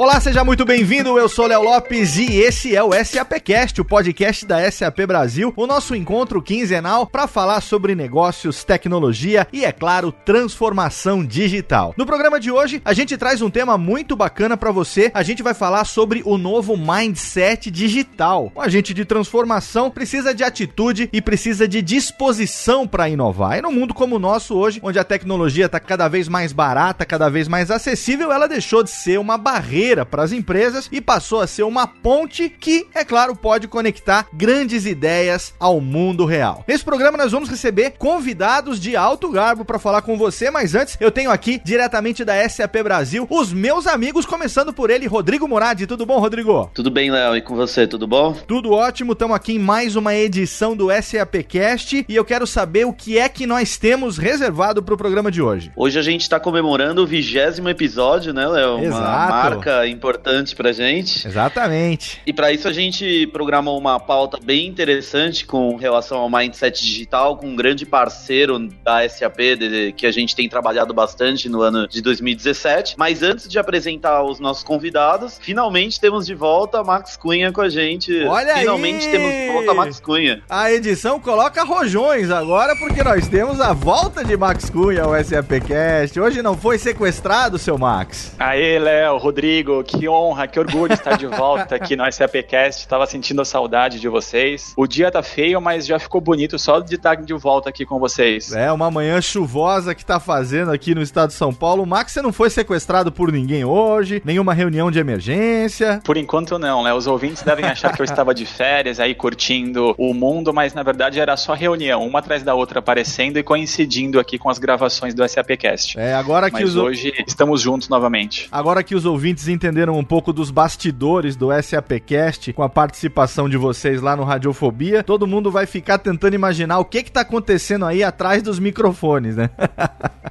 Olá, 0.00 0.20
seja 0.20 0.44
muito 0.44 0.64
bem-vindo. 0.64 1.18
Eu 1.18 1.28
sou 1.28 1.48
Léo 1.48 1.60
Lopes 1.60 2.16
e 2.18 2.36
esse 2.36 2.76
é 2.76 2.80
o 2.80 2.92
SAPcast, 2.92 3.80
o 3.80 3.84
podcast 3.84 4.46
da 4.46 4.70
SAP 4.70 5.00
Brasil, 5.08 5.52
o 5.56 5.66
nosso 5.66 5.92
encontro 5.92 6.40
quinzenal 6.40 7.04
para 7.04 7.26
falar 7.26 7.60
sobre 7.60 7.96
negócios, 7.96 8.62
tecnologia 8.62 9.48
e, 9.52 9.64
é 9.64 9.72
claro, 9.72 10.12
transformação 10.12 11.26
digital. 11.26 11.94
No 11.96 12.06
programa 12.06 12.38
de 12.38 12.48
hoje, 12.48 12.80
a 12.84 12.92
gente 12.92 13.16
traz 13.16 13.42
um 13.42 13.50
tema 13.50 13.76
muito 13.76 14.14
bacana 14.14 14.56
para 14.56 14.70
você. 14.70 15.10
A 15.12 15.24
gente 15.24 15.42
vai 15.42 15.52
falar 15.52 15.84
sobre 15.84 16.22
o 16.24 16.38
novo 16.38 16.76
mindset 16.76 17.68
digital. 17.68 18.52
O 18.54 18.60
agente 18.60 18.94
de 18.94 19.04
transformação 19.04 19.90
precisa 19.90 20.32
de 20.32 20.44
atitude 20.44 21.08
e 21.12 21.20
precisa 21.20 21.66
de 21.66 21.82
disposição 21.82 22.86
para 22.86 23.08
inovar. 23.08 23.58
E 23.58 23.62
no 23.62 23.72
mundo 23.72 23.92
como 23.92 24.14
o 24.14 24.20
nosso 24.20 24.56
hoje, 24.56 24.78
onde 24.80 25.00
a 25.00 25.02
tecnologia 25.02 25.66
está 25.66 25.80
cada 25.80 26.06
vez 26.06 26.28
mais 26.28 26.52
barata, 26.52 27.04
cada 27.04 27.28
vez 27.28 27.48
mais 27.48 27.68
acessível, 27.68 28.30
ela 28.30 28.46
deixou 28.46 28.84
de 28.84 28.90
ser 28.90 29.18
uma 29.18 29.36
barreira 29.36 29.87
para 30.04 30.22
as 30.22 30.32
empresas 30.32 30.88
e 30.92 31.00
passou 31.00 31.40
a 31.40 31.46
ser 31.46 31.62
uma 31.62 31.86
ponte 31.86 32.48
que, 32.48 32.86
é 32.94 33.04
claro, 33.04 33.34
pode 33.34 33.66
conectar 33.66 34.26
grandes 34.32 34.86
ideias 34.86 35.54
ao 35.58 35.80
mundo 35.80 36.24
real. 36.24 36.64
Nesse 36.68 36.84
programa 36.84 37.16
nós 37.16 37.32
vamos 37.32 37.48
receber 37.48 37.92
convidados 37.98 38.78
de 38.78 38.96
alto 38.96 39.30
garbo 39.30 39.64
para 39.64 39.78
falar 39.78 40.02
com 40.02 40.16
você, 40.18 40.50
mas 40.50 40.74
antes 40.74 40.96
eu 41.00 41.10
tenho 41.10 41.30
aqui 41.30 41.60
diretamente 41.64 42.24
da 42.24 42.48
SAP 42.48 42.82
Brasil 42.82 43.26
os 43.30 43.52
meus 43.52 43.86
amigos, 43.86 44.26
começando 44.26 44.72
por 44.72 44.90
ele, 44.90 45.06
Rodrigo 45.06 45.48
Moradi. 45.48 45.86
Tudo 45.86 46.04
bom, 46.04 46.18
Rodrigo? 46.18 46.70
Tudo 46.74 46.90
bem, 46.90 47.10
Léo, 47.10 47.36
e 47.36 47.42
com 47.42 47.56
você, 47.56 47.86
tudo 47.86 48.06
bom? 48.06 48.34
Tudo 48.46 48.72
ótimo, 48.72 49.12
estamos 49.12 49.36
aqui 49.36 49.54
em 49.54 49.58
mais 49.58 49.96
uma 49.96 50.14
edição 50.14 50.76
do 50.76 50.88
SAPcast 50.90 52.04
e 52.08 52.14
eu 52.14 52.24
quero 52.24 52.46
saber 52.46 52.84
o 52.84 52.92
que 52.92 53.18
é 53.18 53.28
que 53.28 53.46
nós 53.46 53.76
temos 53.76 54.18
reservado 54.18 54.82
para 54.82 54.94
o 54.94 54.98
programa 54.98 55.30
de 55.30 55.40
hoje. 55.40 55.72
Hoje 55.76 55.98
a 55.98 56.02
gente 56.02 56.22
está 56.22 56.38
comemorando 56.38 57.02
o 57.02 57.06
vigésimo 57.06 57.68
episódio, 57.68 58.32
né, 58.32 58.46
Léo? 58.46 58.78
Exato. 58.80 58.98
Uma 58.98 59.28
marca 59.28 59.77
importante 59.86 60.54
pra 60.56 60.72
gente. 60.72 61.26
Exatamente. 61.26 62.20
E 62.26 62.32
para 62.32 62.52
isso 62.52 62.66
a 62.66 62.72
gente 62.72 63.26
programou 63.28 63.78
uma 63.78 64.00
pauta 64.00 64.38
bem 64.42 64.66
interessante 64.66 65.46
com 65.46 65.76
relação 65.76 66.18
ao 66.18 66.30
mindset 66.30 66.80
digital, 66.80 67.36
com 67.36 67.46
um 67.46 67.56
grande 67.56 67.84
parceiro 67.84 68.58
da 68.82 69.08
SAP, 69.08 69.38
de, 69.58 69.92
que 69.92 70.06
a 70.06 70.12
gente 70.12 70.34
tem 70.34 70.48
trabalhado 70.48 70.92
bastante 70.94 71.48
no 71.48 71.60
ano 71.60 71.86
de 71.86 72.00
2017. 72.00 72.94
Mas 72.98 73.22
antes 73.22 73.48
de 73.48 73.58
apresentar 73.58 74.22
os 74.22 74.40
nossos 74.40 74.64
convidados, 74.64 75.38
finalmente 75.40 76.00
temos 76.00 76.26
de 76.26 76.34
volta 76.34 76.80
a 76.80 76.84
Max 76.84 77.16
Cunha 77.16 77.52
com 77.52 77.60
a 77.60 77.68
gente. 77.68 78.24
Olha 78.24 78.56
finalmente 78.56 79.06
aí! 79.06 79.12
temos 79.12 79.30
de 79.30 79.52
volta 79.52 79.70
a 79.70 79.74
Max 79.74 80.00
Cunha. 80.00 80.42
A 80.48 80.72
edição 80.72 81.20
coloca 81.20 81.62
rojões 81.64 82.30
agora, 82.30 82.74
porque 82.76 83.02
nós 83.02 83.28
temos 83.28 83.60
a 83.60 83.72
volta 83.72 84.24
de 84.24 84.36
Max 84.36 84.70
Cunha 84.70 85.02
ao 85.02 85.24
SAPcast. 85.24 86.18
Hoje 86.18 86.42
não 86.42 86.56
foi 86.56 86.78
sequestrado, 86.78 87.58
seu 87.58 87.76
Max. 87.78 88.34
Aê, 88.38 88.78
Léo, 88.78 89.18
Rodrigo, 89.18 89.67
que 89.84 90.08
honra, 90.08 90.46
que 90.46 90.58
orgulho 90.58 90.92
estar 90.92 91.16
de 91.16 91.26
volta 91.26 91.76
aqui 91.76 91.96
no 91.96 92.10
SAPcast. 92.10 92.86
Tava 92.88 93.06
sentindo 93.06 93.42
a 93.42 93.44
saudade 93.44 94.00
de 94.00 94.08
vocês. 94.08 94.72
O 94.76 94.86
dia 94.86 95.10
tá 95.10 95.22
feio, 95.22 95.60
mas 95.60 95.86
já 95.86 95.98
ficou 95.98 96.20
bonito 96.20 96.58
só 96.58 96.80
de 96.80 96.94
estar 96.94 97.16
de 97.16 97.34
volta 97.34 97.68
aqui 97.68 97.84
com 97.84 97.98
vocês. 97.98 98.52
É, 98.52 98.70
uma 98.72 98.90
manhã 98.90 99.20
chuvosa 99.20 99.94
que 99.94 100.04
tá 100.04 100.18
fazendo 100.18 100.70
aqui 100.70 100.94
no 100.94 101.02
estado 101.02 101.28
de 101.28 101.34
São 101.34 101.52
Paulo. 101.52 101.82
O 101.82 101.86
Max, 101.86 102.12
você 102.12 102.22
não 102.22 102.32
foi 102.32 102.50
sequestrado 102.50 103.12
por 103.12 103.30
ninguém 103.30 103.64
hoje, 103.64 104.22
nenhuma 104.24 104.54
reunião 104.54 104.90
de 104.90 104.98
emergência. 104.98 106.00
Por 106.04 106.16
enquanto 106.16 106.58
não, 106.58 106.82
né? 106.82 106.92
Os 106.92 107.06
ouvintes 107.06 107.42
devem 107.42 107.64
achar 107.64 107.94
que 107.94 108.00
eu 108.00 108.04
estava 108.04 108.34
de 108.34 108.46
férias 108.46 109.00
aí 109.00 109.14
curtindo 109.14 109.94
o 109.98 110.14
mundo, 110.14 110.52
mas 110.52 110.74
na 110.74 110.82
verdade 110.82 111.20
era 111.20 111.36
só 111.36 111.54
reunião, 111.54 112.06
uma 112.06 112.18
atrás 112.18 112.42
da 112.42 112.54
outra 112.54 112.78
aparecendo 112.78 113.38
e 113.38 113.42
coincidindo 113.42 114.18
aqui 114.20 114.38
com 114.38 114.50
as 114.50 114.58
gravações 114.58 115.14
do 115.14 115.26
SAPcast. 115.26 115.98
É, 115.98 116.14
agora 116.14 116.50
que 116.50 116.60
Mas 116.60 116.70
os 116.70 116.76
hoje 116.76 117.12
estamos 117.26 117.60
juntos 117.60 117.88
novamente. 117.88 118.48
Agora 118.50 118.82
que 118.82 118.94
os 118.94 119.04
ouvintes 119.04 119.48
entenderam 119.58 119.98
um 119.98 120.04
pouco 120.04 120.32
dos 120.32 120.52
bastidores 120.52 121.34
do 121.34 121.48
SAPcast, 121.50 122.52
com 122.52 122.62
a 122.62 122.68
participação 122.68 123.48
de 123.48 123.56
vocês 123.56 124.00
lá 124.00 124.14
no 124.14 124.22
Radiofobia, 124.22 125.02
todo 125.02 125.26
mundo 125.26 125.50
vai 125.50 125.66
ficar 125.66 125.98
tentando 125.98 126.34
imaginar 126.34 126.78
o 126.78 126.84
que 126.84 127.02
que 127.02 127.10
tá 127.10 127.22
acontecendo 127.22 127.84
aí 127.84 128.04
atrás 128.04 128.40
dos 128.40 128.60
microfones, 128.60 129.34
né? 129.34 129.50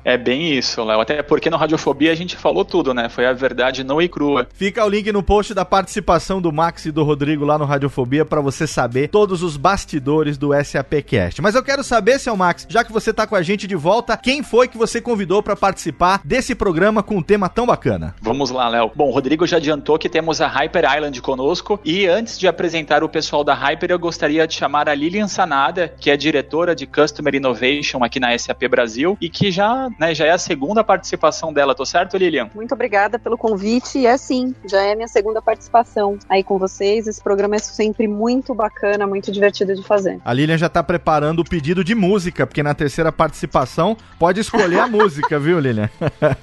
É 0.06 0.18
bem 0.18 0.54
isso, 0.54 0.82
Léo. 0.86 1.02
Até 1.02 1.22
porque 1.22 1.50
no 1.50 1.58
Radiofobia 1.58 2.14
a 2.14 2.16
gente 2.16 2.38
falou 2.38 2.64
tudo, 2.64 2.94
né? 2.94 3.10
Foi 3.10 3.26
a 3.26 3.34
verdade 3.34 3.84
nua 3.84 4.02
e 4.02 4.08
crua. 4.08 4.48
Fica 4.54 4.86
o 4.86 4.88
link 4.88 5.12
no 5.12 5.22
post 5.22 5.54
da 5.54 5.66
participação 5.66 6.42
do 6.42 6.50
Max 6.50 6.86
e 6.86 6.92
do 6.92 7.04
Rodrigo 7.04 7.44
lá 7.44 7.58
no 7.58 7.66
Radiofobia 7.66 8.24
para 8.24 8.40
você 8.40 8.66
saber 8.66 9.10
todos 9.10 9.44
os 9.44 9.58
bastidores 9.58 10.38
do 10.38 10.52
SAPcast. 10.64 11.42
Mas 11.42 11.56
eu 11.56 11.64
quero 11.64 11.84
saber, 11.84 12.20
seu 12.20 12.38
Max, 12.38 12.66
já 12.70 12.86
que 12.86 12.94
você 12.94 13.12
tá 13.12 13.28
com 13.28 13.36
a 13.36 13.42
gente 13.42 13.68
de 13.68 13.76
volta, 13.76 14.16
quem 14.16 14.42
foi 14.42 14.70
que 14.70 14.78
você 14.78 15.02
convidou 15.02 15.44
para 15.44 15.58
participar 15.58 16.22
desse 16.24 16.56
programa 16.56 17.04
com 17.04 17.18
um 17.18 17.22
tema 17.22 17.50
tão 17.50 17.66
bacana? 17.66 18.16
Vamos 18.22 18.50
lá, 18.50 18.70
Léo. 18.70 18.92
Bom, 18.96 19.07
o 19.08 19.12
Rodrigo 19.12 19.48
já 19.48 19.58
adiantou 19.58 19.98
que 19.98 20.10
temos 20.10 20.42
a 20.42 20.48
Hyper 20.48 20.84
Island 20.84 21.22
conosco. 21.22 21.80
E 21.84 22.06
antes 22.06 22.38
de 22.38 22.48
apresentar 22.48 23.04
o 23.04 23.10
pessoal 23.10 23.44
da 23.44 23.54
Hyper, 23.54 23.92
eu 23.92 24.00
gostaria 24.00 24.46
de 24.46 24.54
chamar 24.54 24.90
a 24.90 24.94
Lilian 24.94 25.28
Sanada, 25.28 25.94
que 26.00 26.12
é 26.12 26.18
diretora 26.18 26.76
de 26.76 26.86
Customer 26.86 27.34
Innovation 27.34 28.04
aqui 28.04 28.20
na 28.20 28.38
SAP 28.38 28.64
Brasil 28.70 29.18
e 29.22 29.30
que 29.30 29.50
já, 29.52 29.90
né, 30.00 30.14
já 30.14 30.26
é 30.26 30.32
a 30.32 30.38
segunda 30.38 30.84
participação 30.84 31.54
dela. 31.54 31.74
Tô 31.74 31.86
certo, 31.86 32.18
Lilian? 32.18 32.50
Muito 32.54 32.74
obrigada 32.74 33.18
pelo 33.18 33.38
convite. 33.38 34.00
E 34.00 34.06
é 34.06 34.18
sim, 34.18 34.54
já 34.70 34.82
é 34.82 34.96
minha 34.96 35.08
segunda 35.08 35.42
participação 35.42 36.18
aí 36.28 36.44
com 36.44 36.58
vocês. 36.58 37.08
Esse 37.08 37.22
programa 37.22 37.56
é 37.56 37.60
sempre 37.60 38.08
muito 38.08 38.54
bacana, 38.54 39.08
muito 39.08 39.32
divertido 39.32 39.74
de 39.74 39.84
fazer. 39.84 40.20
A 40.26 40.34
Lilian 40.34 40.58
já 40.58 40.68
tá 40.68 40.84
preparando 40.84 41.40
o 41.40 41.46
pedido 41.46 41.84
de 41.84 41.96
música, 41.96 42.46
porque 42.46 42.62
na 42.62 42.74
terceira 42.74 43.12
participação 43.12 43.96
pode 44.20 44.42
escolher 44.42 44.80
a 44.80 44.88
música, 44.90 45.40
viu, 45.40 45.60
Lilian? 45.60 45.90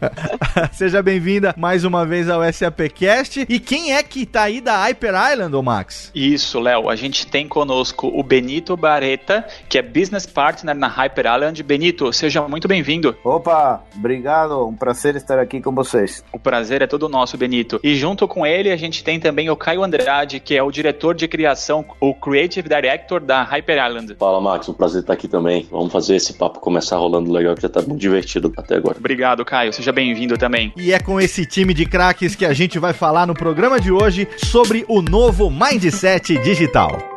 Seja 0.73 1.03
bem-vinda 1.03 1.55
mais 1.59 1.85
uma 1.85 2.07
vez 2.07 2.29
ao 2.29 2.43
SAPcast. 2.55 3.47
E 3.49 3.59
quem 3.59 3.93
é 3.93 4.03
que 4.03 4.25
tá 4.25 4.43
aí 4.43 4.61
da 4.61 4.85
Hyper 4.85 5.15
Island, 5.33 5.55
ô 5.55 5.63
Max? 5.63 6.11
Isso, 6.15 6.61
Léo. 6.61 6.89
A 6.89 6.97
gente 6.97 7.27
tem 7.27 7.47
conosco 7.49 8.11
o 8.13 8.23
Benito 8.23 8.77
Bareta, 8.77 9.47
que 9.69 9.79
é 9.79 9.83
Business 9.83 10.27
Partner 10.27 10.75
na 10.75 10.89
Hyper 10.89 11.27
Island. 11.27 11.63
Benito, 11.63 12.13
seja 12.13 12.43
muito 12.49 12.69
bem-vindo. 12.69 13.17
Opa, 13.25 13.83
obrigado, 13.97 14.67
um 14.67 14.75
prazer 14.75 15.17
estar 15.17 15.39
aqui 15.39 15.61
com 15.61 15.75
vocês. 15.75 16.25
O 16.33 16.39
prazer 16.39 16.83
é 16.83 16.87
todo 16.87 17.09
nosso, 17.09 17.37
Benito. 17.37 17.81
E 17.83 17.95
junto 17.95 18.27
com 18.29 18.47
ele, 18.47 18.71
a 18.71 18.77
gente 18.77 19.03
tem 19.03 19.19
também 19.19 19.51
o 19.51 19.57
Caio 19.57 19.83
Andrade, 19.83 20.41
que 20.41 20.57
é 20.57 20.63
o 20.63 20.71
diretor 20.71 21.15
de 21.15 21.27
criação, 21.27 21.85
o 22.01 22.15
Creative 22.15 22.69
Director 22.69 23.21
da 23.21 23.43
Hyper 23.43 23.87
Island. 23.87 24.17
Fala, 24.19 24.41
Max, 24.41 24.69
um 24.69 24.75
prazer 24.75 25.01
estar 25.01 25.13
aqui 25.13 25.29
também. 25.29 25.67
Vamos 25.71 25.93
fazer 25.93 26.17
esse 26.17 26.35
papo 26.35 26.61
começar 26.61 26.97
rolando 26.97 27.33
legal, 27.33 27.55
que 27.55 27.63
já 27.63 27.69
tá 27.69 27.81
muito 27.83 28.01
divertido 28.01 28.53
até 28.57 28.77
agora. 28.77 28.97
Obrigado, 28.99 29.45
Caio. 29.45 29.73
Seja 29.73 29.93
bem-vindo 29.93 30.37
também. 30.37 30.73
E 30.77 30.93
é 30.93 30.99
com 30.99 31.21
esse 31.21 31.47
time 31.47 31.75
de 31.75 31.87
craques 31.87 32.35
que 32.35 32.44
a 32.45 32.53
gente 32.53 32.79
vai 32.79 32.93
falar 32.93 33.27
no 33.27 33.35
programa 33.35 33.81
de 33.81 33.91
hoje 33.91 34.29
sobre 34.37 34.85
o 34.89 35.01
novo 35.01 35.51
Mindset 35.51 36.37
Digital. 36.39 37.14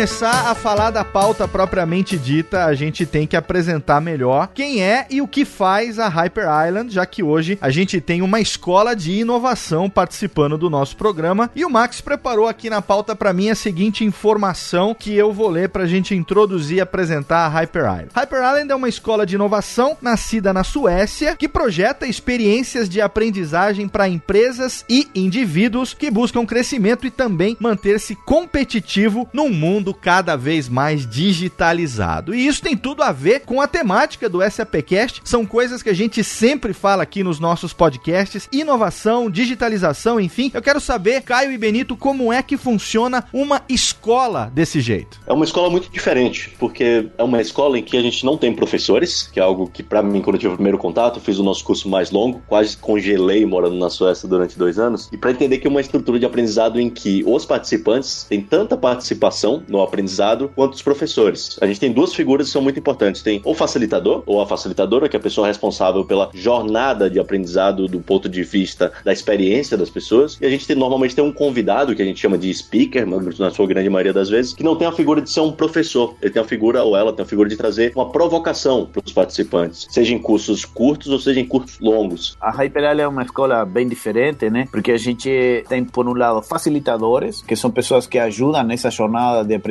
Começar 0.00 0.50
a 0.50 0.54
falar 0.54 0.90
da 0.90 1.04
pauta 1.04 1.46
propriamente 1.46 2.16
dita, 2.16 2.64
a 2.64 2.72
gente 2.72 3.04
tem 3.04 3.26
que 3.26 3.36
apresentar 3.36 4.00
melhor 4.00 4.48
quem 4.54 4.82
é 4.82 5.06
e 5.10 5.20
o 5.20 5.28
que 5.28 5.44
faz 5.44 5.98
a 5.98 6.08
Hyper 6.08 6.46
Island, 6.66 6.90
já 6.90 7.04
que 7.04 7.22
hoje 7.22 7.58
a 7.60 7.68
gente 7.68 8.00
tem 8.00 8.22
uma 8.22 8.40
escola 8.40 8.96
de 8.96 9.12
inovação 9.12 9.90
participando 9.90 10.56
do 10.56 10.70
nosso 10.70 10.96
programa. 10.96 11.50
E 11.54 11.66
o 11.66 11.70
Max 11.70 12.00
preparou 12.00 12.48
aqui 12.48 12.70
na 12.70 12.80
pauta 12.80 13.14
para 13.14 13.34
mim 13.34 13.50
a 13.50 13.54
seguinte 13.54 14.02
informação 14.02 14.94
que 14.94 15.14
eu 15.14 15.34
vou 15.34 15.50
ler 15.50 15.68
para 15.68 15.82
a 15.82 15.86
gente 15.86 16.14
introduzir 16.14 16.78
e 16.78 16.80
apresentar 16.80 17.44
a 17.44 17.48
Hyper 17.48 17.82
Island. 17.82 18.08
Hyper 18.14 18.38
Island 18.38 18.72
é 18.72 18.74
uma 18.74 18.88
escola 18.88 19.26
de 19.26 19.34
inovação 19.34 19.98
nascida 20.00 20.50
na 20.50 20.64
Suécia 20.64 21.36
que 21.36 21.46
projeta 21.46 22.06
experiências 22.06 22.88
de 22.88 23.02
aprendizagem 23.02 23.86
para 23.86 24.08
empresas 24.08 24.82
e 24.88 25.06
indivíduos 25.14 25.92
que 25.92 26.10
buscam 26.10 26.46
crescimento 26.46 27.06
e 27.06 27.10
também 27.10 27.54
manter-se 27.60 28.14
competitivo 28.14 29.28
num 29.34 29.50
mundo 29.50 29.89
mundo 29.90 29.94
cada 29.94 30.36
vez 30.36 30.68
mais 30.68 31.06
digitalizado. 31.06 32.34
E 32.34 32.46
isso 32.46 32.62
tem 32.62 32.76
tudo 32.76 33.02
a 33.02 33.12
ver 33.12 33.40
com 33.40 33.60
a 33.60 33.66
temática 33.66 34.28
do 34.28 34.40
SAPcast. 34.48 35.20
São 35.24 35.44
coisas 35.44 35.82
que 35.82 35.90
a 35.90 35.94
gente 35.94 36.22
sempre 36.22 36.72
fala 36.72 37.02
aqui 37.02 37.22
nos 37.22 37.38
nossos 37.38 37.72
podcasts: 37.72 38.48
inovação, 38.52 39.30
digitalização, 39.30 40.20
enfim. 40.20 40.50
Eu 40.54 40.62
quero 40.62 40.80
saber, 40.80 41.22
Caio 41.22 41.52
e 41.52 41.58
Benito, 41.58 41.96
como 41.96 42.32
é 42.32 42.42
que 42.42 42.56
funciona 42.56 43.24
uma 43.32 43.62
escola 43.68 44.50
desse 44.52 44.80
jeito. 44.80 45.20
É 45.26 45.32
uma 45.32 45.44
escola 45.44 45.68
muito 45.68 45.90
diferente, 45.90 46.54
porque 46.58 47.10
é 47.18 47.22
uma 47.22 47.40
escola 47.40 47.78
em 47.78 47.82
que 47.82 47.96
a 47.96 48.02
gente 48.02 48.24
não 48.24 48.36
tem 48.36 48.54
professores, 48.54 49.28
que 49.32 49.40
é 49.40 49.42
algo 49.42 49.68
que 49.68 49.82
para 49.82 50.02
mim 50.02 50.20
quando 50.20 50.36
eu 50.36 50.40
tive 50.40 50.52
o 50.52 50.56
primeiro 50.56 50.78
contato, 50.78 51.20
fiz 51.20 51.38
o 51.38 51.42
nosso 51.42 51.64
curso 51.64 51.88
mais 51.88 52.10
longo, 52.10 52.40
quase 52.46 52.76
congelei 52.76 53.44
morando 53.44 53.76
na 53.76 53.90
Suécia 53.90 54.28
durante 54.28 54.58
dois 54.58 54.78
anos, 54.78 55.08
e 55.12 55.16
para 55.16 55.30
entender 55.30 55.58
que 55.58 55.66
é 55.66 55.70
uma 55.70 55.80
estrutura 55.80 56.18
de 56.18 56.26
aprendizado 56.26 56.80
em 56.80 56.88
que 56.88 57.22
os 57.26 57.44
participantes 57.44 58.24
têm 58.28 58.40
tanta 58.40 58.76
participação 58.76 59.62
no 59.68 59.79
aprendizado 59.82 60.50
quanto 60.54 60.74
os 60.74 60.82
professores. 60.82 61.58
A 61.60 61.66
gente 61.66 61.80
tem 61.80 61.92
duas 61.92 62.14
figuras 62.14 62.46
que 62.46 62.52
são 62.52 62.62
muito 62.62 62.78
importantes. 62.78 63.22
Tem 63.22 63.40
o 63.44 63.54
facilitador, 63.54 64.22
ou 64.26 64.40
a 64.40 64.46
facilitadora, 64.46 65.08
que 65.08 65.16
é 65.16 65.18
a 65.18 65.22
pessoa 65.22 65.46
responsável 65.46 66.04
pela 66.04 66.30
jornada 66.34 67.08
de 67.08 67.18
aprendizado 67.18 67.86
do 67.86 68.00
ponto 68.00 68.28
de 68.28 68.42
vista 68.42 68.92
da 69.04 69.12
experiência 69.12 69.76
das 69.76 69.90
pessoas, 69.90 70.38
e 70.40 70.46
a 70.46 70.50
gente 70.50 70.66
tem, 70.66 70.76
normalmente 70.76 71.14
tem 71.14 71.24
um 71.24 71.32
convidado, 71.32 71.94
que 71.94 72.02
a 72.02 72.04
gente 72.04 72.20
chama 72.20 72.38
de 72.38 72.52
speaker, 72.52 73.06
na 73.38 73.50
sua 73.50 73.66
grande 73.66 73.88
maioria 73.88 74.12
das 74.12 74.28
vezes, 74.28 74.52
que 74.52 74.62
não 74.62 74.76
tem 74.76 74.86
a 74.86 74.92
figura 74.92 75.20
de 75.20 75.30
ser 75.30 75.40
um 75.40 75.52
professor, 75.52 76.14
ele 76.20 76.32
tem 76.32 76.42
a 76.42 76.44
figura, 76.44 76.82
ou 76.82 76.96
ela 76.96 77.12
tem 77.12 77.24
a 77.24 77.28
figura 77.28 77.48
de 77.48 77.56
trazer 77.56 77.92
uma 77.94 78.10
provocação 78.10 78.86
para 78.86 79.02
os 79.04 79.12
participantes, 79.12 79.86
seja 79.90 80.14
em 80.14 80.18
cursos 80.18 80.64
curtos 80.64 81.08
ou 81.08 81.18
seja 81.18 81.40
em 81.40 81.46
cursos 81.46 81.78
longos. 81.80 82.36
A 82.40 82.50
Hyperal 82.50 82.98
é 82.98 83.08
uma 83.08 83.22
escola 83.22 83.64
bem 83.64 83.88
diferente, 83.88 84.48
né? 84.50 84.68
Porque 84.70 84.92
a 84.92 84.98
gente 84.98 85.64
tem, 85.68 85.84
por 85.84 86.08
um 86.08 86.14
lado, 86.14 86.42
facilitadores, 86.42 87.42
que 87.42 87.56
são 87.56 87.70
pessoas 87.70 88.06
que 88.06 88.18
ajudam 88.18 88.62
nessa 88.64 88.90
jornada 88.90 89.44
de 89.44 89.54
aprendizado, 89.54 89.69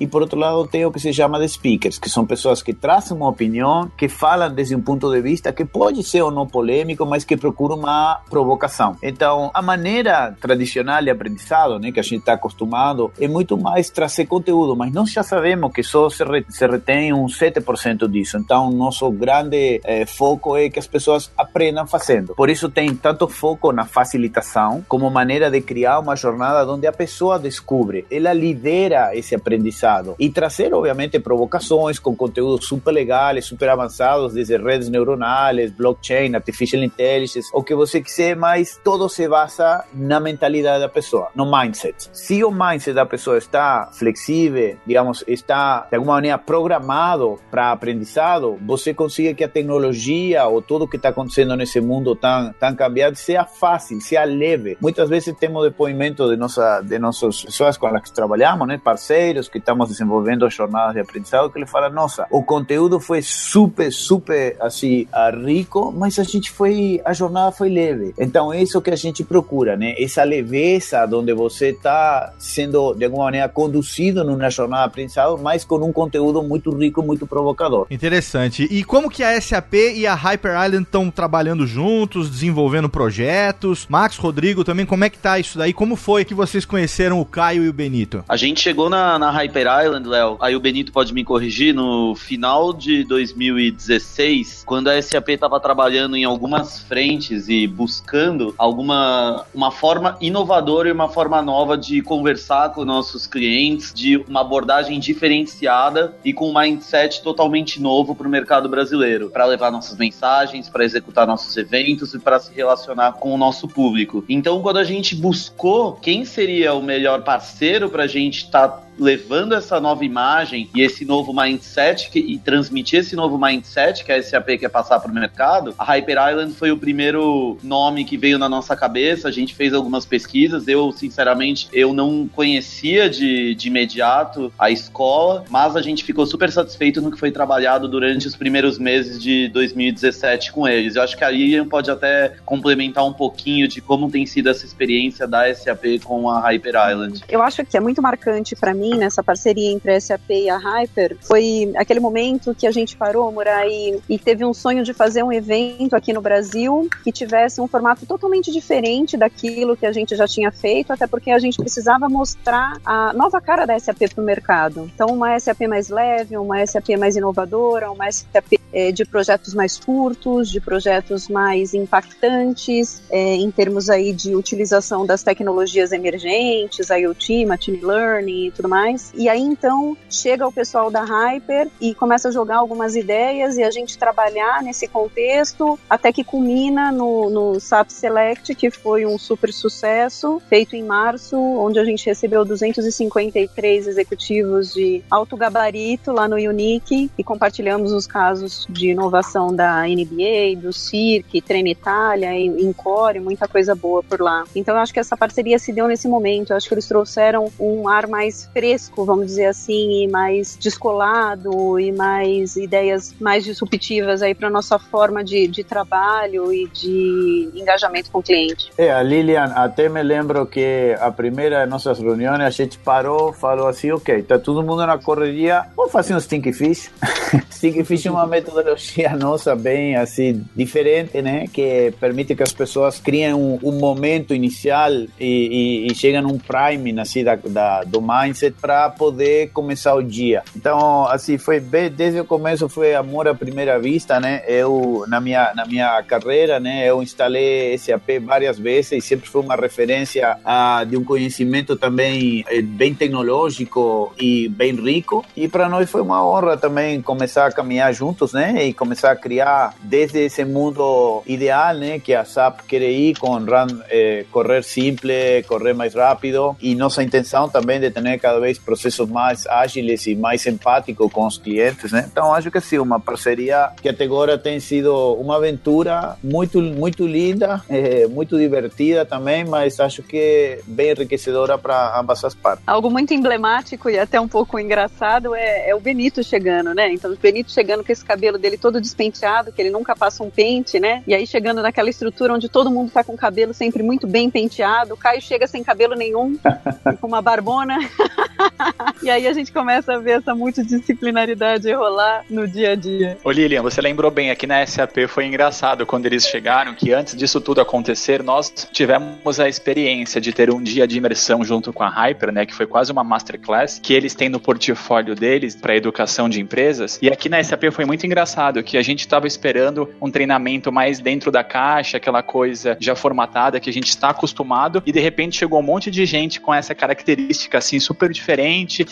e 0.00 0.06
por 0.06 0.22
outro 0.22 0.38
lado, 0.38 0.66
tem 0.66 0.84
o 0.84 0.92
que 0.92 1.00
se 1.00 1.12
chama 1.12 1.38
de 1.38 1.48
speakers, 1.48 1.98
que 1.98 2.08
são 2.08 2.26
pessoas 2.26 2.62
que 2.62 2.72
trazem 2.72 3.16
uma 3.16 3.28
opinião, 3.28 3.90
que 3.96 4.08
falam 4.08 4.52
desde 4.52 4.74
um 4.74 4.80
ponto 4.80 5.10
de 5.10 5.20
vista 5.20 5.52
que 5.52 5.64
pode 5.64 6.02
ser 6.02 6.22
ou 6.22 6.30
não 6.30 6.46
polêmico, 6.46 7.06
mas 7.06 7.24
que 7.24 7.36
procuram 7.36 7.76
uma 7.76 8.20
provocação. 8.28 8.96
Então, 9.02 9.50
a 9.54 9.62
maneira 9.62 10.36
tradicional 10.40 11.02
de 11.02 11.10
aprendizado, 11.10 11.78
né, 11.78 11.92
que 11.92 12.00
a 12.00 12.02
gente 12.02 12.20
está 12.20 12.34
acostumado, 12.34 13.12
é 13.18 13.28
muito 13.28 13.56
mais 13.56 13.90
trazer 13.90 14.26
conteúdo, 14.26 14.76
mas 14.76 14.92
nós 14.92 15.10
já 15.10 15.22
sabemos 15.22 15.72
que 15.72 15.82
só 15.82 16.08
se, 16.08 16.24
re, 16.24 16.44
se 16.48 16.66
retém 16.66 17.12
um 17.12 17.26
7% 17.26 18.08
disso. 18.08 18.36
Então, 18.36 18.70
nosso 18.70 19.10
grande 19.10 19.80
eh, 19.84 20.06
foco 20.06 20.56
é 20.56 20.68
que 20.68 20.78
as 20.78 20.86
pessoas 20.86 21.30
aprendam 21.36 21.86
fazendo. 21.86 22.34
Por 22.34 22.50
isso 22.50 22.68
tem 22.68 22.94
tanto 22.94 23.28
foco 23.28 23.72
na 23.72 23.84
facilitação 23.84 24.84
como 24.88 25.10
maneira 25.10 25.50
de 25.50 25.60
criar 25.60 25.98
uma 25.98 26.16
jornada 26.16 26.70
onde 26.70 26.86
a 26.86 26.92
pessoa 26.92 27.38
descobre, 27.38 28.06
ela 28.10 28.32
lidera 28.32 29.14
esse 29.16 29.31
aprendizado 29.34 30.14
e 30.18 30.30
trazer, 30.30 30.72
obviamente, 30.74 31.18
provocações 31.18 31.98
com 31.98 32.14
conteúdos 32.14 32.66
super 32.66 32.92
legais, 32.92 33.44
super 33.44 33.68
avançados, 33.68 34.32
desde 34.32 34.56
redes 34.56 34.88
neuronais, 34.88 35.70
blockchain, 35.70 36.34
artificial 36.34 36.82
intelligence, 36.82 37.50
o 37.52 37.62
que 37.62 37.74
você 37.74 38.00
quiser, 38.00 38.36
mas 38.36 38.80
todo 38.82 39.08
se 39.08 39.28
basa 39.28 39.84
na 39.94 40.20
mentalidade 40.20 40.80
da 40.80 40.88
pessoa, 40.88 41.30
no 41.34 41.50
mindset. 41.50 42.10
Se 42.12 42.42
o 42.44 42.50
mindset 42.50 42.94
da 42.94 43.06
pessoa 43.06 43.38
está 43.38 43.90
flexível, 43.92 44.76
digamos, 44.86 45.24
está 45.26 45.86
de 45.90 45.96
alguma 45.96 46.14
maneira 46.14 46.38
programado 46.38 47.38
para 47.50 47.72
aprendizado, 47.72 48.58
você 48.62 48.92
consiga 48.94 49.34
que 49.34 49.44
a 49.44 49.48
tecnologia 49.48 50.46
ou 50.46 50.60
tudo 50.62 50.88
que 50.88 50.96
está 50.96 51.10
acontecendo 51.10 51.56
nesse 51.56 51.80
mundo 51.80 52.14
tão, 52.14 52.52
tão 52.52 52.74
cambiado 52.74 53.16
seja 53.16 53.44
fácil, 53.44 54.00
seja 54.00 54.24
leve. 54.24 54.76
Muitas 54.80 55.08
vezes 55.08 55.34
temos 55.38 55.64
depoimento 55.64 56.28
de, 56.28 56.36
nossa, 56.36 56.80
de 56.80 56.98
nossas 56.98 57.44
pessoas 57.44 57.76
com 57.76 57.86
as 57.86 58.02
que 58.02 58.12
trabalhamos, 58.12 58.66
né, 58.66 58.80
parceiros 58.82 59.11
que 59.50 59.58
estamos 59.58 59.88
desenvolvendo 59.88 60.48
jornadas 60.50 60.94
de 60.94 61.00
aprendizado, 61.00 61.50
que 61.50 61.58
ele 61.58 61.66
fala, 61.66 61.88
nossa, 61.88 62.26
o 62.30 62.42
conteúdo 62.42 62.98
foi 62.98 63.22
super, 63.22 63.92
super, 63.92 64.56
assim, 64.60 65.06
rico, 65.44 65.92
mas 65.96 66.18
a 66.18 66.24
gente 66.24 66.50
foi, 66.50 67.00
a 67.04 67.12
jornada 67.12 67.52
foi 67.52 67.68
leve. 67.68 68.14
Então, 68.18 68.52
é 68.52 68.62
isso 68.62 68.80
que 68.80 68.90
a 68.90 68.96
gente 68.96 69.24
procura, 69.24 69.76
né, 69.76 69.94
essa 69.98 70.24
leveza 70.24 71.08
onde 71.12 71.32
você 71.34 71.68
está 71.68 72.32
sendo, 72.38 72.94
de 72.94 73.04
alguma 73.04 73.24
maneira, 73.24 73.48
conduzido 73.48 74.24
numa 74.24 74.50
jornada 74.50 74.82
de 74.84 74.88
aprendizado, 74.88 75.38
mas 75.38 75.64
com 75.64 75.76
um 75.76 75.92
conteúdo 75.92 76.42
muito 76.42 76.70
rico, 76.70 77.02
muito 77.02 77.26
provocador. 77.26 77.86
Interessante. 77.90 78.66
E 78.70 78.84
como 78.84 79.10
que 79.10 79.22
a 79.22 79.40
SAP 79.40 79.74
e 79.74 80.06
a 80.06 80.14
Hyper 80.14 80.52
Island 80.64 80.84
estão 80.84 81.10
trabalhando 81.10 81.66
juntos, 81.66 82.30
desenvolvendo 82.30 82.88
projetos? 82.88 83.86
Max, 83.88 84.16
Rodrigo, 84.16 84.64
também, 84.64 84.86
como 84.86 85.04
é 85.04 85.10
que 85.10 85.18
tá 85.18 85.38
isso 85.38 85.58
daí? 85.58 85.72
Como 85.72 85.96
foi 85.96 86.24
que 86.24 86.34
vocês 86.34 86.64
conheceram 86.64 87.20
o 87.20 87.24
Caio 87.24 87.64
e 87.64 87.68
o 87.68 87.72
Benito? 87.72 88.24
A 88.28 88.36
gente 88.36 88.60
chegou 88.60 88.88
na, 88.88 89.01
na 89.18 89.30
Hyper 89.30 89.66
Island, 89.84 90.08
Léo, 90.08 90.36
aí 90.40 90.54
o 90.54 90.60
Benito 90.60 90.92
pode 90.92 91.12
me 91.12 91.24
corrigir, 91.24 91.74
no 91.74 92.14
final 92.14 92.72
de 92.72 93.04
2016, 93.04 94.62
quando 94.64 94.88
a 94.88 95.00
SAP 95.00 95.30
estava 95.30 95.58
trabalhando 95.58 96.16
em 96.16 96.24
algumas 96.24 96.80
frentes 96.80 97.48
e 97.48 97.66
buscando 97.66 98.54
alguma 98.56 99.44
uma 99.54 99.70
forma 99.70 100.16
inovadora 100.20 100.88
e 100.88 100.92
uma 100.92 101.08
forma 101.08 101.42
nova 101.42 101.76
de 101.76 102.00
conversar 102.02 102.70
com 102.70 102.84
nossos 102.84 103.26
clientes, 103.26 103.92
de 103.92 104.16
uma 104.28 104.40
abordagem 104.40 104.98
diferenciada 105.00 106.16
e 106.24 106.32
com 106.32 106.50
um 106.50 106.58
mindset 106.58 107.22
totalmente 107.22 107.80
novo 107.80 108.14
para 108.14 108.26
o 108.26 108.30
mercado 108.30 108.68
brasileiro, 108.68 109.30
para 109.30 109.44
levar 109.44 109.70
nossas 109.70 109.96
mensagens, 109.96 110.68
para 110.68 110.84
executar 110.84 111.26
nossos 111.26 111.56
eventos 111.56 112.14
e 112.14 112.18
para 112.18 112.38
se 112.38 112.52
relacionar 112.52 113.12
com 113.14 113.34
o 113.34 113.38
nosso 113.38 113.66
público. 113.66 114.24
Então, 114.28 114.62
quando 114.62 114.78
a 114.78 114.84
gente 114.84 115.14
buscou 115.14 115.94
quem 115.94 116.24
seria 116.24 116.74
o 116.74 116.82
melhor 116.82 117.22
parceiro 117.22 117.88
para 117.88 118.04
a 118.04 118.06
gente 118.06 118.44
estar 118.44 118.68
tá 118.68 118.91
levando 118.98 119.54
essa 119.54 119.80
nova 119.80 120.04
imagem 120.04 120.68
e 120.74 120.82
esse 120.82 121.04
novo 121.04 121.32
mindset 121.32 122.10
que, 122.10 122.18
e 122.18 122.38
transmitir 122.38 123.00
esse 123.00 123.16
novo 123.16 123.38
mindset 123.38 124.04
que 124.04 124.12
a 124.12 124.22
SAP 124.22 124.58
quer 124.58 124.68
passar 124.68 125.00
para 125.00 125.10
o 125.10 125.14
mercado, 125.14 125.74
a 125.78 125.84
Hyper 125.84 126.18
Island 126.30 126.54
foi 126.54 126.70
o 126.70 126.76
primeiro 126.76 127.58
nome 127.62 128.04
que 128.04 128.16
veio 128.16 128.38
na 128.38 128.48
nossa 128.48 128.76
cabeça. 128.76 129.28
A 129.28 129.32
gente 129.32 129.54
fez 129.54 129.72
algumas 129.72 130.04
pesquisas. 130.04 130.68
Eu, 130.68 130.92
sinceramente, 130.92 131.68
eu 131.72 131.92
não 131.92 132.28
conhecia 132.28 133.08
de, 133.08 133.54
de 133.54 133.68
imediato 133.68 134.52
a 134.58 134.70
escola, 134.70 135.44
mas 135.48 135.76
a 135.76 135.82
gente 135.82 136.04
ficou 136.04 136.26
super 136.26 136.50
satisfeito 136.50 137.00
no 137.00 137.10
que 137.10 137.18
foi 137.18 137.30
trabalhado 137.30 137.88
durante 137.88 138.26
os 138.26 138.36
primeiros 138.36 138.78
meses 138.78 139.20
de 139.20 139.48
2017 139.48 140.52
com 140.52 140.68
eles. 140.68 140.96
Eu 140.96 141.02
acho 141.02 141.16
que 141.16 141.24
a 141.24 141.30
Lilian 141.30 141.66
pode 141.66 141.90
até 141.90 142.34
complementar 142.44 143.04
um 143.04 143.12
pouquinho 143.12 143.66
de 143.66 143.80
como 143.80 144.10
tem 144.10 144.26
sido 144.26 144.48
essa 144.48 144.64
experiência 144.64 145.26
da 145.26 145.52
SAP 145.54 146.02
com 146.04 146.28
a 146.28 146.40
Hyper 146.40 146.74
Island. 146.90 147.22
Eu 147.28 147.42
acho 147.42 147.64
que 147.64 147.76
é 147.76 147.80
muito 147.80 148.02
marcante 148.02 148.54
para 148.54 148.74
mim 148.74 148.81
nessa 148.90 149.22
parceria 149.22 149.70
entre 149.70 149.94
a 149.94 150.00
SAP 150.00 150.30
e 150.30 150.50
a 150.50 150.58
Hyper 150.58 151.16
foi 151.20 151.72
aquele 151.76 152.00
momento 152.00 152.54
que 152.54 152.66
a 152.66 152.70
gente 152.70 152.96
parou, 152.96 153.30
Murai, 153.32 154.00
e 154.08 154.18
teve 154.18 154.44
um 154.44 154.54
sonho 154.54 154.82
de 154.84 154.92
fazer 154.92 155.22
um 155.22 155.32
evento 155.32 155.94
aqui 155.94 156.12
no 156.12 156.20
Brasil 156.20 156.88
que 157.02 157.12
tivesse 157.12 157.60
um 157.60 157.66
formato 157.66 158.06
totalmente 158.06 158.50
diferente 158.50 159.16
daquilo 159.16 159.76
que 159.76 159.86
a 159.86 159.92
gente 159.92 160.14
já 160.16 160.26
tinha 160.26 160.50
feito, 160.50 160.92
até 160.92 161.06
porque 161.06 161.30
a 161.30 161.38
gente 161.38 161.56
precisava 161.56 162.08
mostrar 162.08 162.78
a 162.84 163.12
nova 163.12 163.40
cara 163.40 163.66
da 163.66 163.78
SAP 163.78 164.08
para 164.14 164.22
o 164.22 164.24
mercado. 164.24 164.90
Então, 164.94 165.08
uma 165.08 165.38
SAP 165.38 165.62
mais 165.68 165.88
leve, 165.88 166.36
uma 166.36 166.64
SAP 166.66 166.90
mais 166.98 167.16
inovadora, 167.16 167.90
uma 167.90 168.10
SAP 168.10 168.54
é, 168.72 168.90
de 168.90 169.04
projetos 169.04 169.54
mais 169.54 169.78
curtos, 169.78 170.50
de 170.50 170.60
projetos 170.60 171.28
mais 171.28 171.74
impactantes, 171.74 173.02
é, 173.10 173.34
em 173.34 173.50
termos 173.50 173.90
aí 173.90 174.12
de 174.12 174.34
utilização 174.34 175.04
das 175.04 175.22
tecnologias 175.22 175.92
emergentes, 175.92 176.88
IoT, 176.88 177.44
Machine 177.46 177.80
Learning 177.82 178.46
e 178.46 178.50
tudo 178.50 178.68
mais. 178.72 179.12
E 179.14 179.28
aí 179.28 179.42
então 179.42 179.94
chega 180.08 180.48
o 180.48 180.52
pessoal 180.52 180.90
da 180.90 181.02
Hyper 181.04 181.68
e 181.78 181.94
começa 181.94 182.28
a 182.28 182.32
jogar 182.32 182.56
algumas 182.56 182.96
ideias 182.96 183.58
e 183.58 183.62
a 183.62 183.70
gente 183.70 183.98
trabalhar 183.98 184.62
nesse 184.62 184.88
contexto 184.88 185.78
até 185.90 186.10
que 186.10 186.24
culmina 186.24 186.90
no, 186.90 187.28
no 187.28 187.60
SAP 187.60 187.90
Select, 187.90 188.54
que 188.54 188.70
foi 188.70 189.04
um 189.04 189.18
super 189.18 189.52
sucesso, 189.52 190.40
feito 190.48 190.74
em 190.74 190.82
março, 190.82 191.36
onde 191.38 191.78
a 191.78 191.84
gente 191.84 192.06
recebeu 192.06 192.46
253 192.46 193.86
executivos 193.86 194.72
de 194.72 195.02
alto 195.10 195.36
gabarito 195.36 196.10
lá 196.12 196.26
no 196.26 196.36
Unique 196.36 197.10
e 197.18 197.22
compartilhamos 197.22 197.92
os 197.92 198.06
casos 198.06 198.66
de 198.70 198.88
inovação 198.90 199.54
da 199.54 199.82
NBA, 199.82 200.56
do 200.56 200.72
CIRC, 200.72 201.42
Treino 201.42 201.68
Itália, 201.68 202.34
Encore, 202.34 203.20
muita 203.20 203.46
coisa 203.46 203.74
boa 203.74 204.02
por 204.02 204.20
lá. 204.20 204.44
Então 204.56 204.74
eu 204.74 204.80
acho 204.80 204.94
que 204.94 205.00
essa 205.00 205.16
parceria 205.16 205.58
se 205.58 205.72
deu 205.72 205.86
nesse 205.86 206.08
momento. 206.08 206.52
Eu 206.52 206.56
acho 206.56 206.68
que 206.68 206.74
eles 206.74 206.86
trouxeram 206.86 207.50
um 207.58 207.88
ar 207.88 208.06
mais 208.06 208.48
fresco, 208.62 209.04
vamos 209.04 209.26
dizer 209.26 209.46
assim, 209.46 210.04
e 210.04 210.08
mais 210.08 210.56
descolado 210.56 211.80
e 211.80 211.90
mais 211.90 212.54
ideias 212.54 213.12
mais 213.20 213.42
disruptivas 213.42 214.22
aí 214.22 214.36
para 214.36 214.48
nossa 214.48 214.78
forma 214.78 215.24
de, 215.24 215.48
de 215.48 215.64
trabalho 215.64 216.52
e 216.52 216.68
de 216.68 217.50
engajamento 217.56 218.08
com 218.12 218.20
o 218.20 218.22
cliente. 218.22 218.70
É, 218.78 218.92
a 218.92 219.02
Lilian, 219.02 219.46
até 219.56 219.88
me 219.88 220.00
lembro 220.00 220.46
que 220.46 220.96
a 221.00 221.10
primeira 221.10 221.66
nossas 221.66 221.98
reuniões 221.98 222.40
a 222.40 222.50
gente 222.50 222.78
parou, 222.78 223.32
falou 223.32 223.66
assim, 223.66 223.90
ok, 223.90 224.22
tá 224.22 224.38
todo 224.38 224.62
mundo 224.62 224.86
na 224.86 224.96
correria, 224.96 225.64
vamos 225.76 225.90
fazer 225.90 226.14
um 226.14 226.20
Stinky 226.20 226.52
Fish. 226.52 226.88
Stinky 227.50 227.82
Fish 227.82 228.06
é 228.06 228.12
uma 228.12 228.28
metodologia 228.28 229.10
nossa 229.18 229.56
bem 229.56 229.96
assim 229.96 230.44
diferente, 230.54 231.20
né, 231.20 231.46
que 231.52 231.92
permite 231.98 232.36
que 232.36 232.44
as 232.44 232.52
pessoas 232.52 233.00
criem 233.00 233.34
um, 233.34 233.58
um 233.60 233.72
momento 233.72 234.32
inicial 234.32 234.92
e, 234.92 235.08
e, 235.18 235.86
e 235.88 235.94
chegam 235.96 236.22
num 236.22 236.38
prime 236.38 237.00
assim 237.00 237.24
da, 237.24 237.34
da, 237.34 237.82
do 237.82 238.00
mindset 238.00 238.51
para 238.60 238.88
poder 238.90 239.50
começar 239.50 239.94
o 239.94 240.02
dia. 240.02 240.42
Então, 240.56 241.06
assim, 241.06 241.38
foi 241.38 241.60
bem, 241.60 241.90
desde 241.90 242.20
o 242.20 242.24
começo 242.24 242.68
foi 242.68 242.94
amor 242.94 243.28
à 243.28 243.34
primeira 243.34 243.78
vista, 243.78 244.20
né? 244.20 244.42
Eu 244.46 245.04
na 245.08 245.20
minha 245.20 245.52
na 245.54 245.64
minha 245.64 246.02
carreira, 246.02 246.60
né, 246.60 246.88
eu 246.88 247.02
instalei 247.02 247.76
SAP 247.78 248.20
várias 248.24 248.58
vezes 248.58 248.92
e 248.92 249.00
sempre 249.00 249.28
foi 249.28 249.42
uma 249.42 249.56
referência 249.56 250.36
a, 250.44 250.84
de 250.84 250.96
um 250.96 251.04
conhecimento 251.04 251.76
também 251.76 252.44
eh, 252.48 252.62
bem 252.62 252.94
tecnológico 252.94 254.12
e 254.18 254.48
bem 254.48 254.74
rico. 254.74 255.24
E 255.36 255.48
para 255.48 255.68
nós 255.68 255.90
foi 255.90 256.00
uma 256.00 256.24
honra 256.24 256.56
também 256.56 257.00
começar 257.02 257.46
a 257.46 257.52
caminhar 257.52 257.92
juntos, 257.92 258.32
né? 258.32 258.66
E 258.66 258.72
começar 258.72 259.12
a 259.12 259.16
criar 259.16 259.74
desde 259.82 260.20
esse 260.20 260.44
mundo 260.44 261.22
ideal, 261.26 261.74
né? 261.74 261.98
Que 261.98 262.14
a 262.14 262.24
SAP 262.24 262.60
quer 262.68 262.82
ir 262.82 263.16
com 263.18 263.38
run, 263.38 263.80
eh, 263.88 264.24
correr 264.30 264.62
simples, 264.62 265.46
correr 265.46 265.74
mais 265.74 265.94
rápido. 265.94 266.56
E 266.60 266.74
nossa 266.74 267.02
intenção 267.02 267.48
também 267.48 267.80
de 267.80 267.90
ter 267.90 268.18
cada 268.18 268.40
vez 268.42 268.58
processos 268.58 269.08
mais 269.08 269.46
ágeis 269.46 270.06
e 270.06 270.14
mais 270.14 270.46
empáticos 270.46 271.10
com 271.12 271.26
os 271.26 271.38
clientes, 271.38 271.92
né? 271.92 272.08
Então 272.10 272.34
acho 272.34 272.50
que 272.50 272.60
sim, 272.60 272.78
uma 272.78 273.00
parceria 273.00 273.70
que 273.80 273.88
até 273.88 274.04
agora 274.04 274.36
tem 274.36 274.60
sido 274.60 274.92
uma 275.14 275.36
aventura 275.36 276.16
muito 276.22 276.60
muito 276.60 277.06
linda, 277.06 277.62
é, 277.68 278.06
muito 278.06 278.36
divertida 278.36 279.06
também, 279.06 279.44
mas 279.44 279.80
acho 279.80 280.02
que 280.02 280.58
bem 280.66 280.90
enriquecedora 280.90 281.56
para 281.56 281.98
ambas 281.98 282.22
as 282.24 282.34
partes. 282.34 282.64
Algo 282.66 282.90
muito 282.90 283.14
emblemático 283.14 283.88
e 283.88 283.98
até 283.98 284.20
um 284.20 284.28
pouco 284.28 284.58
engraçado 284.58 285.34
é, 285.34 285.70
é, 285.70 285.74
o 285.74 285.80
Benito 285.80 286.22
chegando, 286.22 286.74
né? 286.74 286.92
Então, 286.92 287.12
o 287.12 287.16
Benito 287.16 287.50
chegando 287.50 287.84
com 287.84 287.92
esse 287.92 288.04
cabelo 288.04 288.38
dele 288.38 288.58
todo 288.58 288.80
despenteado, 288.80 289.52
que 289.52 289.62
ele 289.62 289.70
nunca 289.70 289.96
passa 289.96 290.22
um 290.22 290.30
pente, 290.30 290.78
né? 290.78 291.02
E 291.06 291.14
aí 291.14 291.26
chegando 291.26 291.62
naquela 291.62 291.88
estrutura 291.90 292.34
onde 292.34 292.48
todo 292.48 292.70
mundo 292.70 292.90
tá 292.90 293.02
com 293.02 293.14
o 293.14 293.16
cabelo 293.16 293.54
sempre 293.54 293.82
muito 293.82 294.06
bem 294.06 294.30
penteado, 294.30 294.94
o 294.94 294.96
Caio 294.96 295.22
chega 295.22 295.46
sem 295.46 295.62
cabelo 295.62 295.94
nenhum, 295.94 296.38
com 297.00 297.06
uma 297.06 297.22
barbona. 297.22 297.78
e 299.02 299.10
aí 299.10 299.26
a 299.26 299.32
gente 299.32 299.52
começa 299.52 299.94
a 299.94 299.98
ver 299.98 300.18
essa 300.18 300.34
multidisciplinaridade 300.34 301.72
rolar 301.72 302.24
no 302.28 302.46
dia 302.46 302.72
a 302.72 302.74
dia. 302.74 303.18
Ô 303.24 303.30
Lilian, 303.30 303.62
você 303.62 303.80
lembrou 303.80 304.10
bem, 304.10 304.30
aqui 304.30 304.46
na 304.46 304.64
SAP 304.66 305.06
foi 305.08 305.26
engraçado 305.26 305.86
quando 305.86 306.06
eles 306.06 306.26
chegaram 306.26 306.74
que 306.74 306.92
antes 306.92 307.16
disso 307.16 307.40
tudo 307.40 307.60
acontecer, 307.60 308.22
nós 308.22 308.68
tivemos 308.72 309.40
a 309.40 309.48
experiência 309.48 310.20
de 310.20 310.32
ter 310.32 310.50
um 310.50 310.62
dia 310.62 310.86
de 310.86 310.98
imersão 310.98 311.44
junto 311.44 311.72
com 311.72 311.82
a 311.82 311.88
Hyper, 311.88 312.32
né, 312.32 312.46
que 312.46 312.54
foi 312.54 312.66
quase 312.66 312.92
uma 312.92 313.04
masterclass 313.04 313.78
que 313.82 313.94
eles 313.94 314.14
têm 314.14 314.28
no 314.28 314.40
portfólio 314.40 315.14
deles 315.14 315.54
para 315.56 315.76
educação 315.76 316.28
de 316.28 316.40
empresas. 316.40 316.98
E 317.02 317.08
aqui 317.08 317.28
na 317.28 317.42
SAP 317.42 317.64
foi 317.72 317.84
muito 317.84 318.06
engraçado 318.06 318.62
que 318.62 318.76
a 318.76 318.82
gente 318.82 319.00
estava 319.00 319.26
esperando 319.26 319.88
um 320.00 320.10
treinamento 320.10 320.72
mais 320.72 320.98
dentro 321.00 321.30
da 321.30 321.44
caixa, 321.44 321.96
aquela 321.96 322.22
coisa 322.22 322.76
já 322.80 322.94
formatada 322.94 323.60
que 323.60 323.70
a 323.70 323.72
gente 323.72 323.88
está 323.88 324.10
acostumado, 324.10 324.82
e 324.86 324.92
de 324.92 325.00
repente 325.00 325.36
chegou 325.36 325.60
um 325.60 325.62
monte 325.62 325.90
de 325.90 326.04
gente 326.06 326.40
com 326.40 326.52
essa 326.52 326.74
característica 326.74 327.58
assim 327.58 327.78
super 327.78 328.10
diferente, 328.10 328.21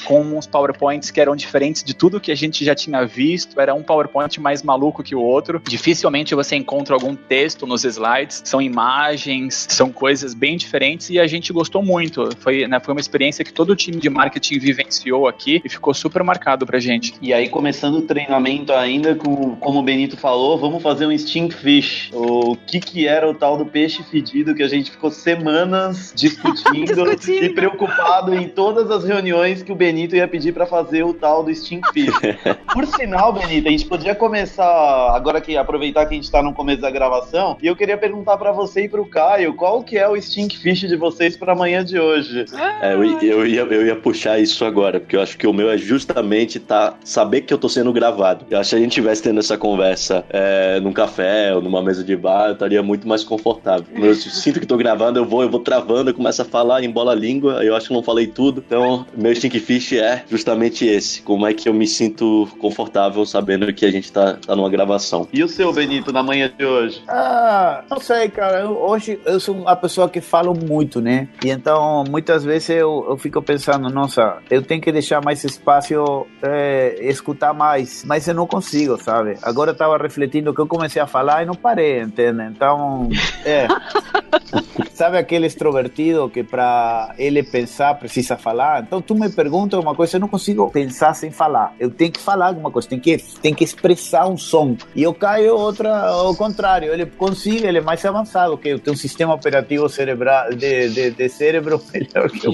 com 0.07 0.21
uns 0.21 0.47
PowerPoints 0.47 1.11
que 1.11 1.21
eram 1.21 1.37
diferentes 1.37 1.83
de 1.83 1.95
tudo 1.95 2.21
que 2.21 2.33
a 2.33 2.35
gente 2.35 2.65
já 2.65 2.75
tinha 2.75 3.05
visto, 3.07 3.61
era 3.61 3.75
um 3.75 3.83
PowerPoint 3.83 4.41
mais 4.41 4.63
maluco 4.63 5.03
que 5.03 5.15
o 5.15 5.21
outro. 5.21 5.61
Dificilmente 5.67 6.35
você 6.35 6.57
encontra 6.57 6.95
algum 6.95 7.15
texto 7.15 7.67
nos 7.67 7.85
slides, 7.85 8.43
são 8.45 8.61
imagens, 8.61 9.67
são 9.71 9.93
coisas 9.93 10.35
bem 10.35 10.57
diferentes 10.57 11.11
e 11.11 11.19
a 11.19 11.27
gente 11.27 11.53
gostou 11.53 11.83
muito. 11.83 12.29
Foi, 12.39 12.67
né, 12.67 12.81
foi 12.81 12.93
uma 12.93 13.01
experiência 13.01 13.45
que 13.45 13.53
todo 13.53 13.71
o 13.71 13.77
time 13.77 13.99
de 13.99 14.11
marketing 14.11 14.59
vivenciou 14.59 15.27
aqui 15.27 15.61
e 15.65 15.69
ficou 15.69 15.95
super 15.95 16.23
marcado 16.23 16.67
pra 16.67 16.79
gente. 16.79 17.15
E 17.21 17.33
aí, 17.33 17.49
começando 17.49 17.97
o 17.97 18.03
treinamento 18.03 18.73
ainda, 18.73 19.15
com, 19.15 19.57
como 19.57 19.81
o 19.81 19.83
Benito 19.83 20.17
falou, 20.17 20.59
vamos 20.59 20.83
fazer 20.83 21.07
um 21.07 21.17
stink 21.17 21.55
fish. 21.55 22.11
O 22.13 22.57
que 22.57 22.81
que 22.81 23.07
era 23.07 23.29
o 23.29 23.35
tal 23.35 23.57
do 23.57 23.67
peixe 23.67 24.03
fedido 24.03 24.55
que 24.55 24.63
a 24.63 24.69
gente 24.69 24.91
ficou 24.91 25.11
semanas 25.11 26.13
discutindo, 26.17 26.87
discutindo. 26.87 27.45
e 27.45 27.49
preocupado 27.51 28.35
em 28.35 28.49
todas 28.49 28.91
as 28.91 29.05
reuniões 29.05 29.20
que 29.65 29.73
o 29.73 29.75
Benito 29.75 30.17
ia 30.17 30.27
pedir 30.27 30.53
para 30.53 30.67
fazer 30.67 31.03
o 31.03 31.15
tal 31.15 31.43
do 31.43 31.55
stink 31.55 31.87
fish. 31.93 32.15
Por 32.73 32.87
sinal, 32.87 33.33
Benito, 33.33 33.69
a 33.69 33.71
gente 33.71 33.87
podia 33.87 34.15
começar, 34.15 35.15
agora 35.15 35.41
que 35.41 35.57
aproveitar 35.57 36.07
que 36.07 36.15
a 36.15 36.17
gente 36.17 36.31
tá 36.31 36.43
no 36.43 36.53
começo 36.53 36.81
da 36.81 36.91
gravação, 36.91 37.57
e 37.63 37.67
eu 37.67 37.77
queria 37.77 37.97
perguntar 37.97 38.37
para 38.37 38.53
você 38.53 38.85
e 38.85 38.89
pro 38.89 39.05
Caio, 39.07 39.55
qual 39.55 39.83
que 39.83 39.99
é 39.99 40.09
o 40.09 40.21
stink 40.21 40.59
fish 40.59 40.81
de 40.81 40.97
vocês 40.97 41.37
para 41.37 41.53
amanhã 41.53 41.85
de 41.85 41.99
hoje? 41.99 42.45
É, 42.81 42.95
eu, 42.95 43.05
eu, 43.05 43.47
ia, 43.47 43.63
eu 43.63 43.87
ia 43.87 43.97
puxar 43.97 44.39
isso 44.39 44.65
agora, 44.65 45.01
porque 45.01 45.17
eu 45.17 45.21
acho 45.21 45.37
que 45.37 45.47
o 45.47 45.53
meu 45.53 45.71
é 45.71 45.79
justamente 45.79 46.59
tá, 46.59 46.95
saber 47.05 47.43
que 47.43 47.53
eu 47.53 47.59
tô 47.59 47.69
sendo 47.69 47.93
gravado. 47.93 48.47
Eu 48.51 48.59
acho 48.59 48.71
que 48.71 48.71
se 48.71 48.77
a 48.77 48.79
gente 48.79 48.91
estivesse 48.91 49.23
tendo 49.23 49.41
essa 49.41 49.57
conversa 49.57 50.25
é, 50.31 50.81
num 50.81 50.93
café 50.93 51.55
ou 51.55 51.61
numa 51.61 51.83
mesa 51.83 52.03
de 52.03 52.17
bar, 52.17 52.49
eu 52.49 52.53
estaria 52.53 52.83
muito 52.83 53.07
mais 53.07 53.25
confortável. 53.25 53.87
Eu 53.95 54.15
sinto 54.15 54.61
que 54.61 54.67
tô 54.67 54.77
gravando, 54.77 55.19
eu 55.19 55.25
vou, 55.25 55.43
eu 55.43 55.51
vou 55.51 55.61
travando, 55.61 56.11
eu 56.11 56.15
começo 56.15 56.43
a 56.43 56.45
falar, 56.45 56.83
embola 56.83 57.13
a 57.13 57.15
língua, 57.15 57.65
eu 57.65 57.75
acho 57.75 57.89
que 57.89 57.95
não 57.95 58.03
falei 58.03 58.27
tudo. 58.27 58.63
Então, 58.67 59.00
meu 59.17 59.35
stink 59.35 59.59
fish 59.61 59.93
é 59.93 60.25
justamente 60.29 60.87
esse. 60.87 61.23
Como 61.23 61.47
é 61.47 61.55
que 61.55 61.69
eu 61.69 61.75
me 61.75 61.87
sinto 61.87 62.49
confortável 62.59 63.25
sabendo 63.27 63.73
que 63.73 63.85
a 63.85 63.91
gente 63.91 64.11
tá, 64.13 64.35
tá 64.35 64.57
numa 64.57 64.69
gravação. 64.69 65.29
E 65.33 65.43
o 65.43 65.49
seu, 65.49 65.73
Benito, 65.73 66.13
na 66.13 66.23
manhã 66.23 66.51
de 66.57 66.65
hoje? 66.65 67.03
Ah, 67.09 67.85
não 67.91 68.01
sei, 68.01 68.29
cara. 68.29 68.61
Eu, 68.61 68.79
hoje 68.79 69.21
eu 69.25 69.41
sou 69.41 69.57
uma 69.57 69.77
pessoa 69.77 70.09
que 70.09 70.21
falo 70.21 70.55
muito, 70.55 71.01
né? 71.01 71.29
E 71.45 71.51
então, 71.51 72.05
muitas 72.09 72.45
vezes 72.45 72.71
eu, 72.71 73.07
eu 73.09 73.17
fico 73.17 73.43
pensando, 73.43 73.89
nossa, 73.91 74.39
eu 74.51 74.63
tenho 74.63 74.81
que 74.81 74.93
deixar 74.93 75.23
mais 75.23 75.45
espaço, 75.45 76.27
é, 76.43 76.97
escutar 77.01 77.53
mais. 77.53 78.05
Mas 78.05 78.27
eu 78.29 78.35
não 78.35 78.47
consigo, 78.47 79.03
sabe? 79.03 79.37
Agora 79.43 79.71
eu 79.71 79.77
tava 79.77 79.97
refletindo 79.97 80.55
que 80.55 80.61
eu 80.61 80.67
comecei 80.67 81.01
a 81.01 81.07
falar 81.07 81.43
e 81.43 81.47
não 81.47 81.55
parei, 81.55 82.01
entende? 82.01 82.43
Então, 82.45 83.09
é. 83.45 83.67
Sabe 84.95 85.17
aquele 85.17 85.47
extrovertido 85.47 86.29
que 86.29 86.45
para 86.45 87.15
ele 87.17 87.43
pensar 87.43 87.95
precisa 87.95 88.37
falar? 88.37 88.83
Então 88.91 89.01
tu 89.01 89.15
me 89.15 89.29
pergunta 89.29 89.79
uma 89.79 89.95
coisa, 89.95 90.17
eu 90.17 90.21
não 90.21 90.27
consigo 90.27 90.69
pensar 90.69 91.15
sem 91.15 91.31
falar. 91.31 91.73
Eu 91.79 91.89
tenho 91.89 92.11
que 92.11 92.19
falar 92.19 92.49
alguma 92.49 92.73
coisa, 92.73 92.89
tem 92.89 92.99
que 92.99 93.19
tem 93.41 93.55
que 93.55 93.63
expressar 93.63 94.27
um 94.27 94.37
som. 94.37 94.77
E 94.97 95.05
eu 95.05 95.15
caio 95.15 95.55
outra 95.55 96.09
ao 96.09 96.35
contrário, 96.35 96.93
ele 96.93 97.07
consiga, 97.07 97.69
ele 97.69 97.79
é 97.79 97.81
mais 97.81 98.05
avançado 98.05 98.59
que 98.59 98.71
eu 98.71 98.81
tenho 98.81 98.95
um 98.95 98.99
sistema 98.99 99.33
operativo 99.33 99.89
cerebral 99.89 100.51
de, 100.51 100.89
de, 100.89 101.11
de 101.13 101.29
cérebro 101.29 101.81
melhor 101.95 102.29
que 102.31 102.49
eu. 102.49 102.53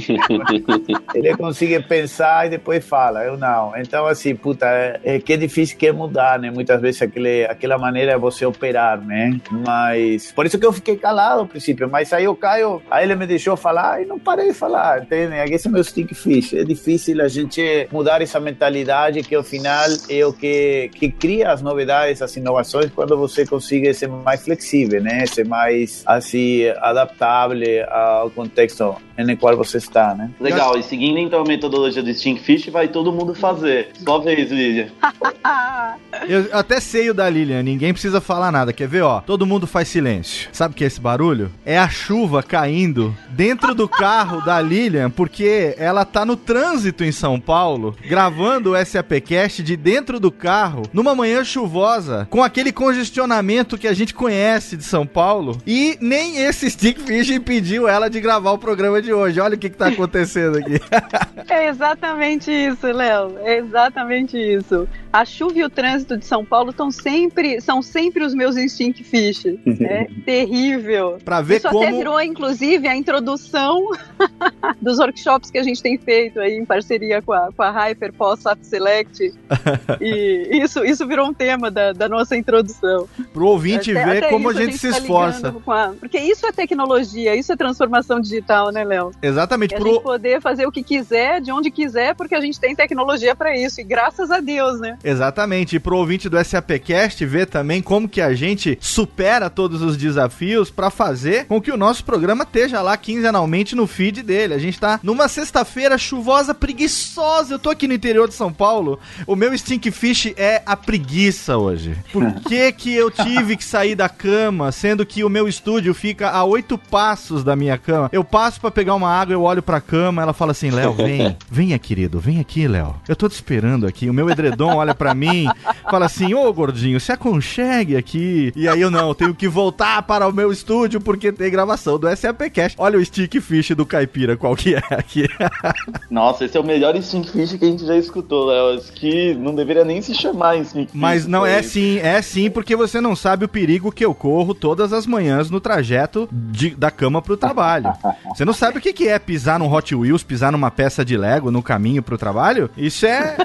ele 1.14 1.34
consegue 1.38 1.80
pensar 1.80 2.46
e 2.46 2.50
depois 2.50 2.84
fala, 2.84 3.24
eu 3.24 3.38
não. 3.38 3.72
Então 3.74 4.06
assim, 4.06 4.36
puta, 4.36 4.66
é, 4.66 5.00
é 5.04 5.18
que 5.18 5.32
é 5.32 5.36
difícil 5.38 5.78
que 5.78 5.86
é 5.86 5.92
mudar, 5.92 6.38
né? 6.38 6.50
Muitas 6.50 6.78
vezes 6.82 7.00
aquele 7.00 7.46
aquela 7.46 7.78
maneira 7.78 8.12
é 8.12 8.18
você 8.18 8.44
operar, 8.44 9.00
né? 9.00 9.40
Mas 9.50 10.32
por 10.32 10.44
isso 10.44 10.58
que 10.58 10.66
eu 10.66 10.72
fiquei 10.72 10.98
calado 10.98 11.40
ao 11.40 11.46
princípio, 11.46 11.88
mas 11.88 12.12
aí 12.12 12.24
eu 12.24 12.36
Caio, 12.36 12.82
aí 12.90 13.04
ele 13.04 13.14
me 13.14 13.26
deixou 13.26 13.56
falar 13.56 14.02
e 14.02 14.04
não 14.04 14.18
parei 14.18 14.48
de 14.48 14.54
falar, 14.54 15.02
entende? 15.02 15.34
Esse 15.54 15.68
é 15.68 15.70
meu 15.70 15.82
stick 15.82 16.12
fish. 16.26 16.54
É 16.54 16.64
difícil 16.64 17.22
a 17.22 17.28
gente 17.28 17.88
mudar 17.92 18.20
essa 18.20 18.40
mentalidade 18.40 19.22
que 19.22 19.34
ao 19.34 19.44
final 19.44 19.86
é 20.08 20.26
o 20.26 20.32
que, 20.32 20.90
que 20.94 21.10
cria 21.10 21.52
as 21.52 21.62
novidades, 21.62 22.20
as 22.20 22.36
inovações, 22.36 22.90
quando 22.94 23.16
você 23.16 23.46
consegue 23.46 23.92
ser 23.94 24.08
mais 24.08 24.42
flexível, 24.42 25.00
né? 25.00 25.24
Ser 25.26 25.46
mais, 25.46 26.02
assim, 26.04 26.66
adaptável 26.80 27.56
ao 27.90 28.30
contexto 28.30 28.96
no 29.16 29.36
qual 29.36 29.56
você 29.56 29.78
está, 29.78 30.14
né? 30.14 30.30
Legal, 30.40 30.78
e 30.78 30.82
seguindo 30.82 31.18
então 31.18 31.40
a 31.40 31.44
metodologia 31.44 32.02
do 32.02 32.12
Stink 32.12 32.40
Fish, 32.40 32.68
vai 32.68 32.88
todo 32.88 33.12
mundo 33.12 33.34
fazer. 33.34 33.88
Só 34.04 34.18
vez, 34.18 34.50
Lilian. 34.50 34.88
Eu 36.28 36.48
até 36.52 36.80
sei 36.80 37.10
o 37.10 37.14
da 37.14 37.28
Lilian, 37.28 37.62
ninguém 37.62 37.92
precisa 37.92 38.20
falar 38.20 38.50
nada. 38.50 38.72
Quer 38.72 38.88
ver, 38.88 39.02
ó? 39.02 39.20
Todo 39.20 39.46
mundo 39.46 39.66
faz 39.66 39.88
silêncio. 39.88 40.48
Sabe 40.52 40.72
o 40.72 40.76
que 40.76 40.84
é 40.84 40.86
esse 40.86 41.00
barulho? 41.00 41.50
É 41.64 41.78
a 41.78 41.88
chuva 41.88 42.42
caindo 42.42 43.16
dentro 43.30 43.74
do 43.74 43.88
carro 43.88 44.44
da 44.44 44.60
Lilian, 44.60 45.10
porque 45.10 45.74
ela 45.78 46.04
tá 46.04 46.24
no 46.24 46.36
trânsito 46.36 47.04
em 47.04 47.12
São 47.12 47.38
Paulo, 47.38 47.96
gravando 48.08 48.72
o 48.72 48.84
SAPcast 48.84 49.62
de 49.62 49.76
dentro 49.76 50.18
do 50.18 50.30
carro, 50.30 50.82
numa 50.92 51.14
manhã 51.14 51.44
chuvosa, 51.44 52.26
com 52.30 52.42
aquele 52.42 52.72
congestionamento 52.72 53.78
que 53.78 53.88
a 53.88 53.92
gente 53.92 54.14
conhece 54.14 54.76
de 54.76 54.84
São 54.84 55.06
Paulo, 55.06 55.58
e 55.66 55.96
nem 56.00 56.38
esse 56.38 56.70
Stick 56.70 57.00
Fish 57.00 57.30
impediu 57.30 57.88
ela 57.88 58.08
de 58.08 58.20
gravar 58.20 58.52
o 58.52 58.58
programa 58.58 59.00
de 59.00 59.12
hoje. 59.12 59.40
Olha 59.40 59.54
o 59.54 59.58
que, 59.58 59.70
que 59.70 59.76
tá 59.76 59.88
acontecendo 59.88 60.58
aqui. 60.58 60.80
É 61.48 61.68
exatamente 61.68 62.50
isso, 62.50 62.86
Léo. 62.88 63.36
É 63.44 63.58
exatamente 63.58 64.36
isso. 64.36 64.88
A 65.16 65.24
chuva 65.24 65.58
e 65.58 65.64
o 65.64 65.70
trânsito 65.70 66.14
de 66.18 66.26
São 66.26 66.44
Paulo 66.44 66.72
estão 66.72 66.90
sempre, 66.90 67.58
são 67.62 67.80
sempre 67.80 68.22
os 68.22 68.34
meus 68.34 68.54
instinct 68.54 69.02
fish. 69.02 69.46
É 69.80 70.08
terrível. 70.26 71.16
Pra 71.24 71.40
ver 71.40 71.56
Isso 71.56 71.68
como... 71.70 71.82
até 71.82 71.90
virou, 71.96 72.20
inclusive, 72.20 72.86
a 72.86 72.94
introdução 72.94 73.88
dos 74.78 74.98
workshops 74.98 75.50
que 75.50 75.56
a 75.56 75.62
gente 75.62 75.82
tem 75.82 75.96
feito 75.96 76.38
aí 76.38 76.58
em 76.58 76.66
parceria 76.66 77.22
com 77.22 77.32
a, 77.32 77.50
com 77.50 77.62
a 77.62 77.70
Hyper 77.70 78.12
SAP 78.38 78.58
Select. 78.60 79.32
e 80.02 80.50
isso, 80.62 80.84
isso 80.84 81.06
virou 81.06 81.28
um 81.28 81.32
tema 81.32 81.70
da, 81.70 81.94
da 81.94 82.10
nossa 82.10 82.36
introdução. 82.36 83.08
Pro 83.32 83.46
ouvinte 83.46 83.92
Até- 83.92 84.04
ver 84.04 84.18
até 84.18 84.28
como 84.28 84.50
a 84.50 84.52
isso 84.52 84.60
gente 84.60 84.76
se 84.76 84.90
tá 84.90 84.98
esforça. 84.98 85.48
a- 85.66 85.94
Porque 85.98 86.18
isso 86.18 86.46
é 86.46 86.52
tecnologia, 86.52 87.34
isso 87.34 87.50
é 87.50 87.56
transformação 87.56 88.20
digital, 88.20 88.70
né, 88.70 88.84
Léo? 88.84 89.12
Exatamente. 89.22 89.72
É 89.72 89.78
a 89.78 89.80
Pro... 89.80 89.92
gente 89.94 90.02
poder 90.02 90.42
fazer 90.42 90.66
o 90.66 90.70
que 90.72 90.82
quiser, 90.82 91.40
de 91.40 91.50
onde 91.50 91.70
quiser, 91.70 92.14
porque 92.14 92.34
a 92.34 92.40
gente 92.42 92.60
tem 92.60 92.76
tecnologia 92.76 93.34
para 93.34 93.56
isso. 93.56 93.80
E 93.80 93.84
graças 93.84 94.30
a 94.30 94.40
Deus, 94.40 94.78
né? 94.78 94.98
Exatamente. 95.06 95.76
E 95.76 95.78
pro 95.78 95.96
ouvinte 95.96 96.28
do 96.28 96.42
SAPcast 96.42 97.24
ver 97.24 97.46
também 97.46 97.80
como 97.80 98.08
que 98.08 98.20
a 98.20 98.34
gente 98.34 98.76
supera 98.80 99.48
todos 99.48 99.80
os 99.80 99.96
desafios 99.96 100.68
para 100.68 100.90
fazer 100.90 101.46
com 101.46 101.60
que 101.60 101.70
o 101.70 101.76
nosso 101.76 102.04
programa 102.04 102.42
esteja 102.42 102.82
lá 102.82 102.96
quinzenalmente 102.96 103.76
no 103.76 103.86
feed 103.86 104.24
dele. 104.24 104.52
A 104.52 104.58
gente 104.58 104.80
tá 104.80 104.98
numa 105.04 105.28
sexta-feira 105.28 105.96
chuvosa, 105.96 106.52
preguiçosa. 106.52 107.54
Eu 107.54 107.58
tô 107.60 107.70
aqui 107.70 107.86
no 107.86 107.94
interior 107.94 108.26
de 108.26 108.34
São 108.34 108.52
Paulo. 108.52 108.98
O 109.28 109.36
meu 109.36 109.56
Stinkfish 109.56 110.34
é 110.36 110.60
a 110.66 110.76
preguiça 110.76 111.56
hoje. 111.56 111.96
Por 112.12 112.24
que 112.42 112.72
que 112.72 112.92
eu 112.92 113.08
tive 113.08 113.56
que 113.56 113.64
sair 113.64 113.94
da 113.94 114.08
cama, 114.08 114.72
sendo 114.72 115.06
que 115.06 115.22
o 115.22 115.30
meu 115.30 115.46
estúdio 115.46 115.94
fica 115.94 116.30
a 116.30 116.42
oito 116.44 116.76
passos 116.76 117.44
da 117.44 117.54
minha 117.54 117.78
cama? 117.78 118.10
Eu 118.12 118.24
passo 118.24 118.60
para 118.60 118.72
pegar 118.72 118.96
uma 118.96 119.08
água, 119.10 119.32
eu 119.32 119.42
olho 119.42 119.62
pra 119.62 119.80
cama, 119.80 120.22
ela 120.22 120.32
fala 120.32 120.50
assim, 120.50 120.70
Léo, 120.70 120.92
vem, 120.94 121.36
venha, 121.48 121.78
querido, 121.78 122.18
vem 122.18 122.40
aqui, 122.40 122.66
Léo. 122.66 122.96
Eu 123.06 123.14
tô 123.14 123.28
te 123.28 123.34
esperando 123.34 123.86
aqui. 123.86 124.10
O 124.10 124.14
meu 124.14 124.28
edredom 124.28 124.76
olha 124.76 124.95
para 124.96 125.14
mim, 125.14 125.46
fala 125.90 126.06
assim, 126.06 126.34
ô 126.34 126.52
gordinho, 126.52 126.98
se 126.98 127.12
aconchegue 127.12 127.96
aqui. 127.96 128.52
E 128.56 128.68
aí 128.68 128.80
eu 128.80 128.90
não, 128.90 129.08
eu 129.08 129.14
tenho 129.14 129.34
que 129.34 129.48
voltar 129.48 130.02
para 130.02 130.26
o 130.26 130.32
meu 130.32 130.50
estúdio 130.50 131.00
porque 131.00 131.30
tem 131.30 131.50
gravação 131.50 131.98
do 131.98 132.14
SAPcast. 132.14 132.76
Olha 132.78 132.98
o 132.98 133.04
Stinkfish 133.04 133.70
do 133.70 133.86
Caipira, 133.86 134.36
qual 134.36 134.56
que 134.56 134.74
é 134.74 134.82
aqui. 134.90 135.28
Nossa, 136.10 136.44
esse 136.44 136.56
é 136.56 136.60
o 136.60 136.64
melhor 136.64 137.00
Stinkfish 137.00 137.56
que 137.56 137.64
a 137.64 137.68
gente 137.68 137.86
já 137.86 137.96
escutou, 137.96 138.46
Léo. 138.46 138.78
Acho 138.78 138.92
que 138.92 139.34
não 139.34 139.54
deveria 139.54 139.84
nem 139.84 140.00
se 140.02 140.14
chamar 140.14 140.64
Stinkfish. 140.64 140.98
Mas 140.98 141.26
não 141.26 141.44
é 141.44 141.62
sim, 141.62 141.98
é 141.98 142.20
sim, 142.22 142.50
porque 142.50 142.74
você 142.74 143.00
não 143.00 143.14
sabe 143.14 143.44
o 143.44 143.48
perigo 143.48 143.92
que 143.92 144.04
eu 144.04 144.14
corro 144.14 144.54
todas 144.54 144.92
as 144.92 145.06
manhãs 145.06 145.50
no 145.50 145.60
trajeto 145.60 146.28
de, 146.32 146.70
da 146.70 146.90
cama 146.90 147.20
pro 147.20 147.36
trabalho. 147.36 147.92
Você 148.28 148.44
não 148.44 148.52
sabe 148.52 148.78
o 148.78 148.80
que, 148.80 148.92
que 148.92 149.08
é 149.08 149.18
pisar 149.18 149.58
num 149.58 149.72
Hot 149.72 149.94
Wheels, 149.94 150.22
pisar 150.22 150.52
numa 150.52 150.70
peça 150.70 151.04
de 151.04 151.16
Lego 151.16 151.50
no 151.50 151.62
caminho 151.62 152.02
pro 152.02 152.18
trabalho? 152.18 152.70
Isso 152.76 153.06
é. 153.06 153.36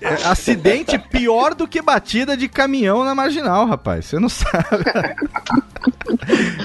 É 0.00 0.26
acidente 0.26 0.98
pior 0.98 1.54
do 1.54 1.66
que 1.66 1.80
batida 1.80 2.36
de 2.36 2.48
caminhão 2.48 3.04
na 3.04 3.14
marginal, 3.14 3.66
rapaz. 3.66 4.06
Você 4.06 4.18
não 4.18 4.28
sabe. 4.28 4.84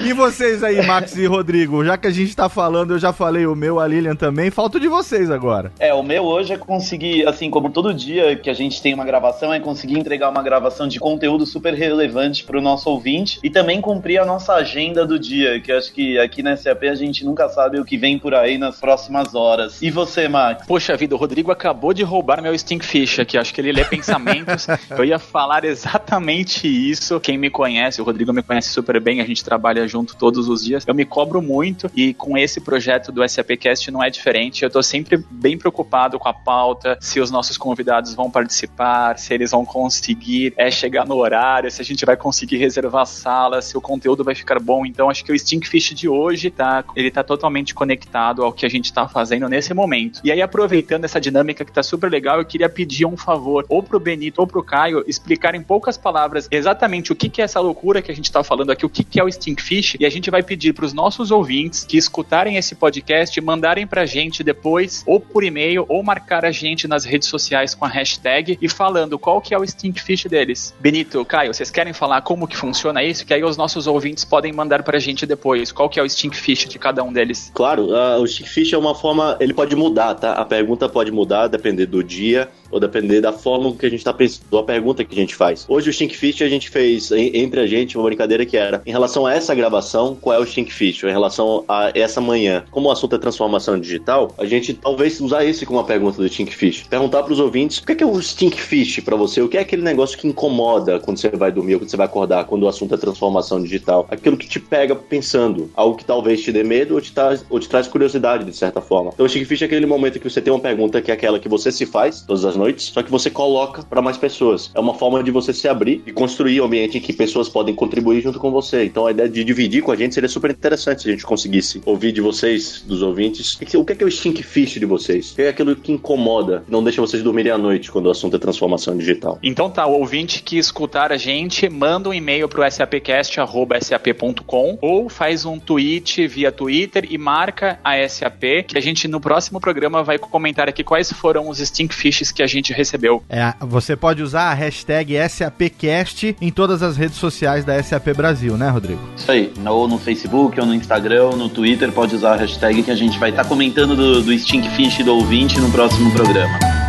e 0.04 0.12
vocês 0.12 0.62
aí, 0.62 0.84
Max 0.86 1.16
e 1.16 1.26
Rodrigo? 1.26 1.84
Já 1.84 1.96
que 1.96 2.06
a 2.06 2.10
gente 2.10 2.34
tá 2.34 2.48
falando, 2.48 2.94
eu 2.94 2.98
já 2.98 3.12
falei 3.12 3.46
o 3.46 3.54
meu, 3.54 3.80
a 3.80 3.86
Lilian 3.86 4.16
também. 4.16 4.50
Falta 4.50 4.78
de 4.78 4.88
vocês 4.88 5.30
agora. 5.30 5.72
É, 5.78 5.92
o 5.94 6.02
meu 6.02 6.24
hoje 6.24 6.52
é 6.52 6.56
conseguir, 6.56 7.26
assim, 7.26 7.50
como 7.50 7.70
todo 7.70 7.92
dia 7.94 8.36
que 8.36 8.50
a 8.50 8.54
gente 8.54 8.80
tem 8.80 8.94
uma 8.94 9.04
gravação, 9.04 9.52
é 9.52 9.60
conseguir 9.60 9.98
entregar 9.98 10.30
uma 10.30 10.42
gravação 10.42 10.88
de 10.88 10.98
conteúdo 10.98 11.46
super 11.46 11.74
relevante 11.74 12.44
pro 12.44 12.60
nosso 12.60 12.88
ouvinte 12.90 13.38
e 13.42 13.50
também 13.50 13.80
cumprir 13.80 14.18
a 14.18 14.24
nossa 14.24 14.54
agenda 14.54 15.06
do 15.06 15.18
dia, 15.18 15.60
que 15.60 15.72
acho 15.72 15.92
que 15.92 16.18
aqui 16.18 16.42
na 16.42 16.56
SAP 16.56 16.84
a 16.84 16.94
gente 16.94 17.24
nunca 17.24 17.48
sabe 17.48 17.78
o 17.78 17.84
que 17.84 17.96
vem 17.96 18.18
por 18.18 18.34
aí 18.34 18.58
nas 18.58 18.78
próximas 18.80 19.34
horas. 19.34 19.80
E 19.82 19.90
você, 19.90 20.28
Max? 20.28 20.66
Poxa 20.66 20.96
vida, 20.96 21.14
o 21.14 21.18
Rodrigo 21.18 21.50
acabou 21.50 21.92
de 21.92 22.02
roubar 22.02 22.42
meu 22.42 22.56
Stinkfish 22.56 23.20
aqui. 23.20 23.36
Acho 23.36 23.52
que 23.52 23.60
ele 23.60 23.72
lê 23.72 23.84
pensamentos. 23.84 24.66
eu 24.90 25.04
ia 25.04 25.18
falar 25.18 25.64
exatamente 25.64 26.66
isso. 26.66 27.20
Quem 27.20 27.36
me 27.36 27.50
conhece, 27.50 28.00
o 28.00 28.04
Rodrigo 28.04 28.32
me 28.32 28.42
conhece 28.42 28.70
super 28.70 29.00
bem, 29.00 29.11
a 29.20 29.26
gente 29.26 29.44
trabalha 29.44 29.86
junto 29.86 30.16
todos 30.16 30.48
os 30.48 30.64
dias. 30.64 30.84
Eu 30.86 30.94
me 30.94 31.04
cobro 31.04 31.42
muito 31.42 31.90
e 31.94 32.14
com 32.14 32.36
esse 32.36 32.60
projeto 32.60 33.12
do 33.12 33.26
SAPcast 33.26 33.90
não 33.90 34.02
é 34.02 34.10
diferente. 34.10 34.64
Eu 34.64 34.70
tô 34.70 34.82
sempre 34.82 35.22
bem 35.30 35.58
preocupado 35.58 36.18
com 36.18 36.28
a 36.28 36.34
pauta, 36.34 36.96
se 37.00 37.20
os 37.20 37.30
nossos 37.30 37.56
convidados 37.56 38.14
vão 38.14 38.30
participar, 38.30 39.18
se 39.18 39.32
eles 39.34 39.50
vão 39.50 39.64
conseguir 39.64 40.54
é, 40.56 40.70
chegar 40.70 41.06
no 41.06 41.16
horário, 41.16 41.70
se 41.70 41.80
a 41.80 41.84
gente 41.84 42.04
vai 42.04 42.16
conseguir 42.16 42.56
reservar 42.56 43.06
sala, 43.06 43.62
se 43.62 43.76
o 43.76 43.80
conteúdo 43.80 44.24
vai 44.24 44.34
ficar 44.34 44.58
bom. 44.58 44.86
Então 44.86 45.10
acho 45.10 45.24
que 45.24 45.32
o 45.32 45.38
Stinkfish 45.38 45.94
de 45.94 46.08
hoje 46.08 46.50
tá, 46.50 46.84
ele 46.96 47.10
tá 47.10 47.22
totalmente 47.22 47.74
conectado 47.74 48.42
ao 48.42 48.52
que 48.52 48.66
a 48.66 48.68
gente 48.68 48.92
tá 48.92 49.08
fazendo 49.08 49.48
nesse 49.48 49.74
momento. 49.74 50.20
E 50.24 50.30
aí 50.30 50.40
aproveitando 50.40 51.04
essa 51.04 51.20
dinâmica 51.20 51.64
que 51.64 51.72
tá 51.72 51.82
super 51.82 52.10
legal, 52.10 52.38
eu 52.38 52.44
queria 52.44 52.68
pedir 52.68 53.06
um 53.06 53.16
favor 53.16 53.64
ou 53.68 53.82
pro 53.82 54.00
Benito 54.00 54.40
ou 54.40 54.46
pro 54.46 54.62
Caio 54.62 55.04
explicar 55.06 55.54
em 55.54 55.62
poucas 55.62 55.96
palavras 55.96 56.48
exatamente 56.50 57.12
o 57.12 57.16
que, 57.16 57.28
que 57.28 57.40
é 57.40 57.44
essa 57.44 57.60
loucura 57.60 58.02
que 58.02 58.10
a 58.10 58.14
gente 58.14 58.30
tá 58.30 58.42
falando 58.42 58.70
aqui, 58.70 58.84
o 58.84 58.88
que, 58.88 59.01
que 59.04 59.20
é 59.20 59.24
o 59.24 59.30
Stinkfish, 59.30 59.96
e 59.98 60.06
a 60.06 60.10
gente 60.10 60.30
vai 60.30 60.42
pedir 60.42 60.72
para 60.72 60.84
os 60.84 60.92
nossos 60.92 61.30
ouvintes 61.30 61.84
que 61.84 61.96
escutarem 61.96 62.56
esse 62.56 62.74
podcast 62.74 63.40
mandarem 63.40 63.86
pra 63.86 64.06
gente 64.06 64.42
depois, 64.42 65.02
ou 65.06 65.20
por 65.20 65.44
e-mail, 65.44 65.84
ou 65.88 66.02
marcar 66.02 66.44
a 66.44 66.50
gente 66.50 66.86
nas 66.86 67.04
redes 67.04 67.28
sociais 67.28 67.74
com 67.74 67.84
a 67.84 67.88
hashtag 67.88 68.58
e 68.60 68.68
falando 68.68 69.18
qual 69.18 69.40
que 69.40 69.54
é 69.54 69.58
o 69.58 69.66
Stinkfish 69.66 70.26
deles. 70.26 70.74
Benito, 70.80 71.24
Caio, 71.24 71.52
vocês 71.52 71.70
querem 71.70 71.92
falar 71.92 72.22
como 72.22 72.46
que 72.46 72.56
funciona 72.56 73.02
isso? 73.02 73.26
Que 73.26 73.34
aí 73.34 73.44
os 73.44 73.56
nossos 73.56 73.86
ouvintes 73.86 74.24
podem 74.24 74.52
mandar 74.52 74.82
pra 74.82 74.98
gente 74.98 75.26
depois. 75.26 75.72
Qual 75.72 75.88
que 75.88 75.98
é 75.98 76.02
o 76.02 76.08
Stinkfish 76.08 76.68
de 76.68 76.78
cada 76.78 77.02
um 77.02 77.12
deles? 77.12 77.50
Claro, 77.54 77.86
uh, 77.86 78.20
o 78.20 78.26
Stinkfish 78.26 78.72
é 78.72 78.78
uma 78.78 78.94
forma, 78.94 79.36
ele 79.40 79.54
pode 79.54 79.74
mudar, 79.76 80.14
tá? 80.14 80.32
A 80.32 80.44
pergunta 80.44 80.88
pode 80.88 81.10
mudar, 81.10 81.48
depender 81.48 81.86
do 81.86 82.02
dia 82.02 82.48
ou 82.72 82.80
depender 82.80 83.20
da 83.20 83.32
forma 83.32 83.72
que 83.76 83.86
a 83.86 83.90
gente 83.90 84.00
está 84.00 84.12
pensando, 84.12 84.58
a 84.58 84.64
pergunta 84.64 85.04
que 85.04 85.14
a 85.14 85.20
gente 85.20 85.34
faz. 85.34 85.64
Hoje 85.68 85.90
o 85.90 85.92
Stinkfish 85.92 86.42
a 86.42 86.48
gente 86.48 86.70
fez 86.70 87.12
entre 87.12 87.60
a 87.60 87.66
gente 87.66 87.96
uma 87.96 88.04
brincadeira 88.04 88.44
que 88.44 88.56
era 88.56 88.82
em 88.84 88.90
relação 88.90 89.26
a 89.26 89.34
essa 89.34 89.54
gravação, 89.54 90.16
qual 90.20 90.36
é 90.36 90.40
o 90.40 90.46
Stinkfish? 90.46 91.04
Em 91.04 91.10
relação 91.10 91.64
a 91.68 91.92
essa 91.94 92.20
manhã, 92.20 92.64
como 92.70 92.88
o 92.88 92.92
assunto 92.92 93.14
é 93.14 93.18
transformação 93.18 93.78
digital, 93.78 94.34
a 94.38 94.46
gente 94.46 94.72
talvez 94.74 95.20
usar 95.20 95.44
esse 95.44 95.66
como 95.66 95.78
uma 95.78 95.84
pergunta 95.84 96.16
do 96.20 96.28
Stinkfish. 96.28 96.84
Perguntar 96.88 97.22
para 97.22 97.32
os 97.32 97.40
ouvintes 97.40 97.78
o 97.78 97.86
que 97.86 97.92
é, 97.92 97.94
que 97.94 98.02
é 98.02 98.06
o 98.06 98.20
Stinkfish 98.20 99.00
para 99.00 99.16
você, 99.16 99.42
o 99.42 99.48
que 99.48 99.58
é 99.58 99.60
aquele 99.60 99.82
negócio 99.82 100.18
que 100.18 100.26
incomoda 100.26 100.98
quando 100.98 101.18
você 101.18 101.28
vai 101.28 101.52
dormir 101.52 101.74
ou 101.74 101.80
quando 101.80 101.90
você 101.90 101.96
vai 101.96 102.06
acordar, 102.06 102.44
quando 102.44 102.62
o 102.62 102.68
assunto 102.68 102.94
é 102.94 102.96
transformação 102.98 103.62
digital. 103.62 104.06
Aquilo 104.10 104.36
que 104.36 104.48
te 104.48 104.58
pega 104.58 104.94
pensando, 104.96 105.70
algo 105.74 105.96
que 105.96 106.04
talvez 106.04 106.42
te 106.42 106.50
dê 106.50 106.62
medo 106.64 106.94
ou 106.94 107.00
te, 107.00 107.12
traz, 107.12 107.44
ou 107.50 107.60
te 107.60 107.68
traz 107.68 107.86
curiosidade 107.86 108.44
de 108.44 108.56
certa 108.56 108.80
forma. 108.80 109.10
Então 109.12 109.26
o 109.26 109.28
Stinkfish 109.28 109.62
é 109.62 109.64
aquele 109.66 109.86
momento 109.86 110.18
que 110.18 110.28
você 110.28 110.40
tem 110.40 110.52
uma 110.52 110.60
pergunta 110.60 111.02
que 111.02 111.10
é 111.10 111.14
aquela 111.14 111.38
que 111.38 111.48
você 111.48 111.70
se 111.70 111.84
faz 111.84 112.22
todas 112.22 112.44
as 112.44 112.56
noites, 112.62 112.86
só 112.86 113.02
que 113.02 113.10
você 113.10 113.28
coloca 113.30 113.82
para 113.82 114.00
mais 114.00 114.16
pessoas. 114.16 114.70
É 114.74 114.80
uma 114.80 114.94
forma 114.94 115.22
de 115.22 115.30
você 115.30 115.52
se 115.52 115.68
abrir 115.68 116.02
e 116.06 116.12
construir 116.12 116.60
um 116.60 116.64
ambiente 116.64 116.98
em 116.98 117.00
que 117.00 117.12
pessoas 117.12 117.48
podem 117.48 117.72
contribuir 117.74 118.22
junto 118.22 118.38
com 118.38 118.50
você. 118.50 118.84
Então 118.84 119.06
a 119.06 119.10
ideia 119.10 119.28
de 119.28 119.44
dividir 119.44 119.82
com 119.82 119.90
a 119.90 119.96
gente 119.96 120.14
seria 120.14 120.28
super 120.28 120.50
interessante 120.50 121.02
se 121.02 121.08
a 121.08 121.12
gente 121.12 121.24
conseguisse 121.24 121.82
ouvir 121.84 122.12
de 122.12 122.20
vocês, 122.20 122.84
dos 122.86 123.02
ouvintes, 123.02 123.54
o 123.54 123.58
que 123.58 123.64
é, 123.92 123.96
que 123.96 124.04
é 124.04 124.06
o 124.06 124.10
stinkfish 124.10 124.78
de 124.78 124.86
vocês? 124.86 125.32
O 125.32 125.36
que 125.36 125.42
é 125.42 125.48
aquilo 125.48 125.74
que 125.74 125.90
incomoda, 125.92 126.62
não 126.68 126.84
deixa 126.84 127.00
vocês 127.00 127.22
dormirem 127.22 127.52
à 127.52 127.58
noite 127.58 127.90
quando 127.90 128.06
o 128.06 128.10
assunto 128.10 128.36
é 128.36 128.38
transformação 128.38 128.96
digital? 128.96 129.38
Então 129.42 129.68
tá, 129.68 129.84
o 129.86 129.98
ouvinte 129.98 130.42
que 130.42 130.56
escutar 130.56 131.12
a 131.12 131.16
gente, 131.16 131.68
manda 131.68 132.08
um 132.08 132.14
e-mail 132.14 132.48
pro 132.48 132.62
sapcast.sap.com 132.70 134.78
ou 134.80 135.08
faz 135.08 135.44
um 135.44 135.58
tweet 135.58 136.28
via 136.28 136.52
Twitter 136.52 137.06
e 137.10 137.18
marca 137.18 137.80
a 137.82 138.08
SAP, 138.08 138.64
que 138.68 138.78
a 138.78 138.80
gente 138.80 139.08
no 139.08 139.20
próximo 139.20 139.60
programa 139.60 140.02
vai 140.02 140.18
comentar 140.18 140.68
aqui 140.68 140.84
quais 140.84 141.12
foram 141.12 141.48
os 141.48 141.58
stinkfishes 141.58 142.30
que 142.30 142.42
a 142.42 142.46
gente 142.52 142.72
recebeu. 142.72 143.22
É, 143.28 143.54
você 143.60 143.96
pode 143.96 144.22
usar 144.22 144.50
a 144.50 144.54
hashtag 144.54 145.14
SAPcast 145.28 146.36
em 146.40 146.50
todas 146.50 146.82
as 146.82 146.96
redes 146.96 147.16
sociais 147.16 147.64
da 147.64 147.82
SAP 147.82 148.08
Brasil, 148.16 148.56
né, 148.56 148.68
Rodrigo? 148.68 149.00
Isso 149.16 149.30
aí. 149.30 149.52
Ou 149.66 149.88
no 149.88 149.98
Facebook, 149.98 150.58
ou 150.60 150.66
no 150.66 150.74
Instagram, 150.74 151.24
ou 151.24 151.36
no 151.36 151.48
Twitter, 151.48 151.90
pode 151.92 152.14
usar 152.14 152.34
a 152.34 152.36
hashtag 152.36 152.82
que 152.82 152.90
a 152.90 152.96
gente 152.96 153.18
vai 153.18 153.30
estar 153.30 153.42
tá 153.42 153.48
comentando 153.48 153.96
do, 153.96 154.22
do 154.22 154.38
Stinkfish 154.38 155.04
do 155.04 155.14
ouvinte 155.14 155.60
no 155.60 155.70
próximo 155.70 156.10
programa. 156.12 156.81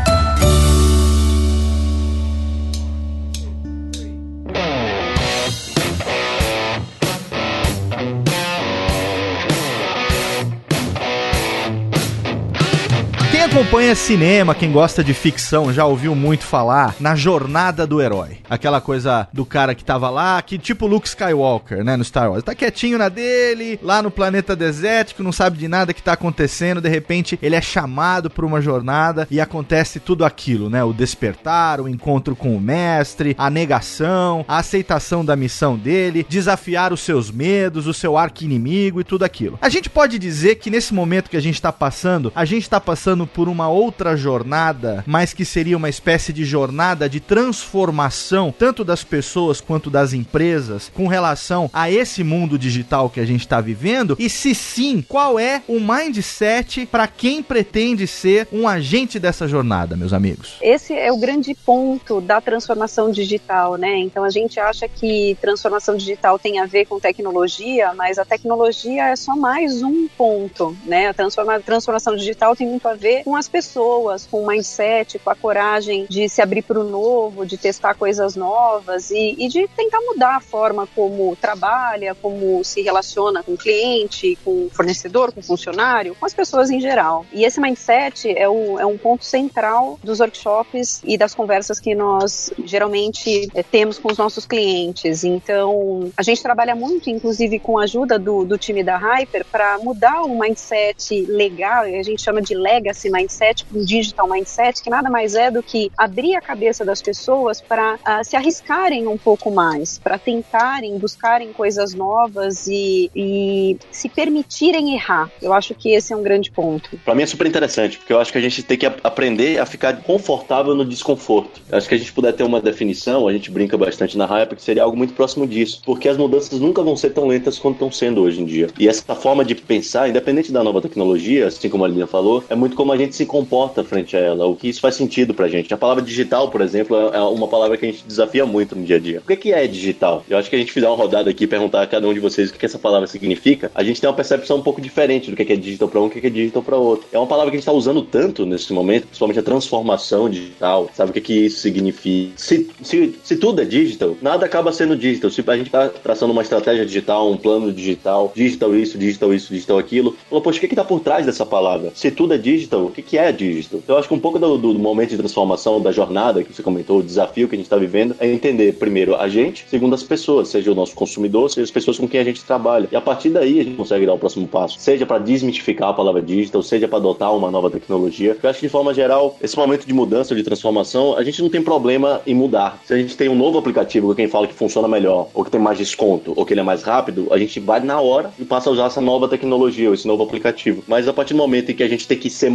Acompanha 13.54 13.94
cinema, 13.94 14.56
quem 14.56 14.72
gosta 14.72 15.04
de 15.04 15.14
ficção, 15.14 15.72
já 15.72 15.86
ouviu 15.86 16.16
muito 16.16 16.44
falar 16.44 16.96
na 17.00 17.14
jornada 17.14 17.86
do 17.86 18.02
herói. 18.02 18.40
Aquela 18.50 18.82
coisa 18.82 19.28
do 19.32 19.46
cara 19.46 19.76
que 19.76 19.86
tava 19.86 20.10
lá, 20.10 20.42
que 20.42 20.58
tipo 20.58 20.88
Luke 20.88 21.08
Skywalker, 21.08 21.84
né, 21.84 21.96
no 21.96 22.04
Star 22.04 22.32
Wars. 22.32 22.44
Tá 22.44 22.56
quietinho 22.56 22.98
na 22.98 23.10
dele, 23.10 23.80
lá 23.84 24.02
no 24.02 24.10
planeta 24.10 24.56
desértico, 24.56 25.22
não 25.22 25.32
sabe 25.32 25.60
de 25.60 25.68
nada 25.68 25.94
que 25.94 26.02
tá 26.02 26.14
acontecendo, 26.14 26.82
de 26.82 26.90
repente 26.90 27.38
ele 27.44 27.56
é 27.56 27.62
chamado 27.62 28.28
por 28.28 28.44
uma 28.44 28.60
jornada 28.60 29.28
e 29.30 29.40
acontece 29.40 30.00
tudo 30.00 30.26
aquilo, 30.26 30.68
né? 30.68 30.84
O 30.84 30.92
despertar, 30.92 31.80
o 31.80 31.88
encontro 31.88 32.36
com 32.36 32.56
o 32.56 32.62
mestre, 32.62 33.36
a 33.38 33.52
negação, 33.52 34.44
a 34.48 34.58
aceitação 34.58 35.24
da 35.24 35.36
missão 35.36 35.78
dele, 35.78 36.26
desafiar 36.28 36.92
os 36.92 37.02
seus 37.02 37.30
medos, 37.30 37.86
o 37.86 37.94
seu 37.94 38.18
arco 38.18 38.44
inimigo 38.44 39.00
e 39.00 39.04
tudo 39.04 39.24
aquilo. 39.24 39.60
A 39.62 39.70
gente 39.70 39.92
pode 39.92 40.18
dizer 40.18 40.56
que 40.56 40.72
nesse 40.72 40.92
momento 40.92 41.30
que 41.30 41.38
a 41.38 41.42
gente 41.42 41.62
tá 41.62 41.72
passando, 41.72 42.32
a 42.36 42.46
gente 42.46 42.68
tá 42.68 42.82
passando 42.82 43.28
por 43.28 43.43
por 43.44 43.50
uma 43.50 43.68
outra 43.68 44.16
jornada, 44.16 45.04
mas 45.06 45.34
que 45.34 45.44
seria 45.44 45.76
uma 45.76 45.90
espécie 45.90 46.32
de 46.32 46.46
jornada 46.46 47.10
de 47.10 47.20
transformação, 47.20 48.56
tanto 48.58 48.86
das 48.86 49.04
pessoas 49.04 49.60
quanto 49.60 49.90
das 49.90 50.14
empresas, 50.14 50.90
com 50.94 51.08
relação 51.08 51.70
a 51.74 51.92
esse 51.92 52.24
mundo 52.24 52.58
digital 52.58 53.10
que 53.10 53.20
a 53.20 53.26
gente 53.26 53.42
está 53.42 53.60
vivendo? 53.60 54.16
E 54.18 54.30
se 54.30 54.56
sim, 54.56 55.02
qual 55.06 55.38
é 55.38 55.62
o 55.68 55.78
mindset 55.78 56.86
para 56.86 57.06
quem 57.06 57.44
pretende 57.44 58.08
ser 58.08 58.48
um 58.50 58.66
agente 58.66 59.20
dessa 59.20 59.46
jornada, 59.46 59.98
meus 59.98 60.14
amigos? 60.14 60.56
Esse 60.62 60.94
é 60.94 61.12
o 61.12 61.18
grande 61.18 61.54
ponto 61.54 62.22
da 62.22 62.40
transformação 62.40 63.12
digital, 63.12 63.76
né? 63.76 63.98
Então 63.98 64.24
a 64.24 64.30
gente 64.30 64.58
acha 64.58 64.88
que 64.88 65.38
transformação 65.42 65.98
digital 65.98 66.40
tem 66.40 66.62
a 66.62 66.66
ver 66.66 66.86
com 66.86 66.98
tecnologia, 66.98 67.94
mas 67.94 68.18
a 68.18 68.24
tecnologia 68.24 69.10
é 69.10 69.18
só 69.18 69.36
mais 69.36 69.84
um 69.84 70.08
ponto, 70.08 70.78
né? 70.86 71.08
A 71.08 71.14
transforma 71.14 71.60
transformação 71.60 72.16
digital 72.16 72.56
tem 72.56 72.70
muito 72.70 72.88
a 72.88 72.94
ver 72.94 73.26
com 73.26 73.33
com 73.34 73.38
as 73.38 73.48
pessoas, 73.48 74.28
com 74.30 74.44
o 74.44 74.48
mindset, 74.48 75.18
com 75.18 75.28
a 75.28 75.36
coragem 75.36 76.06
de 76.08 76.30
se 76.30 76.40
abrir 76.40 76.62
para 76.62 76.80
o 76.80 76.84
novo, 76.84 77.48
de 77.48 77.58
testar 77.58 77.96
coisas 77.96 78.36
novas 78.36 79.10
e, 79.10 79.36
e 79.40 79.48
de 79.48 79.68
tentar 79.70 80.00
mudar 80.02 80.36
a 80.36 80.40
forma 80.40 80.88
como 80.96 81.36
trabalha, 81.36 82.14
como 82.14 82.64
se 82.64 82.84
relaciona 82.84 83.42
com 83.42 83.54
o 83.54 83.58
cliente, 83.58 84.38
com 84.46 84.68
o 84.68 84.70
fornecedor, 84.72 85.32
com 85.32 85.40
o 85.40 85.44
funcionário, 85.44 86.14
com 86.14 86.28
as 86.28 86.34
pessoas 86.36 86.70
em 86.70 86.80
geral. 86.80 87.26
E 87.34 87.44
esse 87.44 87.60
mindset 87.60 88.38
é, 88.38 88.48
o, 88.48 88.80
é 88.80 88.86
um 88.86 89.00
ponto 89.00 89.26
central 89.26 89.98
dos 90.04 90.20
workshops 90.20 91.02
e 91.04 91.18
das 91.18 91.34
conversas 91.34 91.80
que 91.80 91.96
nós 91.96 92.54
geralmente 92.64 93.50
é, 93.56 93.64
temos 93.64 93.98
com 93.98 94.12
os 94.12 94.18
nossos 94.20 94.46
clientes. 94.46 95.24
Então, 95.24 96.12
a 96.16 96.22
gente 96.22 96.44
trabalha 96.44 96.76
muito, 96.76 97.10
inclusive 97.10 97.58
com 97.58 97.80
a 97.80 97.86
ajuda 97.86 98.20
do, 98.20 98.46
do 98.46 98.60
time 98.60 98.84
da 98.84 98.96
Hyper, 98.96 99.44
para 99.52 99.80
mudar 99.80 100.22
um 100.22 100.38
mindset 100.38 101.26
legal, 101.26 101.86
a 101.86 102.04
gente 102.04 102.22
chama 102.22 102.40
de 102.40 102.54
legacy 102.54 103.10
mindset, 103.10 103.23
para 103.28 103.80
um 103.80 103.84
digital 103.84 104.28
mindset, 104.28 104.82
que 104.82 104.90
nada 104.90 105.10
mais 105.10 105.36
é 105.36 105.52
do 105.52 105.62
que 105.62 105.92
abrir 105.98 106.36
a 106.36 106.42
cabeça 106.42 106.86
das 106.86 107.02
pessoas 107.02 107.62
para 107.62 107.96
uh, 107.96 108.00
ah, 108.04 108.24
se 108.24 108.36
arriscarem 108.36 109.08
um 109.08 109.18
pouco 109.18 109.52
mais, 109.52 109.98
para 109.98 110.18
tentarem, 110.18 110.98
buscarem 110.98 111.52
coisas 111.54 111.94
novas 111.94 112.68
e, 112.68 113.10
e 113.16 113.78
se 113.92 114.10
permitirem 114.10 114.94
errar. 114.96 115.30
Eu 115.42 115.54
acho 115.54 115.74
que 115.74 115.92
esse 115.92 116.14
é 116.14 116.16
um 116.16 116.24
grande 116.24 116.52
ponto. 116.52 116.98
Para 117.04 117.16
mim 117.16 117.24
é 117.24 117.26
super 117.26 117.48
interessante, 117.48 117.98
porque 117.98 118.14
eu 118.14 118.20
acho 118.20 118.32
que 118.32 118.38
a 118.38 118.42
gente 118.42 118.64
tem 118.64 118.78
que 118.78 118.86
aprender 118.86 119.60
a 119.60 119.66
ficar 119.66 120.02
confortável 120.04 120.76
no 120.76 120.86
desconforto. 120.86 121.62
Eu 121.70 121.78
acho 121.78 121.88
que 121.88 121.96
a 121.96 121.98
gente 121.98 122.12
puder 122.12 122.34
ter 122.34 122.44
uma 122.44 122.62
definição, 122.62 123.28
a 123.28 123.34
gente 123.34 123.52
brinca 123.52 123.78
bastante 123.78 124.18
na 124.18 124.26
Hyper, 124.26 124.58
que 124.58 124.64
seria 124.64 124.84
algo 124.84 124.98
muito 124.98 125.14
próximo 125.14 125.48
disso, 125.48 125.82
porque 125.86 126.08
as 126.08 126.18
mudanças 126.18 126.60
nunca 126.60 126.82
vão 126.82 126.96
ser 126.96 127.12
tão 127.12 127.28
lentas 127.28 127.60
quanto 127.60 127.76
estão 127.76 127.92
sendo 127.92 128.22
hoje 128.22 128.42
em 128.42 128.46
dia. 128.46 128.70
E 128.80 128.88
essa 128.88 129.16
forma 129.16 129.44
de 129.44 129.56
pensar, 129.56 130.10
independente 130.10 130.52
da 130.52 130.64
nova 130.64 130.82
tecnologia, 130.82 131.48
assim 131.48 131.70
como 131.70 131.86
a 131.86 131.88
Lina 131.88 132.08
falou, 132.08 132.44
é 132.50 132.56
muito 132.56 132.76
como 132.76 132.92
a 132.92 132.98
gente 132.98 133.13
se 133.16 133.26
comporta 133.26 133.84
frente 133.84 134.16
a 134.16 134.20
ela, 134.20 134.46
o 134.46 134.56
que 134.56 134.70
isso 134.70 134.82
faz 134.82 134.96
sentido 134.96 135.34
pra 135.34 135.48
gente. 135.48 135.74
A 135.74 135.78
palavra 135.78 136.04
digital, 136.04 136.50
por 136.50 136.62
exemplo, 136.62 136.96
é 136.96 137.22
uma 137.22 137.48
palavra 137.48 137.78
que 137.78 137.86
a 137.86 137.92
gente 137.92 138.04
desafia 138.06 138.46
muito 138.46 138.76
no 138.76 138.84
dia 138.84 138.98
a 138.98 139.00
dia. 139.00 139.22
O 139.28 139.36
que 139.36 139.52
é 139.52 139.68
digital? 139.68 140.24
Eu 140.30 140.38
acho 140.38 140.50
que 140.50 140.56
a 140.56 140.60
gente 140.60 140.72
fizer 140.72 140.88
uma 140.88 140.96
rodada 140.96 141.30
aqui 141.30 141.44
e 141.44 141.48
perguntar 141.48 141.82
a 141.82 141.88
cada 141.88 142.08
um 142.08 142.14
de 142.14 142.20
vocês 142.20 142.50
o 142.50 142.54
que 142.54 142.66
essa 142.66 142.80
palavra 142.80 143.08
significa, 143.08 143.72
a 143.74 143.84
gente 143.84 144.00
tem 144.00 144.10
uma 144.10 144.16
percepção 144.16 144.58
um 144.58 144.62
pouco 144.62 144.82
diferente 144.82 145.30
do 145.30 145.36
que 145.36 145.52
é 145.52 145.56
digital 145.56 145.88
para 145.88 146.00
um 146.00 146.06
e 146.06 146.08
o 146.08 146.12
que 146.12 146.28
é 146.28 146.30
digital 146.30 146.64
para 146.64 146.78
outro. 146.78 147.08
É 147.12 147.18
uma 147.18 147.28
palavra 147.28 147.52
que 147.52 147.58
a 147.58 147.60
gente 147.60 147.68
está 147.68 147.72
usando 147.72 148.02
tanto 148.02 148.46
nesse 148.46 148.72
momento, 148.74 149.08
principalmente 149.08 149.40
a 149.40 149.44
transformação 149.44 150.30
digital, 150.30 150.90
sabe 150.94 151.12
o 151.12 151.14
que, 151.14 151.22
que 151.22 151.34
isso 151.46 151.60
significa? 151.60 152.34
Se, 152.38 152.70
se, 152.82 153.16
se 153.24 153.36
tudo 153.38 153.62
é 153.62 153.66
digital, 153.66 154.16
nada 154.22 154.46
acaba 154.46 154.72
sendo 154.72 154.96
digital. 154.96 155.30
Se 155.30 155.44
a 155.46 155.58
gente 155.58 155.68
está 155.68 155.90
traçando 155.90 156.32
uma 156.32 156.42
estratégia 156.42 156.86
digital, 156.86 157.30
um 157.30 157.38
plano 157.38 157.72
digital, 157.72 158.32
digital 158.36 158.76
isso, 158.76 158.98
digital 158.98 159.34
isso, 159.34 159.54
digital 159.54 159.78
aquilo, 159.78 160.16
falou, 160.30 160.42
poxa, 160.42 160.58
o 160.58 160.62
que 160.62 160.68
está 160.68 160.84
por 160.84 161.00
trás 161.00 161.26
dessa 161.26 161.46
palavra? 161.46 161.92
Se 161.96 162.12
tudo 162.12 162.34
é 162.34 162.38
digital, 162.38 162.92
que, 162.94 163.02
que 163.02 163.18
é 163.18 163.32
digital? 163.32 163.80
Então, 163.84 163.96
eu 163.96 164.00
acho 164.00 164.08
que 164.08 164.14
um 164.14 164.20
pouco 164.20 164.40
do, 164.40 164.58
do, 164.58 164.74
momento 164.80 165.12
de 165.12 165.18
transformação, 165.18 165.80
da 165.80 165.92
jornada 165.92 166.44
que 166.44 166.54
você 166.54 166.64
comentou, 166.64 167.00
o 167.00 167.04
desafio 167.04 167.48
que 167.48 167.56
a 167.56 167.58
gente 167.58 167.66
está 167.66 167.78
vivendo, 167.78 168.16
é 168.20 168.28
entender, 168.32 168.74
primeiro, 168.74 169.16
a 169.16 169.28
gente, 169.28 169.66
segundo, 169.70 169.94
as 169.94 170.04
pessoas, 170.04 170.50
seja 170.50 170.72
o 170.72 170.76
nosso 170.76 170.96
consumidor, 170.96 171.50
seja 171.50 171.64
as 171.64 171.72
pessoas 171.72 171.98
com 171.98 172.08
quem 172.08 172.20
a 172.20 172.24
gente 172.24 172.44
trabalha. 172.44 172.88
E 172.92 172.96
a 172.96 173.02
partir 173.02 173.30
daí 173.30 173.60
a 173.60 173.64
gente 173.64 173.76
consegue 173.76 174.06
dar 174.06 174.14
o 174.14 174.20
próximo 174.20 174.48
passo, 174.48 174.80
seja 174.80 175.06
para 175.06 175.20
desmitificar 175.20 175.90
a 175.90 175.94
palavra 175.94 176.22
digital, 176.22 176.64
seja 176.64 176.88
para 176.88 176.98
adotar 176.98 177.36
uma 177.36 177.52
nova 177.52 177.70
tecnologia. 177.70 178.38
Eu 178.42 178.50
acho 178.50 178.60
que, 178.60 178.66
de 178.66 178.72
forma 178.72 178.94
geral, 178.94 179.38
esse 179.42 179.58
momento 179.58 179.86
de 179.86 179.94
mudança, 179.94 180.36
de 180.36 180.44
transformação, 180.44 181.18
a 181.18 181.24
gente 181.24 181.42
não 181.42 181.50
tem 181.50 181.62
problema 181.62 182.22
em 182.26 182.34
mudar. 182.34 182.82
Se 182.86 182.94
a 182.94 182.98
gente 182.98 183.16
tem 183.16 183.30
um 183.30 183.36
novo 183.36 183.58
aplicativo 183.58 184.10
que 184.16 184.24
quem 184.24 184.30
fala 184.30 184.48
que 184.48 184.54
funciona 184.54 184.88
melhor, 184.88 185.28
ou 185.34 185.44
que 185.44 185.52
tem 185.52 185.60
mais 185.60 185.78
desconto, 185.78 186.34
ou 186.36 186.46
que 186.46 186.54
ele 186.54 186.62
é 186.62 186.64
mais 186.64 186.82
rápido, 186.82 187.28
a 187.30 187.38
gente 187.38 187.60
vai 187.60 187.82
na 187.82 188.00
hora 188.00 188.32
e 188.40 188.46
passa 188.46 188.70
a 188.70 188.74
usar 188.74 188.86
essa 188.86 189.02
nova 189.02 189.28
tecnologia, 189.28 189.90
ou 189.90 189.94
esse 189.94 190.08
novo 190.08 190.24
aplicativo. 190.24 190.82
Mas 190.88 191.08
a 191.08 191.14
partir 191.14 191.34
do 191.34 191.38
momento 191.38 191.72
em 191.72 191.76
que 191.76 191.84
a 191.84 191.90
gente 191.90 192.08
tem 192.08 192.18
que 192.18 192.30
ser 192.30 192.50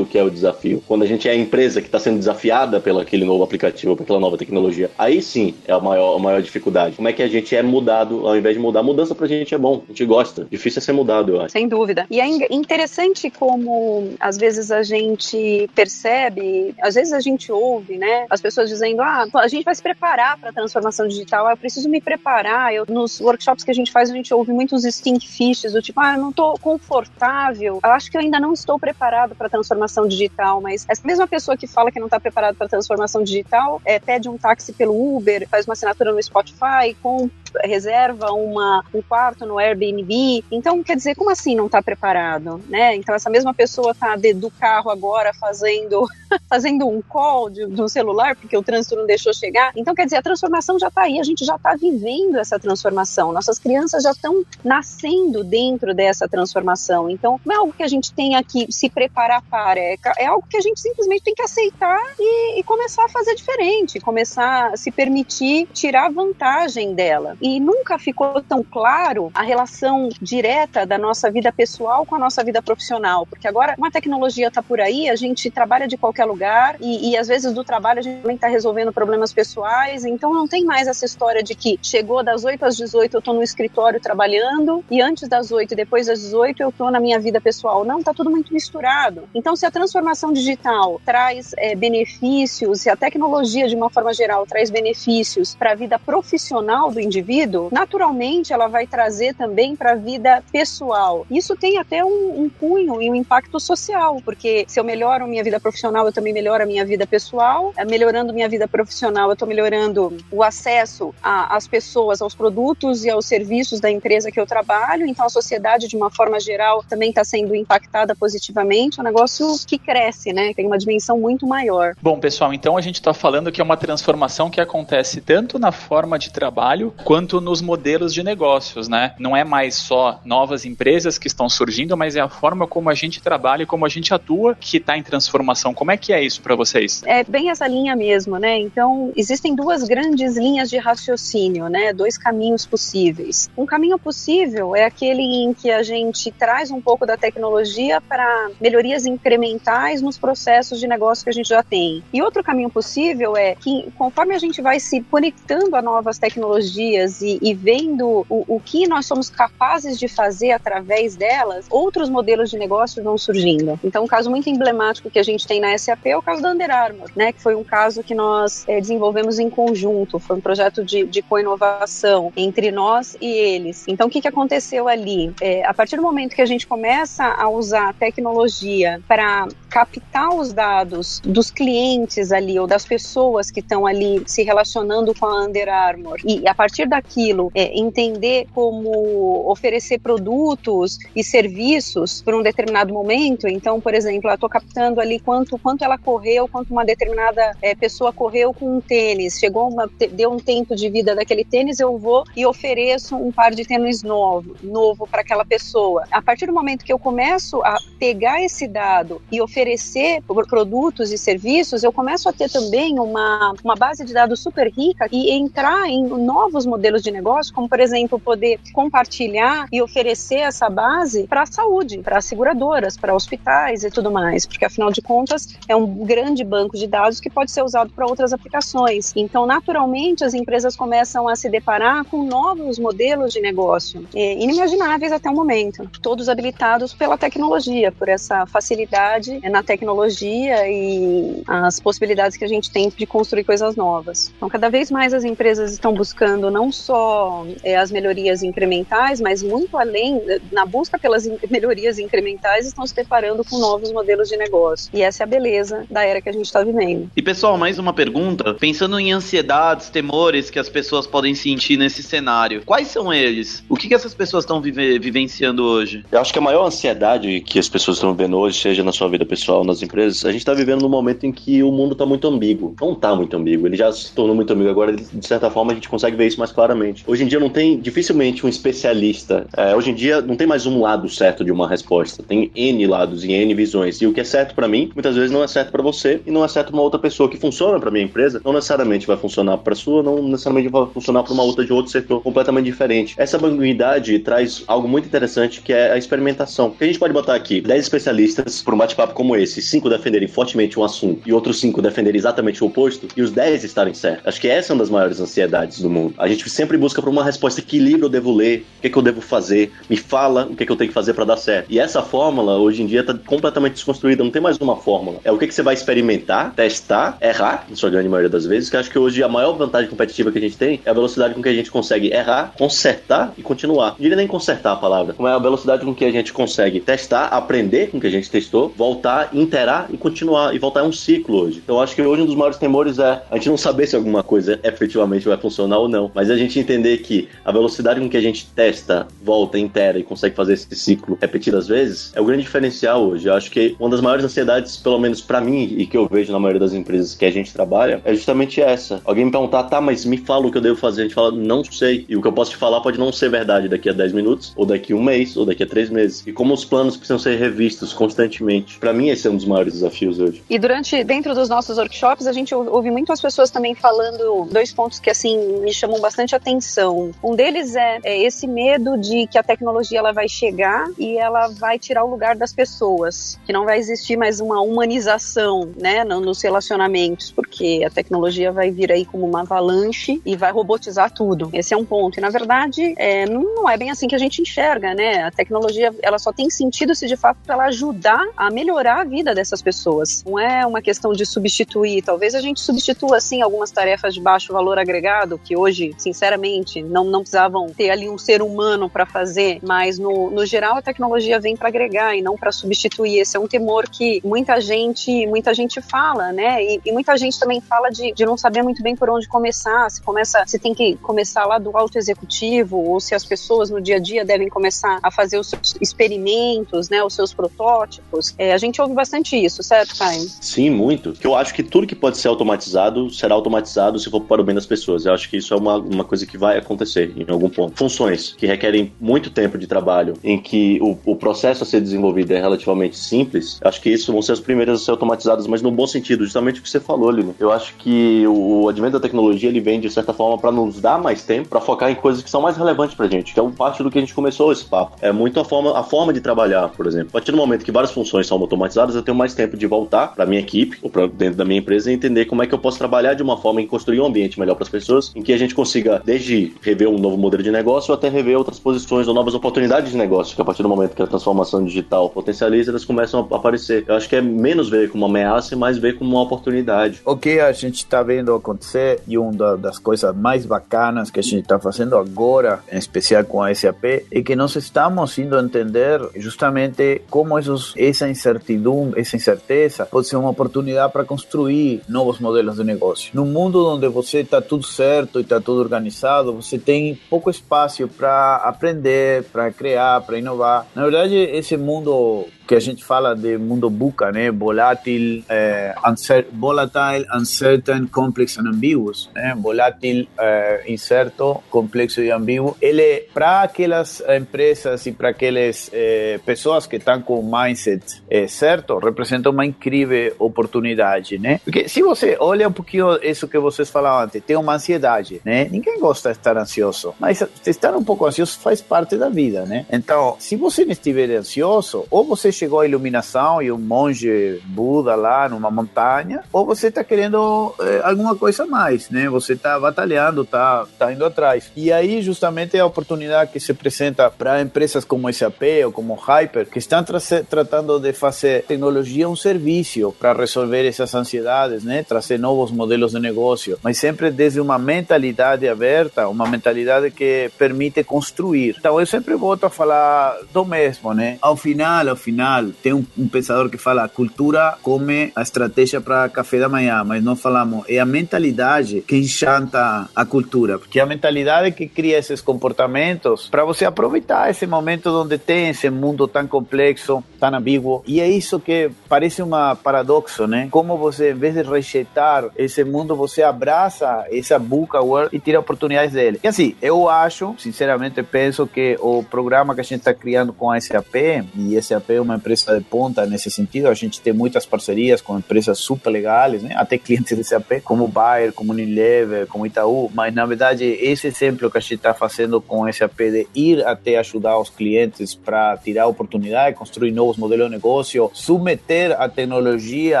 que 0.08 0.18
é 0.18 0.22
o 0.22 0.30
desafio, 0.30 0.82
quando 0.86 1.02
a 1.02 1.06
gente 1.06 1.28
é 1.28 1.32
a 1.32 1.36
empresa 1.36 1.80
que 1.80 1.88
está 1.88 1.98
sendo 1.98 2.18
desafiada 2.18 2.80
pelo 2.80 2.98
aquele 2.98 3.24
novo 3.24 3.44
aplicativo, 3.44 3.96
pela 3.96 4.18
nova 4.18 4.38
tecnologia, 4.38 4.90
aí 4.98 5.20
sim 5.20 5.54
é 5.66 5.72
a 5.72 5.78
maior, 5.78 6.16
a 6.16 6.18
maior 6.18 6.42
dificuldade. 6.42 6.96
Como 6.96 7.08
é 7.08 7.12
que 7.12 7.22
a 7.22 7.28
gente 7.28 7.54
é 7.54 7.62
mudado 7.62 8.26
ao 8.26 8.36
invés 8.36 8.54
de 8.54 8.60
mudar? 8.60 8.82
Mudança 8.82 9.14
pra 9.14 9.26
gente 9.26 9.54
é 9.54 9.58
bom, 9.58 9.82
a 9.84 9.88
gente 9.88 10.04
gosta. 10.04 10.46
Difícil 10.50 10.78
é 10.78 10.82
ser 10.82 10.92
mudado, 10.92 11.32
eu 11.32 11.40
acho. 11.40 11.52
Sem 11.52 11.68
dúvida. 11.68 12.06
E 12.10 12.20
é 12.20 12.26
interessante 12.52 13.30
como 13.30 14.14
às 14.18 14.36
vezes 14.36 14.70
a 14.70 14.82
gente 14.82 15.68
percebe, 15.74 16.74
às 16.80 16.94
vezes 16.94 17.12
a 17.12 17.20
gente 17.20 17.52
ouve, 17.52 17.96
né, 17.96 18.26
as 18.30 18.40
pessoas 18.40 18.68
dizendo: 18.68 19.02
ah, 19.02 19.26
a 19.34 19.48
gente 19.48 19.64
vai 19.64 19.74
se 19.74 19.82
preparar 19.82 20.38
para 20.38 20.50
a 20.50 20.52
transformação 20.52 21.06
digital, 21.06 21.46
ah, 21.46 21.52
eu 21.52 21.56
preciso 21.56 21.88
me 21.88 22.00
preparar. 22.00 22.72
Eu, 22.74 22.84
nos 22.88 23.20
workshops 23.20 23.64
que 23.64 23.70
a 23.70 23.74
gente 23.74 23.92
faz, 23.92 24.10
a 24.10 24.14
gente 24.14 24.32
ouve 24.32 24.52
muitos 24.52 24.84
stink 24.84 25.26
fishes, 25.26 25.72
do 25.72 25.82
tipo, 25.82 26.00
ah, 26.00 26.14
eu 26.14 26.20
não 26.20 26.30
estou 26.30 26.58
confortável, 26.58 27.80
eu 27.82 27.90
acho 27.90 28.10
que 28.10 28.16
eu 28.16 28.20
ainda 28.20 28.40
não 28.40 28.52
estou 28.52 28.78
preparado 28.78 29.34
para 29.34 29.46
a 29.46 29.50
transformação 29.66 30.06
digital, 30.06 30.60
mas 30.60 30.86
essa 30.88 31.02
mesma 31.04 31.26
pessoa 31.26 31.56
que 31.56 31.66
fala 31.66 31.90
que 31.90 31.98
não 31.98 32.06
está 32.06 32.20
preparado 32.20 32.54
para 32.54 32.68
transformação 32.68 33.22
digital 33.22 33.82
é, 33.84 33.98
pede 33.98 34.28
um 34.28 34.38
táxi 34.38 34.72
pelo 34.72 35.16
Uber, 35.16 35.48
faz 35.48 35.66
uma 35.66 35.72
assinatura 35.72 36.12
no 36.12 36.22
Spotify, 36.22 36.96
com, 37.02 37.28
reserva 37.62 38.32
uma, 38.32 38.84
um 38.94 39.02
quarto 39.02 39.46
no 39.46 39.58
Airbnb. 39.58 40.44
Então, 40.50 40.82
quer 40.82 40.96
dizer, 40.96 41.14
como 41.14 41.30
assim 41.30 41.54
não 41.54 41.66
está 41.66 41.82
preparado? 41.82 42.60
Né? 42.68 42.96
Então, 42.96 43.14
essa 43.14 43.30
mesma 43.30 43.54
pessoa 43.54 43.92
está 43.92 44.16
do 44.16 44.50
carro 44.50 44.90
agora 44.90 45.32
fazendo, 45.34 46.06
fazendo 46.48 46.88
um 46.88 47.02
call 47.02 47.50
de, 47.50 47.66
de 47.66 47.82
um 47.82 47.88
celular, 47.88 48.34
porque 48.36 48.56
o 48.56 48.62
trânsito 48.62 48.96
não 48.96 49.06
deixou 49.06 49.32
chegar. 49.32 49.72
Então, 49.76 49.94
quer 49.94 50.04
dizer, 50.04 50.16
a 50.16 50.22
transformação 50.22 50.78
já 50.78 50.88
está 50.88 51.02
aí, 51.02 51.18
a 51.20 51.22
gente 51.22 51.44
já 51.44 51.56
está 51.56 51.74
vivendo 51.74 52.36
essa 52.36 52.58
transformação. 52.58 53.32
Nossas 53.32 53.58
crianças 53.58 54.02
já 54.02 54.10
estão 54.10 54.44
nascendo 54.64 55.44
dentro 55.44 55.94
dessa 55.94 56.28
transformação. 56.28 57.08
Então, 57.10 57.40
não 57.44 57.54
é 57.54 57.58
algo 57.58 57.72
que 57.72 57.82
a 57.82 57.88
gente 57.88 58.12
tenha 58.12 58.42
que 58.42 58.70
se 58.72 58.88
preparar 58.88 59.42
para, 59.42 59.78
é, 59.78 59.96
é 60.18 60.26
algo 60.26 60.46
que 60.48 60.56
a 60.56 60.60
gente 60.60 60.80
simplesmente 60.80 61.22
tem 61.22 61.34
que 61.34 61.42
aceitar 61.42 62.00
e, 62.18 62.60
e 62.60 62.62
começar 62.62 63.04
a 63.04 63.08
fazer 63.08 63.34
diferente, 63.34 64.00
começar 64.00 64.72
a 64.72 64.76
se 64.76 64.90
permitir 64.90 65.66
tirar 65.72 66.10
vantagem 66.10 66.94
dela. 66.94 67.36
E 67.46 67.60
nunca 67.60 67.96
ficou 67.96 68.42
tão 68.42 68.60
claro 68.60 69.30
a 69.32 69.42
relação 69.42 70.08
direta 70.20 70.84
da 70.84 70.98
nossa 70.98 71.30
vida 71.30 71.52
pessoal 71.52 72.04
com 72.04 72.16
a 72.16 72.18
nossa 72.18 72.42
vida 72.42 72.60
profissional, 72.60 73.24
porque 73.24 73.46
agora 73.46 73.76
uma 73.78 73.88
tecnologia 73.88 74.48
está 74.48 74.60
por 74.60 74.80
aí, 74.80 75.08
a 75.08 75.14
gente 75.14 75.48
trabalha 75.48 75.86
de 75.86 75.96
qualquer 75.96 76.24
lugar 76.24 76.74
e, 76.80 77.10
e 77.10 77.16
às 77.16 77.28
vezes 77.28 77.52
do 77.52 77.62
trabalho 77.62 78.00
a 78.00 78.02
gente 78.02 78.20
também 78.20 78.34
está 78.34 78.48
resolvendo 78.48 78.92
problemas 78.92 79.32
pessoais, 79.32 80.04
então 80.04 80.34
não 80.34 80.48
tem 80.48 80.64
mais 80.64 80.88
essa 80.88 81.06
história 81.06 81.40
de 81.40 81.54
que 81.54 81.78
chegou 81.80 82.20
das 82.24 82.44
8 82.44 82.64
às 82.64 82.76
18 82.76 83.14
eu 83.14 83.18
estou 83.20 83.32
no 83.32 83.44
escritório 83.44 84.00
trabalhando 84.00 84.84
e 84.90 85.00
antes 85.00 85.28
das 85.28 85.52
8 85.52 85.70
e 85.70 85.76
depois 85.76 86.08
das 86.08 86.20
18 86.22 86.60
eu 86.60 86.70
estou 86.70 86.90
na 86.90 86.98
minha 86.98 87.20
vida 87.20 87.40
pessoal. 87.40 87.84
Não, 87.84 88.00
está 88.00 88.12
tudo 88.12 88.28
muito 88.28 88.52
misturado. 88.52 89.28
Então, 89.32 89.54
se 89.54 89.64
a 89.64 89.70
transformação 89.70 90.32
digital 90.32 91.00
traz 91.04 91.52
é, 91.56 91.76
benefícios, 91.76 92.80
se 92.80 92.90
a 92.90 92.96
tecnologia 92.96 93.68
de 93.68 93.76
uma 93.76 93.88
forma 93.88 94.12
geral 94.12 94.44
traz 94.46 94.68
benefícios 94.68 95.54
para 95.54 95.70
a 95.70 95.74
vida 95.76 95.96
profissional 95.96 96.90
do 96.90 96.98
indivíduo, 96.98 97.25
naturalmente 97.72 98.52
ela 98.52 98.68
vai 98.68 98.86
trazer 98.86 99.34
também 99.34 99.74
para 99.74 99.92
a 99.92 99.94
vida 99.94 100.42
pessoal. 100.52 101.26
Isso 101.30 101.56
tem 101.56 101.78
até 101.78 102.04
um, 102.04 102.42
um 102.42 102.48
cunho 102.48 103.00
e 103.02 103.10
um 103.10 103.14
impacto 103.14 103.58
social, 103.60 104.20
porque 104.24 104.64
se 104.68 104.78
eu 104.78 104.84
melhoro 104.84 105.26
minha 105.26 105.42
vida 105.42 105.60
profissional, 105.60 106.06
eu 106.06 106.12
também 106.12 106.32
melhoro 106.32 106.62
a 106.62 106.66
minha 106.66 106.84
vida 106.84 107.06
pessoal. 107.06 107.72
É, 107.76 107.84
melhorando 107.84 108.32
minha 108.32 108.48
vida 108.48 108.68
profissional, 108.68 109.28
eu 109.28 109.32
estou 109.32 109.48
melhorando 109.48 110.16
o 110.30 110.42
acesso 110.42 111.14
às 111.22 111.66
pessoas, 111.66 112.22
aos 112.22 112.34
produtos 112.34 113.04
e 113.04 113.10
aos 113.10 113.26
serviços 113.26 113.80
da 113.80 113.90
empresa 113.90 114.30
que 114.30 114.40
eu 114.40 114.46
trabalho. 114.46 115.06
Então, 115.06 115.26
a 115.26 115.28
sociedade, 115.28 115.88
de 115.88 115.96
uma 115.96 116.10
forma 116.10 116.38
geral, 116.38 116.84
também 116.88 117.10
está 117.10 117.24
sendo 117.24 117.54
impactada 117.54 118.14
positivamente. 118.14 118.98
É 118.98 119.02
um 119.02 119.04
negócio 119.04 119.46
que 119.66 119.78
cresce, 119.78 120.32
né? 120.32 120.52
Tem 120.54 120.66
uma 120.66 120.78
dimensão 120.78 121.18
muito 121.18 121.46
maior. 121.46 121.94
Bom, 122.00 122.18
pessoal, 122.18 122.52
então 122.52 122.76
a 122.76 122.80
gente 122.80 122.96
está 122.96 123.12
falando 123.12 123.50
que 123.50 123.60
é 123.60 123.64
uma 123.64 123.76
transformação 123.76 124.50
que 124.50 124.60
acontece 124.60 125.20
tanto 125.20 125.58
na 125.58 125.72
forma 125.72 126.18
de 126.18 126.30
trabalho 126.30 126.94
quanto 127.04 127.15
nos 127.20 127.62
modelos 127.62 128.12
de 128.12 128.22
negócios, 128.22 128.88
né? 128.88 129.14
Não 129.18 129.36
é 129.36 129.44
mais 129.44 129.74
só 129.74 130.20
novas 130.24 130.64
empresas 130.64 131.18
que 131.18 131.26
estão 131.26 131.48
surgindo, 131.48 131.96
mas 131.96 132.16
é 132.16 132.20
a 132.20 132.28
forma 132.28 132.66
como 132.66 132.90
a 132.90 132.94
gente 132.94 133.22
trabalha 133.22 133.62
e 133.62 133.66
como 133.66 133.86
a 133.86 133.88
gente 133.88 134.12
atua 134.12 134.54
que 134.54 134.76
está 134.76 134.96
em 134.96 135.02
transformação. 135.02 135.72
Como 135.72 135.90
é 135.90 135.96
que 135.96 136.12
é 136.12 136.22
isso 136.22 136.42
para 136.42 136.54
vocês? 136.54 137.02
É 137.06 137.24
bem 137.24 137.50
essa 137.50 137.66
linha 137.66 137.96
mesmo, 137.96 138.38
né? 138.38 138.58
Então, 138.58 139.12
existem 139.16 139.54
duas 139.54 139.84
grandes 139.84 140.36
linhas 140.36 140.68
de 140.68 140.78
raciocínio, 140.78 141.68
né? 141.68 141.92
Dois 141.92 142.18
caminhos 142.18 142.66
possíveis. 142.66 143.48
Um 143.56 143.66
caminho 143.66 143.98
possível 143.98 144.76
é 144.76 144.84
aquele 144.84 145.22
em 145.22 145.54
que 145.54 145.70
a 145.70 145.82
gente 145.82 146.30
traz 146.30 146.70
um 146.70 146.80
pouco 146.80 147.06
da 147.06 147.16
tecnologia 147.16 148.00
para 148.00 148.50
melhorias 148.60 149.06
incrementais 149.06 150.02
nos 150.02 150.18
processos 150.18 150.78
de 150.78 150.86
negócio 150.86 151.24
que 151.24 151.30
a 151.30 151.32
gente 151.32 151.48
já 151.48 151.62
tem. 151.62 152.02
E 152.12 152.22
outro 152.22 152.42
caminho 152.42 152.70
possível 152.70 153.36
é 153.36 153.54
que, 153.54 153.88
conforme 153.96 154.34
a 154.34 154.38
gente 154.38 154.60
vai 154.60 154.78
se 154.80 155.00
conectando 155.02 155.76
a 155.76 155.82
novas 155.82 156.18
tecnologias 156.18 157.05
e, 157.20 157.38
e 157.40 157.54
vendo 157.54 158.26
o, 158.28 158.56
o, 158.56 158.60
que 158.60 158.86
nós 158.86 159.06
somos 159.06 159.30
capazes 159.30 159.98
de 159.98 160.08
fazer 160.08 160.52
através 160.52 161.16
delas, 161.16 161.66
outros 161.70 162.08
modelos 162.08 162.50
de 162.50 162.58
negócio 162.58 163.02
vão 163.02 163.16
surgindo. 163.16 163.78
Então, 163.82 164.04
um 164.04 164.06
caso 164.06 164.30
muito 164.30 164.48
emblemático 164.48 165.10
que 165.10 165.18
a 165.18 165.22
gente 165.22 165.46
tem 165.46 165.60
na 165.60 165.76
SAP 165.76 166.06
é 166.06 166.16
o 166.16 166.22
caso 166.22 166.42
da 166.42 166.50
Under 166.50 166.70
Armour, 166.70 167.10
né, 167.14 167.32
que 167.32 167.40
foi 167.40 167.54
um 167.54 167.64
caso 167.64 168.02
que 168.02 168.14
nós 168.14 168.64
é, 168.68 168.80
desenvolvemos 168.80 169.38
em 169.38 169.48
conjunto, 169.48 170.18
foi 170.18 170.36
um 170.36 170.40
projeto 170.40 170.84
de, 170.84 171.04
de 171.04 171.22
co-inovação 171.22 172.32
entre 172.36 172.70
nós 172.70 173.16
e 173.20 173.26
eles. 173.26 173.84
Então, 173.88 174.06
o 174.06 174.10
que, 174.10 174.20
que 174.20 174.28
aconteceu 174.28 174.88
ali? 174.88 175.32
É, 175.40 175.64
a 175.64 175.74
partir 175.74 175.96
do 175.96 176.02
momento 176.02 176.34
que 176.34 176.42
a 176.42 176.46
gente 176.46 176.66
começa 176.66 177.24
a 177.24 177.48
usar 177.48 177.94
tecnologia 177.94 179.00
para 179.06 179.46
captar 179.68 180.34
os 180.34 180.52
dados 180.52 181.20
dos 181.24 181.50
clientes 181.50 182.32
ali 182.32 182.58
ou 182.58 182.66
das 182.66 182.84
pessoas 182.84 183.50
que 183.50 183.60
estão 183.60 183.86
ali 183.86 184.22
se 184.26 184.42
relacionando 184.42 185.14
com 185.14 185.26
a 185.26 185.44
Under 185.44 185.68
Armour 185.68 186.16
e 186.24 186.46
a 186.48 186.54
partir 186.54 186.86
daquilo 186.96 187.50
é, 187.54 187.78
entender 187.78 188.46
como 188.54 189.50
oferecer 189.50 189.98
produtos 189.98 190.98
e 191.14 191.22
serviços 191.22 192.22
por 192.22 192.34
um 192.34 192.42
determinado 192.42 192.92
momento. 192.92 193.46
Então, 193.46 193.80
por 193.80 193.94
exemplo, 193.94 194.30
eu 194.30 194.34
estou 194.34 194.48
captando 194.48 195.00
ali 195.00 195.18
quanto 195.20 195.58
quanto 195.58 195.84
ela 195.84 195.98
correu, 195.98 196.48
quanto 196.48 196.70
uma 196.70 196.84
determinada 196.84 197.56
é, 197.60 197.74
pessoa 197.74 198.12
correu 198.12 198.52
com 198.54 198.76
um 198.76 198.80
tênis, 198.80 199.38
chegou 199.38 199.68
uma, 199.68 199.88
deu 200.12 200.32
um 200.32 200.38
tempo 200.38 200.74
de 200.74 200.88
vida 200.88 201.14
daquele 201.14 201.44
tênis, 201.44 201.78
eu 201.78 201.98
vou 201.98 202.24
e 202.36 202.46
ofereço 202.46 203.16
um 203.16 203.30
par 203.30 203.52
de 203.52 203.64
tênis 203.64 204.02
novo, 204.02 204.56
novo 204.62 205.06
para 205.06 205.20
aquela 205.20 205.44
pessoa. 205.44 206.04
A 206.10 206.22
partir 206.22 206.46
do 206.46 206.52
momento 206.52 206.84
que 206.84 206.92
eu 206.92 206.98
começo 206.98 207.62
a 207.62 207.76
pegar 207.98 208.42
esse 208.42 208.66
dado 208.66 209.20
e 209.30 209.40
oferecer 209.40 210.22
produtos 210.48 211.12
e 211.12 211.18
serviços, 211.18 211.82
eu 211.82 211.92
começo 211.92 212.28
a 212.28 212.32
ter 212.32 212.50
também 212.50 212.98
uma, 212.98 213.54
uma 213.62 213.74
base 213.74 214.04
de 214.04 214.12
dados 214.12 214.40
super 214.40 214.70
rica 214.70 215.08
e 215.10 215.32
entrar 215.32 215.88
em 215.88 216.04
novos 216.06 216.64
modelos 216.64 216.85
de 216.94 217.10
negócio, 217.10 217.52
como 217.52 217.68
por 217.68 217.80
exemplo, 217.80 218.18
poder 218.18 218.58
compartilhar 218.72 219.66
e 219.72 219.82
oferecer 219.82 220.36
essa 220.36 220.68
base 220.68 221.26
para 221.26 221.42
a 221.42 221.46
saúde, 221.46 221.98
para 221.98 222.20
seguradoras, 222.20 222.96
para 222.96 223.14
hospitais 223.14 223.84
e 223.84 223.90
tudo 223.90 224.10
mais, 224.10 224.46
porque 224.46 224.64
afinal 224.64 224.90
de 224.90 225.02
contas 225.02 225.48
é 225.68 225.74
um 225.74 225.86
grande 226.04 226.44
banco 226.44 226.76
de 226.76 226.86
dados 226.86 227.20
que 227.20 227.28
pode 227.28 227.50
ser 227.50 227.62
usado 227.62 227.90
para 227.90 228.06
outras 228.06 228.32
aplicações. 228.32 229.12
Então, 229.16 229.46
naturalmente, 229.46 230.24
as 230.24 230.34
empresas 230.34 230.76
começam 230.76 231.28
a 231.28 231.36
se 231.36 231.48
deparar 231.48 232.04
com 232.04 232.24
novos 232.24 232.78
modelos 232.78 233.32
de 233.32 233.40
negócio, 233.40 234.06
é, 234.14 234.34
inimagináveis 234.34 235.12
até 235.12 235.28
o 235.28 235.34
momento, 235.34 235.88
todos 236.00 236.28
habilitados 236.28 236.92
pela 236.94 237.18
tecnologia, 237.18 237.90
por 237.92 238.08
essa 238.08 238.46
facilidade 238.46 239.40
na 239.50 239.62
tecnologia 239.62 240.68
e 240.68 241.42
as 241.46 241.80
possibilidades 241.80 242.36
que 242.36 242.44
a 242.44 242.48
gente 242.48 242.70
tem 242.70 242.88
de 242.88 243.06
construir 243.06 243.44
coisas 243.44 243.76
novas. 243.76 244.32
Então, 244.36 244.48
cada 244.48 244.68
vez 244.68 244.90
mais 244.90 245.12
as 245.12 245.24
empresas 245.24 245.72
estão 245.72 245.92
buscando 245.92 246.50
não 246.50 246.70
só 246.76 247.46
é, 247.62 247.76
as 247.76 247.90
melhorias 247.90 248.42
incrementais, 248.42 249.20
mas 249.20 249.42
muito 249.42 249.76
além, 249.76 250.20
na 250.52 250.64
busca 250.64 250.98
pelas 250.98 251.28
melhorias 251.50 251.98
incrementais, 251.98 252.66
estão 252.66 252.86
se 252.86 252.94
deparando 252.94 253.44
com 253.44 253.58
novos 253.58 253.92
modelos 253.92 254.28
de 254.28 254.36
negócio. 254.36 254.90
E 254.92 255.02
essa 255.02 255.22
é 255.22 255.24
a 255.24 255.26
beleza 255.26 255.84
da 255.90 256.04
era 256.04 256.20
que 256.20 256.28
a 256.28 256.32
gente 256.32 256.46
está 256.46 256.62
vivendo. 256.62 257.10
E 257.16 257.22
pessoal, 257.22 257.56
mais 257.56 257.78
uma 257.78 257.92
pergunta. 257.92 258.54
Pensando 258.54 258.98
em 258.98 259.12
ansiedades, 259.12 259.90
temores 259.90 260.50
que 260.50 260.58
as 260.58 260.68
pessoas 260.68 261.06
podem 261.06 261.34
sentir 261.34 261.76
nesse 261.76 262.02
cenário, 262.02 262.62
quais 262.64 262.88
são 262.88 263.12
eles? 263.12 263.64
O 263.68 263.76
que, 263.76 263.88
que 263.88 263.94
essas 263.94 264.14
pessoas 264.14 264.44
estão 264.44 264.60
vive 264.60 264.98
vivenciando 264.98 265.64
hoje? 265.64 266.04
Eu 266.10 266.20
acho 266.20 266.32
que 266.32 266.38
a 266.38 266.42
maior 266.42 266.66
ansiedade 266.66 267.40
que 267.40 267.58
as 267.58 267.68
pessoas 267.68 267.96
estão 267.96 268.12
vivendo 268.12 268.36
hoje, 268.36 268.58
seja 268.58 268.82
na 268.82 268.92
sua 268.92 269.08
vida 269.08 269.24
pessoal, 269.24 269.64
nas 269.64 269.82
empresas, 269.82 270.24
a 270.24 270.32
gente 270.32 270.40
está 270.40 270.54
vivendo 270.54 270.82
num 270.82 270.88
momento 270.88 271.26
em 271.26 271.32
que 271.32 271.62
o 271.62 271.70
mundo 271.70 271.92
está 271.92 272.04
muito 272.04 272.26
ambíguo. 272.28 272.74
Não 272.80 272.92
está 272.92 273.14
muito 273.14 273.36
ambíguo, 273.36 273.66
ele 273.66 273.76
já 273.76 273.90
se 273.92 274.12
tornou 274.12 274.34
muito 274.34 274.52
ambíguo. 274.52 274.70
Agora, 274.70 274.92
de 274.92 275.26
certa 275.26 275.50
forma, 275.50 275.72
a 275.72 275.74
gente 275.74 275.88
consegue 275.88 276.16
ver 276.16 276.26
isso 276.26 276.38
mais 276.38 276.52
claramente. 276.66 277.04
Hoje 277.06 277.22
em 277.22 277.26
dia 277.26 277.38
não 277.38 277.48
tem 277.48 277.78
dificilmente 277.78 278.44
um 278.44 278.48
especialista. 278.48 279.46
É, 279.56 279.74
hoje 279.74 279.90
em 279.90 279.94
dia 279.94 280.20
não 280.20 280.36
tem 280.36 280.46
mais 280.46 280.66
um 280.66 280.80
lado 280.80 281.08
certo 281.08 281.44
de 281.44 281.52
uma 281.52 281.68
resposta. 281.68 282.22
Tem 282.22 282.50
N 282.54 282.86
lados 282.86 283.24
e 283.24 283.32
N 283.32 283.54
visões. 283.54 284.00
E 284.02 284.06
o 284.06 284.12
que 284.12 284.20
é 284.20 284.24
certo 284.24 284.54
para 284.54 284.66
mim, 284.66 284.90
muitas 284.94 285.14
vezes 285.14 285.30
não 285.30 285.44
é 285.44 285.46
certo 285.46 285.70
para 285.70 285.82
você 285.82 286.20
e 286.26 286.30
não 286.30 286.44
é 286.44 286.48
certo 286.48 286.68
para 286.68 286.76
uma 286.76 286.82
outra 286.82 286.98
pessoa 286.98 287.28
que 287.28 287.38
funciona 287.38 287.78
para 287.78 287.90
minha 287.90 288.04
empresa, 288.04 288.40
não 288.44 288.52
necessariamente 288.52 289.06
vai 289.06 289.16
funcionar 289.16 289.58
para 289.58 289.74
sua, 289.74 290.02
não 290.02 290.22
necessariamente 290.22 290.68
vai 290.68 290.86
funcionar 290.92 291.22
para 291.22 291.32
uma 291.32 291.42
outra 291.42 291.64
de 291.64 291.72
outro 291.72 291.92
setor 291.92 292.20
completamente 292.22 292.64
diferente. 292.64 293.14
Essa 293.16 293.36
ambiguidade 293.36 294.18
traz 294.18 294.64
algo 294.66 294.88
muito 294.88 295.06
interessante 295.06 295.60
que 295.60 295.72
é 295.72 295.92
a 295.92 295.98
experimentação. 295.98 296.74
A 296.80 296.84
gente 296.84 296.98
pode 296.98 297.12
botar 297.12 297.34
aqui 297.34 297.60
10 297.60 297.84
especialistas 297.84 298.62
por 298.62 298.74
um 298.74 298.76
bate-papo 298.76 299.14
como 299.14 299.36
esse, 299.36 299.62
cinco 299.62 299.88
defenderem 299.88 300.28
fortemente 300.28 300.78
um 300.78 300.84
assunto 300.84 301.28
e 301.28 301.32
outros 301.32 301.60
cinco 301.60 301.80
defenderem 301.80 302.18
exatamente 302.18 302.62
o 302.62 302.66
oposto 302.66 303.06
e 303.16 303.22
os 303.22 303.30
10 303.30 303.64
estarem 303.64 303.94
certos. 303.94 304.26
Acho 304.26 304.40
que 304.40 304.48
essa 304.48 304.72
é 304.72 304.74
uma 304.74 304.80
das 304.80 304.90
maiores 304.90 305.20
ansiedades 305.20 305.80
do 305.80 305.90
mundo. 305.90 306.14
A 306.18 306.26
gente 306.28 306.44
sempre 306.56 306.78
busca 306.78 307.02
por 307.02 307.08
uma 307.08 307.22
resposta 307.22 307.60
que 307.60 307.78
livro 307.78 308.06
eu 308.06 308.08
devo 308.08 308.34
ler, 308.34 308.66
o 308.78 308.80
que, 308.80 308.86
é 308.86 308.90
que 308.90 308.96
eu 308.96 309.02
devo 309.02 309.20
fazer, 309.20 309.72
me 309.88 309.96
fala 309.96 310.46
o 310.46 310.56
que, 310.56 310.62
é 310.62 310.66
que 310.66 310.72
eu 310.72 310.76
tenho 310.76 310.88
que 310.88 310.94
fazer 310.94 311.12
para 311.12 311.24
dar 311.24 311.36
certo. 311.36 311.66
E 311.70 311.78
essa 311.78 312.02
fórmula 312.02 312.56
hoje 312.56 312.82
em 312.82 312.86
dia 312.86 313.00
está 313.00 313.14
completamente 313.14 313.74
desconstruída, 313.74 314.24
não 314.24 314.30
tem 314.30 314.40
mais 314.40 314.56
uma 314.58 314.76
fórmula. 314.76 315.20
É 315.22 315.30
o 315.30 315.38
que, 315.38 315.46
que 315.46 315.54
você 315.54 315.62
vai 315.62 315.74
experimentar, 315.74 316.54
testar, 316.54 317.18
errar, 317.20 317.66
na 317.68 317.76
sua 317.76 317.90
grande 317.90 318.08
maioria 318.08 318.30
das 318.30 318.46
vezes, 318.46 318.70
que 318.70 318.76
acho 318.76 318.90
que 318.90 318.98
hoje 318.98 319.22
a 319.22 319.28
maior 319.28 319.52
vantagem 319.52 319.90
competitiva 319.90 320.32
que 320.32 320.38
a 320.38 320.40
gente 320.40 320.56
tem 320.56 320.80
é 320.84 320.90
a 320.90 320.94
velocidade 320.94 321.34
com 321.34 321.42
que 321.42 321.48
a 321.48 321.54
gente 321.54 321.70
consegue 321.70 322.12
errar, 322.12 322.54
consertar 322.56 323.34
e 323.36 323.42
continuar. 323.42 323.90
Não 323.90 324.00
diria 324.00 324.16
nem 324.16 324.26
consertar 324.26 324.72
a 324.72 324.76
palavra, 324.76 325.12
como 325.12 325.28
é 325.28 325.32
a 325.32 325.38
velocidade 325.38 325.84
com 325.84 325.94
que 325.94 326.04
a 326.04 326.10
gente 326.10 326.32
consegue 326.32 326.80
testar, 326.80 327.26
aprender 327.26 327.90
com 327.90 328.00
que 328.00 328.06
a 328.06 328.10
gente 328.10 328.30
testou, 328.30 328.72
voltar, 328.76 329.30
interar 329.34 329.88
e 329.92 329.96
continuar. 329.96 330.54
E 330.54 330.58
voltar 330.58 330.80
é 330.80 330.84
um 330.84 330.92
ciclo 330.92 331.42
hoje. 331.42 331.60
Então 331.62 331.80
acho 331.80 331.94
que 331.94 332.02
hoje 332.02 332.22
um 332.22 332.26
dos 332.26 332.34
maiores 332.34 332.58
temores 332.58 332.98
é 332.98 333.22
a 333.30 333.34
gente 333.36 333.48
não 333.48 333.56
saber 333.56 333.86
se 333.86 333.96
alguma 333.96 334.22
coisa 334.22 334.58
efetivamente 334.62 335.28
vai 335.28 335.36
funcionar 335.36 335.78
ou 335.78 335.88
não, 335.88 336.10
mas 336.14 336.30
a 336.36 336.40
gente 336.40 336.58
entender 336.58 336.98
que 336.98 337.28
a 337.44 337.52
velocidade 337.52 338.00
com 338.00 338.08
que 338.08 338.16
a 338.16 338.20
gente 338.20 338.46
testa, 338.54 339.06
volta, 339.22 339.58
inteira 339.58 339.98
e 339.98 340.02
consegue 340.02 340.34
fazer 340.34 340.54
esse 340.54 340.74
ciclo 340.74 341.18
repetidas 341.20 341.68
vezes 341.68 342.12
é 342.14 342.20
o 342.20 342.24
grande 342.24 342.42
diferencial 342.42 343.02
hoje. 343.02 343.26
Eu 343.26 343.34
acho 343.34 343.50
que 343.50 343.76
uma 343.78 343.90
das 343.90 344.00
maiores 344.00 344.24
ansiedades, 344.24 344.76
pelo 344.76 344.98
menos 344.98 345.20
para 345.20 345.40
mim 345.40 345.74
e 345.76 345.86
que 345.86 345.96
eu 345.96 346.06
vejo 346.06 346.32
na 346.32 346.38
maioria 346.38 346.60
das 346.60 346.72
empresas 346.72 347.14
que 347.14 347.24
a 347.24 347.30
gente 347.30 347.52
trabalha, 347.52 348.00
é 348.04 348.14
justamente 348.14 348.60
essa. 348.60 349.00
Alguém 349.04 349.24
me 349.24 349.30
perguntar, 349.30 349.64
tá, 349.64 349.80
mas 349.80 350.04
me 350.04 350.18
fala 350.18 350.46
o 350.46 350.50
que 350.50 350.58
eu 350.58 350.62
devo 350.62 350.78
fazer. 350.78 351.02
A 351.02 351.04
gente 351.04 351.14
fala, 351.14 351.32
não 351.32 351.64
sei. 351.64 352.04
E 352.08 352.16
o 352.16 352.22
que 352.22 352.28
eu 352.28 352.32
posso 352.32 352.52
te 352.52 352.56
falar 352.56 352.80
pode 352.80 352.98
não 352.98 353.12
ser 353.12 353.30
verdade 353.30 353.68
daqui 353.68 353.88
a 353.88 353.92
10 353.92 354.12
minutos, 354.12 354.52
ou 354.56 354.66
daqui 354.66 354.92
a 354.92 354.96
um 354.96 355.02
mês, 355.02 355.36
ou 355.36 355.44
daqui 355.44 355.62
a 355.62 355.66
três 355.66 355.90
meses. 355.90 356.22
E 356.26 356.32
como 356.32 356.54
os 356.54 356.64
planos 356.64 356.96
precisam 356.96 357.18
ser 357.18 357.36
revistos 357.36 357.92
constantemente. 357.92 358.78
Para 358.78 358.92
mim, 358.92 359.08
esse 359.08 359.26
é 359.26 359.30
um 359.30 359.36
dos 359.36 359.44
maiores 359.44 359.74
desafios 359.74 360.18
hoje. 360.18 360.42
E 360.48 360.58
durante, 360.58 361.02
dentro 361.04 361.34
dos 361.34 361.48
nossos 361.48 361.78
workshops, 361.78 362.26
a 362.26 362.32
gente 362.32 362.54
ouve 362.54 362.90
muitas 362.90 363.20
pessoas 363.20 363.50
também 363.50 363.74
falando 363.74 364.48
dois 364.50 364.72
pontos 364.72 364.98
que, 364.98 365.10
assim, 365.10 365.60
me 365.60 365.72
chamam 365.72 366.00
bastante 366.00 366.25
atenção. 366.34 367.12
Um 367.22 367.34
deles 367.34 367.74
é, 367.76 367.98
é 368.02 368.22
esse 368.22 368.46
medo 368.46 368.96
de 368.96 369.26
que 369.26 369.38
a 369.38 369.42
tecnologia 369.42 369.98
ela 369.98 370.12
vai 370.12 370.28
chegar 370.28 370.86
e 370.98 371.16
ela 371.18 371.48
vai 371.48 371.78
tirar 371.78 372.04
o 372.04 372.10
lugar 372.10 372.36
das 372.36 372.52
pessoas, 372.52 373.38
que 373.44 373.52
não 373.52 373.64
vai 373.64 373.78
existir 373.78 374.16
mais 374.16 374.40
uma 374.40 374.60
humanização, 374.60 375.70
né, 375.76 376.04
nos 376.04 376.42
relacionamentos, 376.42 377.30
porque 377.30 377.82
a 377.86 377.90
tecnologia 377.90 378.50
vai 378.50 378.70
vir 378.70 378.90
aí 378.90 379.04
como 379.04 379.26
uma 379.26 379.42
avalanche 379.42 380.20
e 380.24 380.36
vai 380.36 380.50
robotizar 380.50 381.10
tudo. 381.10 381.50
Esse 381.52 381.74
é 381.74 381.76
um 381.76 381.84
ponto. 381.84 382.18
E 382.18 382.20
na 382.20 382.30
verdade, 382.30 382.94
é, 382.96 383.26
não 383.26 383.68
é 383.68 383.76
bem 383.76 383.90
assim 383.90 384.08
que 384.08 384.14
a 384.14 384.18
gente 384.18 384.40
enxerga, 384.42 384.94
né? 384.94 385.22
A 385.22 385.30
tecnologia 385.30 385.94
ela 386.02 386.18
só 386.18 386.32
tem 386.32 386.48
sentido 386.50 386.94
se 386.94 387.06
de 387.06 387.16
fato 387.16 387.38
ela 387.48 387.64
ajudar 387.64 388.26
a 388.36 388.50
melhorar 388.50 389.00
a 389.00 389.04
vida 389.04 389.34
dessas 389.34 389.62
pessoas. 389.62 390.24
Não 390.24 390.38
é 390.38 390.66
uma 390.66 390.80
questão 390.80 391.12
de 391.12 391.26
substituir. 391.26 392.02
Talvez 392.02 392.34
a 392.34 392.40
gente 392.40 392.60
substitua 392.60 393.16
assim 393.16 393.42
algumas 393.42 393.70
tarefas 393.70 394.14
de 394.14 394.20
baixo 394.20 394.52
valor 394.52 394.78
agregado 394.78 395.38
que 395.42 395.56
hoje, 395.56 395.94
sinceramente, 396.16 396.82
não, 396.82 397.04
não 397.04 397.20
precisavam 397.20 397.68
ter 397.68 397.90
ali 397.90 398.08
um 398.08 398.16
ser 398.16 398.40
humano 398.40 398.88
para 398.88 399.04
fazer, 399.04 399.60
mas 399.62 399.98
no, 399.98 400.30
no 400.30 400.46
geral 400.46 400.76
a 400.76 400.82
tecnologia 400.82 401.38
vem 401.38 401.54
para 401.54 401.68
agregar 401.68 402.16
e 402.16 402.22
não 402.22 402.36
para 402.36 402.50
substituir. 402.50 403.18
Esse 403.18 403.36
é 403.36 403.40
um 403.40 403.46
temor 403.46 403.88
que 403.88 404.20
muita 404.24 404.60
gente 404.60 405.26
muita 405.26 405.52
gente 405.52 405.80
fala, 405.82 406.32
né? 406.32 406.64
E, 406.64 406.80
e 406.86 406.92
muita 406.92 407.16
gente 407.16 407.38
também 407.38 407.60
fala 407.60 407.90
de, 407.90 408.12
de 408.12 408.24
não 408.24 408.36
saber 408.36 408.62
muito 408.62 408.82
bem 408.82 408.96
por 408.96 409.10
onde 409.10 409.28
começar. 409.28 409.90
Se 409.90 410.00
começa, 410.00 410.42
se 410.46 410.58
tem 410.58 410.74
que 410.74 410.96
começar 410.96 411.44
lá 411.44 411.58
do 411.58 411.76
alto 411.76 411.98
executivo 411.98 412.78
ou 412.78 412.98
se 412.98 413.14
as 413.14 413.24
pessoas 413.24 413.68
no 413.68 413.80
dia 413.80 413.96
a 413.96 413.98
dia 413.98 414.24
devem 414.24 414.48
começar 414.48 414.98
a 415.02 415.10
fazer 415.10 415.38
os 415.38 415.50
seus 415.50 415.76
experimentos, 415.80 416.88
né? 416.88 417.04
Os 417.04 417.14
seus 417.14 417.34
protótipos. 417.34 418.34
É, 418.38 418.54
a 418.54 418.58
gente 418.58 418.80
ouve 418.80 418.94
bastante 418.94 419.36
isso, 419.36 419.62
certo, 419.62 419.96
Caio? 419.98 420.20
Sim, 420.40 420.70
muito. 420.70 421.12
Eu 421.22 421.34
acho 421.34 421.52
que 421.52 421.62
tudo 421.62 421.86
que 421.86 421.94
pode 421.94 422.16
ser 422.16 422.28
automatizado 422.28 423.10
será 423.10 423.34
automatizado 423.34 423.98
se 423.98 424.10
for 424.10 424.22
para 424.22 424.40
o 424.40 424.44
bem 424.44 424.54
das 424.54 424.66
pessoas. 424.66 425.04
Eu 425.04 425.12
acho 425.12 425.28
que 425.28 425.36
isso 425.36 425.52
é 425.52 425.56
uma, 425.56 425.76
uma 425.76 426.05
coisa 426.06 426.26
que 426.26 426.38
vai 426.38 426.58
acontecer 426.58 427.12
em 427.16 427.30
algum 427.30 427.48
ponto. 427.48 427.76
Funções 427.76 428.34
que 428.36 428.46
requerem 428.46 428.92
muito 429.00 429.30
tempo 429.30 429.58
de 429.58 429.66
trabalho, 429.66 430.14
em 430.22 430.38
que 430.38 430.78
o, 430.80 430.98
o 431.04 431.16
processo 431.16 431.62
a 431.62 431.66
ser 431.66 431.80
desenvolvido 431.80 432.32
é 432.32 432.40
relativamente 432.40 432.96
simples, 432.96 433.58
acho 433.62 433.80
que 433.80 433.90
isso 433.90 434.12
vão 434.12 434.22
ser 434.22 434.32
as 434.32 434.40
primeiras 434.40 434.80
a 434.80 434.84
ser 434.84 434.90
automatizadas, 434.92 435.46
mas 435.46 435.62
no 435.62 435.70
bom 435.70 435.86
sentido, 435.86 436.24
justamente 436.24 436.60
o 436.60 436.62
que 436.62 436.70
você 436.70 436.80
falou, 436.80 437.10
Lino. 437.10 437.34
Eu 437.38 437.52
acho 437.52 437.74
que 437.76 438.26
o 438.26 438.68
advento 438.68 438.92
da 438.92 439.00
tecnologia 439.00 439.48
ele 439.48 439.60
vem 439.60 439.80
de 439.80 439.90
certa 439.90 440.12
forma 440.12 440.38
para 440.38 440.52
nos 440.52 440.80
dar 440.80 441.00
mais 441.00 441.22
tempo 441.22 441.48
para 441.48 441.60
focar 441.60 441.90
em 441.90 441.94
coisas 441.94 442.22
que 442.22 442.30
são 442.30 442.40
mais 442.40 442.56
relevantes 442.56 442.94
pra 442.94 443.06
gente, 443.06 443.34
que 443.34 443.40
é 443.40 443.42
parte 443.56 443.82
do 443.82 443.90
que 443.90 443.98
a 443.98 444.00
gente 444.00 444.14
começou 444.14 444.52
esse 444.52 444.64
papo. 444.64 444.96
É 445.00 445.10
muito 445.10 445.40
a 445.40 445.44
forma, 445.44 445.78
a 445.78 445.82
forma 445.82 446.12
de 446.12 446.20
trabalhar, 446.20 446.68
por 446.68 446.86
exemplo. 446.86 447.08
A 447.08 447.12
partir 447.12 447.32
do 447.32 447.38
momento 447.38 447.64
que 447.64 447.72
várias 447.72 447.90
funções 447.90 448.26
são 448.26 448.38
automatizadas, 448.38 448.94
eu 448.94 449.02
tenho 449.02 449.16
mais 449.16 449.34
tempo 449.34 449.56
de 449.56 449.66
voltar 449.66 450.08
para 450.08 450.26
minha 450.26 450.40
equipe 450.40 450.78
ou 450.82 450.90
para 450.90 451.06
dentro 451.06 451.36
da 451.36 451.44
minha 451.44 451.58
empresa 451.58 451.90
e 451.90 451.94
entender 451.94 452.26
como 452.26 452.42
é 452.42 452.46
que 452.46 452.54
eu 452.54 452.58
posso 452.58 452.78
trabalhar 452.78 453.14
de 453.14 453.22
uma 453.22 453.36
forma 453.36 453.60
em 453.60 453.66
construir 453.66 454.00
um 454.00 454.06
ambiente 454.06 454.38
melhor 454.38 454.54
para 454.54 454.64
as 454.64 454.68
pessoas, 454.68 455.12
em 455.14 455.22
que 455.22 455.32
a 455.32 455.38
gente 455.38 455.54
consiga 455.54 455.95
desde 456.04 456.54
rever 456.60 456.88
um 456.88 456.98
novo 456.98 457.16
modelo 457.16 457.42
de 457.42 457.50
negócio 457.50 457.92
até 457.92 458.08
rever 458.08 458.36
outras 458.36 458.58
posições 458.58 459.08
ou 459.08 459.14
novas 459.14 459.34
oportunidades 459.34 459.92
de 459.92 459.96
negócio, 459.96 460.34
que 460.34 460.42
a 460.42 460.44
partir 460.44 460.62
do 460.62 460.68
momento 460.68 460.94
que 460.94 461.02
a 461.02 461.06
transformação 461.06 461.64
digital 461.64 462.10
potencializa, 462.10 462.70
elas 462.70 462.84
começam 462.84 463.26
a 463.30 463.36
aparecer. 463.36 463.84
Eu 463.86 463.94
acho 463.94 464.08
que 464.08 464.16
é 464.16 464.20
menos 464.20 464.68
ver 464.68 464.90
como 464.90 465.04
uma 465.04 465.10
ameaça 465.10 465.54
e 465.54 465.58
mais 465.58 465.78
ver 465.78 465.98
como 465.98 466.10
uma 466.10 466.22
oportunidade. 466.22 467.00
O 467.04 467.16
que 467.16 467.40
a 467.40 467.52
gente 467.52 467.76
está 467.76 468.02
vendo 468.02 468.34
acontecer 468.34 469.00
e 469.06 469.16
uma 469.18 469.56
das 469.56 469.78
coisas 469.78 470.14
mais 470.14 470.44
bacanas 470.44 471.10
que 471.10 471.20
a 471.20 471.22
gente 471.22 471.42
está 471.42 471.58
fazendo 471.58 471.96
agora, 471.96 472.60
em 472.70 472.78
especial 472.78 473.24
com 473.24 473.42
a 473.42 473.54
SAP, 473.54 473.84
é 474.10 474.22
que 474.22 474.36
nós 474.36 474.54
estamos 474.56 475.16
indo 475.18 475.38
entender 475.38 476.00
justamente 476.16 477.02
como 477.10 477.38
esos, 477.38 477.74
essa 477.76 478.08
incertidumbre, 478.08 479.00
essa 479.00 479.16
incerteza 479.16 479.86
pode 479.86 480.08
ser 480.08 480.16
uma 480.16 480.30
oportunidade 480.30 480.92
para 480.92 481.04
construir 481.04 481.82
novos 481.88 482.18
modelos 482.18 482.56
de 482.56 482.64
negócio. 482.64 483.10
Num 483.14 483.26
mundo 483.26 483.66
onde 483.66 483.88
você 483.88 484.20
está 484.20 484.40
tudo 484.40 484.64
certo 484.64 485.18
e 485.18 485.22
está 485.22 485.40
tudo 485.40 485.60
organizado, 485.60 485.85
você 486.32 486.58
tem 486.58 486.98
pouco 487.08 487.30
espaço 487.30 487.86
para 487.88 488.36
aprender, 488.36 489.24
para 489.24 489.50
criar, 489.52 490.00
para 490.02 490.18
inovar. 490.18 490.66
Na 490.74 490.82
verdade, 490.82 491.16
esse 491.16 491.56
mundo 491.56 492.26
que 492.46 492.54
a 492.54 492.60
gente 492.60 492.84
fala 492.84 493.14
de 493.14 493.36
mundo 493.36 493.68
buca, 493.68 494.12
né? 494.12 494.30
Volátil, 494.30 495.24
é, 495.28 495.74
uncer 495.86 496.26
volatile, 496.32 497.06
uncertain, 497.12 497.86
complex 497.86 498.38
and 498.38 498.48
ambiguous, 498.48 499.10
né? 499.14 499.34
Volátil, 499.36 500.06
é, 500.18 500.62
incerto, 500.68 501.42
complexo 501.50 502.00
e 502.00 502.10
ambíguo. 502.10 502.56
Ele, 502.62 503.08
para 503.12 503.42
aquelas 503.42 504.02
empresas 504.16 504.86
e 504.86 504.92
para 504.92 505.08
aquelas 505.08 505.70
é, 505.72 506.20
pessoas 506.24 506.66
que 506.66 506.76
estão 506.76 507.02
com 507.02 507.18
o 507.18 507.30
mindset 507.30 508.02
é, 508.08 508.26
certo, 508.28 508.78
representa 508.78 509.28
uma 509.28 509.44
incrível 509.44 510.14
oportunidade, 510.18 511.18
né? 511.18 511.40
Porque 511.42 511.68
se 511.68 511.82
você 511.82 512.16
olha 512.20 512.48
um 512.48 512.52
pouquinho 512.52 512.96
isso 513.02 513.26
que 513.26 513.38
vocês 513.38 513.68
falavam 513.68 514.04
antes, 514.04 514.22
tem 514.22 514.36
uma 514.36 514.54
ansiedade, 514.54 515.20
né? 515.24 515.48
Ninguém 515.50 515.75
gosta 515.78 516.12
de 516.12 516.18
estar 516.18 516.36
ansioso, 516.36 516.94
mas 516.98 517.22
estar 517.46 517.74
um 517.74 517.84
pouco 517.84 518.06
ansioso 518.06 518.38
faz 518.38 518.60
parte 518.60 518.96
da 518.96 519.08
vida, 519.08 519.44
né? 519.44 519.66
Então, 519.70 520.16
se 520.18 520.36
você 520.36 520.64
não 520.64 520.72
estiver 520.72 521.10
ansioso, 521.16 521.84
ou 521.90 522.04
você 522.04 522.30
chegou 522.32 522.60
à 522.60 522.66
iluminação 522.66 523.40
e 523.42 523.50
um 523.50 523.58
monge 523.58 524.40
Buda 524.44 524.94
lá 524.94 525.28
numa 525.28 525.50
montanha, 525.50 526.22
ou 526.32 526.44
você 526.44 526.68
está 526.68 526.84
querendo 526.84 527.54
é, 527.60 527.80
alguma 527.82 528.14
coisa 528.16 528.44
a 528.44 528.46
mais, 528.46 528.90
né? 528.90 529.08
Você 529.08 529.34
está 529.34 529.58
batalhando, 529.58 530.22
está 530.22 530.66
tá 530.78 530.92
indo 530.92 531.04
atrás. 531.04 531.50
E 531.56 531.72
aí, 531.72 532.02
justamente, 532.02 532.56
é 532.56 532.60
a 532.60 532.66
oportunidade 532.66 533.32
que 533.32 533.40
se 533.40 533.52
apresenta 533.52 534.10
para 534.10 534.40
empresas 534.40 534.84
como 534.84 535.12
SAP 535.12 535.42
ou 535.64 535.72
como 535.72 535.94
Hyper, 535.94 536.46
que 536.46 536.58
estão 536.58 536.82
tra 536.82 536.98
tratando 537.28 537.78
de 537.78 537.92
fazer 537.92 538.44
tecnologia 538.44 539.08
um 539.08 539.16
serviço 539.16 539.94
para 539.98 540.12
resolver 540.12 540.66
essas 540.66 540.94
ansiedades, 540.94 541.64
né? 541.64 541.82
Trazer 541.82 542.18
novos 542.18 542.50
modelos 542.50 542.92
de 542.92 543.00
negócio, 543.00 543.58
mas 543.62 543.78
sempre 543.78 544.10
desde 544.10 544.40
uma 544.40 544.58
mentalidade 544.58 545.48
aberta, 545.48 545.65
uma 546.08 546.26
mentalidade 546.26 546.90
que 546.90 547.30
permite 547.38 547.84
construir. 547.84 548.56
Então, 548.58 548.80
eu 548.80 548.86
sempre 548.86 549.14
volto 549.14 549.44
a 549.44 549.50
falar 549.50 550.16
do 550.32 550.44
mesmo, 550.44 550.92
né? 550.92 551.18
Ao 551.20 551.36
final, 551.36 551.88
ao 551.88 551.96
final, 551.96 552.16
final, 552.16 552.46
tem 552.62 552.72
um, 552.72 552.84
um 552.96 553.08
pensador 553.08 553.48
que 553.50 553.58
fala: 553.58 553.84
a 553.84 553.88
cultura 553.88 554.56
come 554.62 555.12
a 555.14 555.22
estratégia 555.22 555.80
para 555.80 556.08
café 556.08 556.38
da 556.38 556.48
manhã, 556.48 556.82
mas 556.84 557.02
não 557.02 557.14
falamos, 557.14 557.64
é 557.68 557.78
a 557.78 557.86
mentalidade 557.86 558.80
que 558.82 558.96
enxanta 558.96 559.88
a 559.94 560.04
cultura, 560.04 560.58
porque 560.58 560.80
é 560.80 560.82
a 560.82 560.86
mentalidade 560.86 561.52
que 561.52 561.68
cria 561.68 561.98
esses 561.98 562.20
comportamentos 562.20 563.28
para 563.28 563.44
você 563.44 563.64
aproveitar 563.64 564.30
esse 564.30 564.46
momento 564.46 564.88
onde 564.90 565.18
tem 565.18 565.50
esse 565.50 565.68
mundo 565.70 566.08
tão 566.08 566.26
complexo, 566.26 567.02
tão 567.20 567.34
ambíguo. 567.34 567.82
E 567.86 568.00
é 568.00 568.08
isso 568.08 568.40
que 568.40 568.70
parece 568.88 569.22
um 569.22 569.30
paradoxo, 569.62 570.26
né? 570.26 570.48
Como 570.50 570.76
você, 570.76 571.12
em 571.12 571.14
vez 571.14 571.34
de 571.34 571.42
rejeitar 571.42 572.24
esse 572.36 572.64
mundo, 572.64 572.96
você 572.96 573.22
abraça 573.22 574.06
essa 574.10 574.38
buca 574.38 574.80
world 574.80 575.14
e 575.14 575.20
tira 575.20 575.42
oportunidades 575.46 575.92
dele. 575.92 576.18
E 576.22 576.28
assim, 576.28 576.56
eu 576.60 576.88
acho, 576.88 577.34
sinceramente, 577.38 578.02
penso 578.02 578.46
que 578.46 578.76
o 578.80 579.02
programa 579.04 579.54
que 579.54 579.60
a 579.60 579.64
gente 579.64 579.78
está 579.78 579.94
criando 579.94 580.32
com 580.32 580.50
a 580.50 580.60
SAP, 580.60 580.96
e 581.36 581.62
SAP 581.62 581.90
é 581.90 582.00
uma 582.00 582.16
empresa 582.16 582.58
de 582.58 582.64
ponta 582.64 583.06
nesse 583.06 583.30
sentido. 583.30 583.68
A 583.68 583.74
gente 583.74 584.00
tem 584.00 584.12
muitas 584.12 584.44
parcerias 584.44 585.00
com 585.00 585.16
empresas 585.16 585.58
super 585.58 585.90
legais, 585.90 586.42
né? 586.42 586.52
até 586.56 586.76
clientes 586.76 587.16
de 587.16 587.22
SAP, 587.22 587.62
como 587.62 587.86
Bayer, 587.86 588.32
como 588.32 588.52
Unilever, 588.52 589.26
como 589.26 589.46
Itaú. 589.46 589.90
Mas, 589.94 590.12
na 590.12 590.26
verdade, 590.26 590.64
esse 590.64 591.06
exemplo 591.06 591.50
que 591.50 591.58
a 591.58 591.60
gente 591.60 591.74
está 591.74 591.94
fazendo 591.94 592.40
com 592.40 592.62
o 592.62 592.72
SAP 592.72 592.98
de 592.98 593.28
ir 593.34 593.64
até 593.64 593.98
ajudar 593.98 594.38
os 594.38 594.50
clientes 594.50 595.14
para 595.14 595.56
tirar 595.56 595.86
oportunidade, 595.86 596.56
construir 596.56 596.90
novos 596.90 597.16
modelos 597.16 597.46
de 597.46 597.52
negócio, 597.52 598.10
submeter 598.12 599.00
a 599.00 599.08
tecnologia 599.08 600.00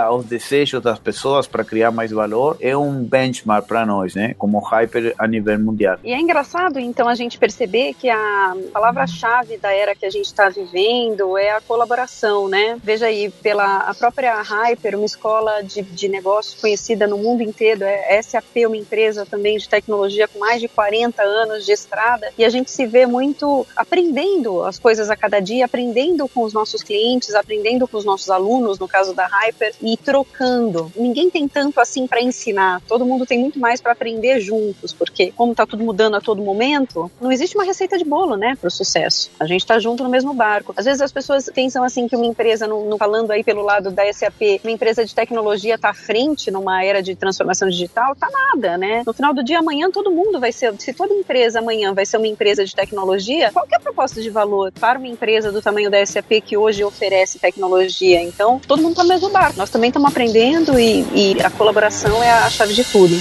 aos 0.00 0.24
desejos 0.24 0.82
das 0.82 0.98
pessoas 0.98 1.46
para 1.46 1.64
criar 1.64 1.90
mais 1.90 2.10
valor, 2.10 2.56
é 2.60 2.76
um 2.76 3.04
benchmark 3.04 3.66
para 3.66 3.86
nós, 3.86 4.14
né? 4.14 4.34
Como 4.38 4.58
Hyper 4.58 5.14
a 5.18 5.26
nível 5.36 5.58
mundial. 5.58 5.98
E 6.02 6.12
é 6.12 6.18
engraçado, 6.18 6.78
então, 6.78 7.08
a 7.08 7.14
gente 7.14 7.38
perceber 7.38 7.94
que 7.94 8.08
a 8.08 8.54
palavra-chave 8.72 9.56
da 9.58 9.72
era 9.72 9.94
que 9.94 10.06
a 10.06 10.10
gente 10.10 10.26
está 10.26 10.48
vivendo 10.48 11.36
é 11.38 11.50
a 11.50 11.60
colaboração 11.60 12.16
né? 12.48 12.78
Veja 12.82 13.06
aí, 13.06 13.30
pela 13.30 13.78
a 13.78 13.94
própria 13.94 14.40
Hyper, 14.40 14.96
uma 14.96 15.06
escola 15.06 15.62
de, 15.62 15.82
de 15.82 16.08
negócios 16.08 16.60
conhecida 16.60 17.06
no 17.06 17.18
mundo 17.18 17.42
inteiro, 17.42 17.84
é 17.84 18.20
SAP, 18.20 18.66
uma 18.66 18.76
empresa 18.76 19.24
também 19.24 19.56
de 19.56 19.68
tecnologia 19.68 20.28
com 20.28 20.38
mais 20.38 20.60
de 20.60 20.68
40 20.68 21.22
anos 21.22 21.64
de 21.64 21.72
estrada, 21.72 22.32
e 22.36 22.44
a 22.44 22.48
gente 22.48 22.70
se 22.70 22.86
vê 22.86 23.06
muito 23.06 23.66
aprendendo 23.76 24.62
as 24.62 24.78
coisas 24.78 25.10
a 25.10 25.16
cada 25.16 25.40
dia, 25.40 25.64
aprendendo 25.64 26.28
com 26.28 26.42
os 26.42 26.52
nossos 26.52 26.82
clientes, 26.82 27.34
aprendendo 27.34 27.86
com 27.86 27.96
os 27.96 28.04
nossos 28.04 28.30
alunos, 28.30 28.78
no 28.78 28.88
caso 28.88 29.14
da 29.14 29.26
Hyper, 29.26 29.74
e 29.82 29.96
trocando. 29.96 30.90
Ninguém 30.96 31.30
tem 31.30 31.46
tanto 31.48 31.80
assim 31.80 32.06
para 32.06 32.20
ensinar, 32.20 32.80
todo 32.88 33.06
mundo 33.06 33.26
tem 33.26 33.38
muito 33.38 33.58
mais 33.58 33.80
para 33.80 33.92
aprender 33.92 34.40
juntos, 34.40 34.92
porque 34.92 35.25
como 35.32 35.52
está 35.52 35.66
tudo 35.66 35.84
mudando 35.84 36.16
a 36.16 36.20
todo 36.20 36.42
momento, 36.42 37.10
não 37.20 37.32
existe 37.32 37.56
uma 37.56 37.64
receita 37.64 37.98
de 37.98 38.04
bolo, 38.04 38.36
né, 38.36 38.56
para 38.60 38.68
o 38.68 38.70
sucesso. 38.70 39.30
A 39.38 39.46
gente 39.46 39.60
está 39.60 39.78
junto 39.78 40.02
no 40.02 40.10
mesmo 40.10 40.34
barco. 40.34 40.74
Às 40.76 40.84
vezes 40.84 41.00
as 41.00 41.12
pessoas 41.12 41.48
pensam 41.52 41.82
assim, 41.84 42.08
que 42.08 42.16
uma 42.16 42.26
empresa, 42.26 42.66
no, 42.66 42.88
no, 42.88 42.98
falando 42.98 43.30
aí 43.30 43.42
pelo 43.42 43.62
lado 43.62 43.90
da 43.90 44.10
SAP, 44.12 44.60
uma 44.62 44.70
empresa 44.70 45.04
de 45.04 45.14
tecnologia 45.14 45.74
está 45.74 45.90
à 45.90 45.94
frente 45.94 46.50
numa 46.50 46.84
era 46.84 47.02
de 47.02 47.14
transformação 47.14 47.68
digital, 47.68 48.14
tá 48.14 48.28
nada, 48.30 48.76
né? 48.76 49.02
No 49.06 49.12
final 49.12 49.32
do 49.32 49.42
dia, 49.42 49.58
amanhã 49.58 49.90
todo 49.90 50.10
mundo 50.10 50.38
vai 50.40 50.52
ser, 50.52 50.74
se 50.78 50.92
toda 50.92 51.12
empresa 51.12 51.58
amanhã 51.58 51.94
vai 51.94 52.06
ser 52.06 52.16
uma 52.16 52.26
empresa 52.26 52.64
de 52.64 52.74
tecnologia, 52.74 53.50
qual 53.52 53.66
é 53.70 53.76
a 53.76 53.80
proposta 53.80 54.20
de 54.20 54.30
valor 54.30 54.72
para 54.72 54.98
uma 54.98 55.08
empresa 55.08 55.50
do 55.50 55.62
tamanho 55.62 55.90
da 55.90 56.04
SAP 56.04 56.40
que 56.44 56.56
hoje 56.56 56.84
oferece 56.84 57.38
tecnologia? 57.38 58.22
Então, 58.22 58.60
todo 58.66 58.82
mundo 58.82 58.92
está 58.92 59.02
no 59.02 59.08
mesmo 59.08 59.30
barco. 59.30 59.56
Nós 59.56 59.70
também 59.70 59.88
estamos 59.88 60.10
aprendendo 60.10 60.78
e, 60.78 61.06
e 61.14 61.42
a 61.42 61.50
colaboração 61.50 62.22
é 62.22 62.30
a 62.30 62.50
chave 62.50 62.74
de 62.74 62.84
tudo. 62.84 63.16